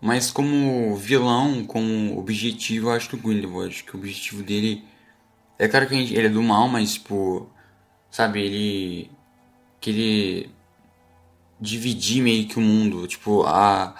[0.00, 3.74] Mas como vilão, como objetivo, eu acho que o Grindelwald.
[3.74, 4.84] Acho que o objetivo dele.
[5.58, 7.50] É claro que ele é do mal, mas, tipo.
[8.10, 9.10] sabe, ele
[9.78, 10.50] querer
[11.60, 13.06] dividir meio que o mundo.
[13.06, 13.94] Tipo, a,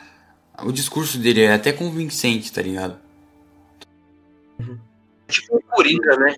[0.62, 2.99] o discurso dele é até convincente, tá ligado?
[5.28, 6.37] Tipo o Coringa, né?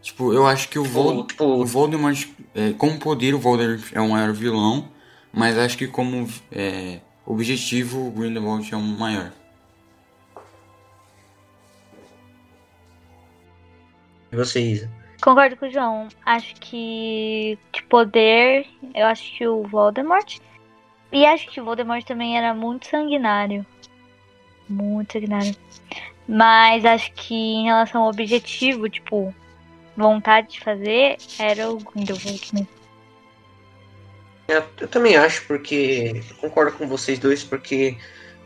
[0.00, 4.00] Tipo, eu acho que o, Vol Tipo, o Voldemort, é, como poder, o Voldemort é
[4.00, 4.88] um maior vilão,
[5.32, 9.32] mas acho que como é, objetivo, o Grindelwald é um maior.
[14.30, 14.90] E você, Isa?
[15.20, 16.08] Concordo com o João.
[16.24, 20.38] Acho que de poder, eu acho que o Voldemort.
[21.16, 23.64] E acho que o Voldemort também era muito sanguinário.
[24.68, 25.56] Muito sanguinário.
[26.28, 29.34] Mas acho que em relação ao objetivo, tipo,
[29.96, 32.68] vontade de fazer, era o Grindelwald mesmo.
[34.46, 36.22] Eu, eu também acho, porque.
[36.38, 37.96] Concordo com vocês dois, porque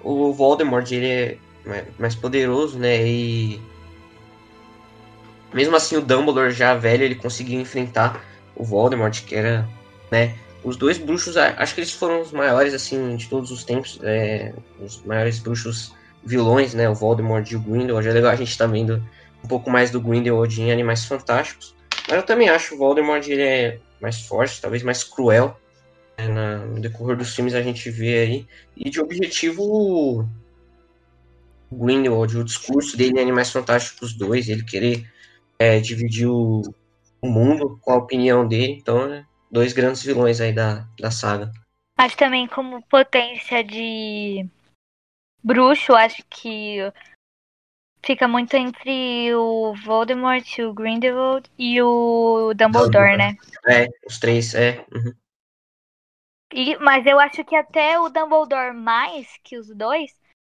[0.00, 1.38] o Voldemort ele é
[1.98, 3.04] mais poderoso, né?
[3.04, 3.60] E.
[5.52, 8.24] Mesmo assim, o Dumbledore já velho, ele conseguiu enfrentar
[8.54, 9.68] o Voldemort, que era,
[10.08, 10.36] né?
[10.62, 13.98] Os dois bruxos, acho que eles foram os maiores, assim, de todos os tempos.
[14.02, 16.88] é, os maiores bruxos vilões, né?
[16.88, 18.06] O Voldemort e o Grindelwald.
[18.08, 19.02] É legal a gente tá vendo
[19.42, 21.74] um pouco mais do Grindelwald em Animais Fantásticos.
[22.08, 25.58] Mas eu também acho o Voldemort, ele é mais forte, talvez mais cruel
[26.18, 28.46] né, na- no decorrer dos filmes a gente vê aí.
[28.76, 30.26] E de objetivo, o
[31.72, 35.06] Grindelwald, o discurso dele em Animais Fantásticos 2, ele querer
[35.58, 36.62] é, dividir o,
[37.22, 38.72] o mundo com a opinião dele.
[38.80, 41.50] Então, né, dois grandes vilões aí da, da saga.
[41.98, 44.48] Acho também como potência de
[45.42, 46.78] bruxo, acho que
[48.04, 53.16] fica muito entre o Voldemort, o Grindelwald e o Dumbledore, Dumbledore.
[53.18, 53.36] né?
[53.66, 54.84] É, os três, é.
[54.92, 55.14] uhum.
[56.52, 60.12] E, mas eu acho que até o Dumbledore mais que os dois,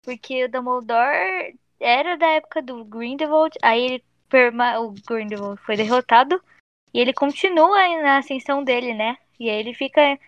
[0.04, 6.42] porque o Dumbledore era da época do Grindelwald, aí ele perma, o Grindelwald foi derrotado
[6.94, 9.18] e ele continua na ascensão dele, né?
[9.40, 10.20] E aí ele fica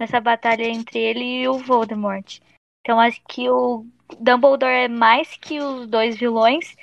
[0.00, 2.40] nessa batalha entre ele e o Voldemort.
[2.80, 3.86] Então acho que o
[4.18, 6.74] Dumbledore é mais que os dois vilões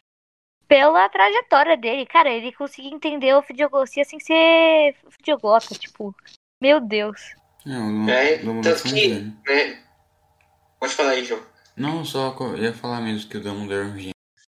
[0.67, 2.05] pela trajetória dele.
[2.05, 6.15] Cara, ele conseguiu entender o Fidioglossia sem ser Fidioglota, tipo,
[6.61, 7.19] meu Deus.
[7.65, 9.09] É, o É, tanto que-
[9.47, 9.83] né?
[10.79, 11.41] Pode falar aí, João.
[11.75, 14.13] Não, só ia falar mesmo que o Dumbledore é um gênio.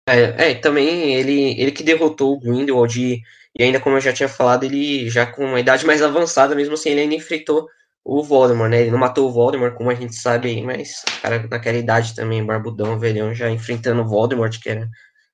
[0.09, 3.23] É, é, também ele, ele que derrotou o Grindelwald
[3.59, 6.75] e, ainda como eu já tinha falado, ele já com uma idade mais avançada, mesmo
[6.75, 7.69] assim, ele ainda enfrentou
[8.05, 8.81] o Voldemort, né?
[8.83, 12.45] Ele não matou o Voldemort, como a gente sabe aí, mas cara naquela idade também,
[12.45, 14.89] barbudão, velhão, já enfrentando o Voldemort, que era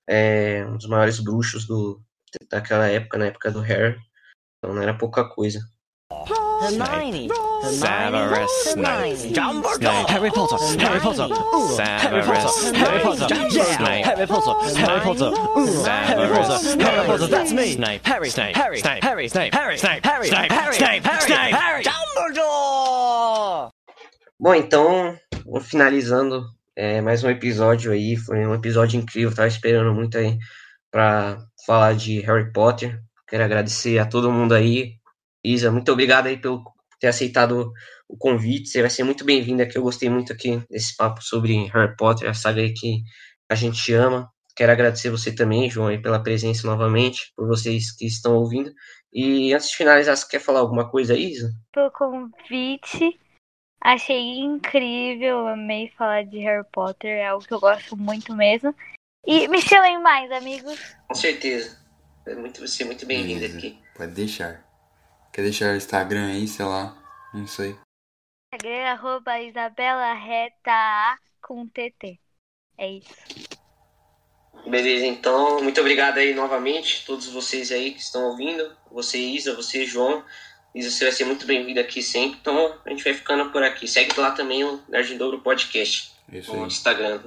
[0.08, 2.00] é, um dos maiores bruxos do,
[2.50, 3.96] daquela época, na época do Harry.
[4.58, 5.60] Então não era pouca coisa.
[6.62, 7.28] Hermione.
[7.62, 9.34] Severus Snape.
[9.34, 10.08] Dumbledore.
[10.08, 10.58] Harry Potter.
[10.78, 11.28] Harry Potter.
[11.74, 12.76] Severus Snape.
[12.76, 13.34] Harry Potter.
[13.34, 13.64] Yeah.
[14.04, 14.54] Harry Potter.
[14.78, 15.30] Harry Potter.
[15.88, 16.82] Harry Potter.
[16.82, 17.26] Harry Potter.
[17.26, 17.72] That's me.
[17.72, 18.06] Snape.
[18.06, 18.28] Harry.
[18.30, 18.56] Snape.
[18.56, 18.78] Harry.
[18.78, 19.02] Snape.
[19.02, 19.26] Harry.
[19.28, 19.54] Snape.
[19.54, 19.76] Harry.
[19.76, 20.04] Snape.
[20.04, 20.26] Harry.
[20.28, 20.52] Snape.
[20.52, 20.74] Harry.
[20.76, 21.04] Snape.
[21.04, 21.52] Harry.
[21.52, 21.84] Harry.
[21.84, 23.70] Dumbledore.
[24.40, 25.16] Bom, então,
[25.62, 26.44] finalizando
[26.76, 28.16] é, mais um episódio aí.
[28.16, 29.34] Foi um episódio incrível.
[29.34, 30.38] Tava esperando muito aí
[30.90, 33.00] pra falar de Harry Potter.
[33.26, 34.94] Quero agradecer a todo mundo aí.
[35.44, 36.62] Isa, muito obrigado aí pelo
[36.98, 37.72] ter aceitado
[38.08, 38.68] o convite.
[38.68, 39.76] Você vai ser muito bem-vinda aqui.
[39.78, 43.02] Eu gostei muito aqui desse papo sobre Harry Potter, a saga aí que
[43.48, 44.30] a gente ama.
[44.56, 48.72] Quero agradecer você também, João, aí, pela presença novamente, por vocês que estão ouvindo.
[49.12, 51.50] E antes de finalizar, você quer falar alguma coisa, Isa?
[51.72, 53.18] pelo convite.
[53.80, 58.74] Achei incrível, amei falar de Harry Potter, é algo que eu gosto muito mesmo.
[59.24, 60.78] E me chamem mais, amigos.
[61.06, 61.78] Com certeza.
[62.26, 63.58] É muito, você é muito bem-vinda Beleza.
[63.58, 63.78] aqui.
[63.96, 64.67] Pode deixar.
[65.38, 66.96] Quer deixar o Instagram aí, sei lá.
[67.32, 67.76] Não sei.
[68.52, 72.18] Instagram, arroba Isabela Reta com TT.
[72.76, 73.14] É isso.
[74.66, 78.76] Beleza, então, muito obrigado aí novamente, todos vocês aí que estão ouvindo.
[78.90, 80.24] Você, Isa, você, João.
[80.74, 82.36] Isa, você vai ser muito bem-vindo aqui sempre.
[82.40, 83.86] Então, a gente vai ficando por aqui.
[83.86, 86.66] Segue lá também o Nerd Dobro Podcast Isso no aí.
[86.66, 87.22] Instagram.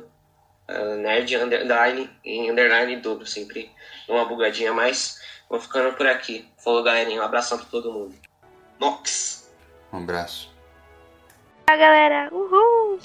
[0.70, 3.72] Uh, Nerd underline em underline dobro, sempre
[4.06, 5.21] dá uma bugadinha a mais.
[5.52, 6.48] Vou ficando por aqui.
[6.58, 7.20] Falou, galerinha.
[7.20, 8.16] Um abração pra todo mundo.
[8.80, 9.52] Nox!
[9.92, 10.50] Um abraço.
[11.68, 12.30] Tchau, galera.
[12.32, 12.98] Uhul!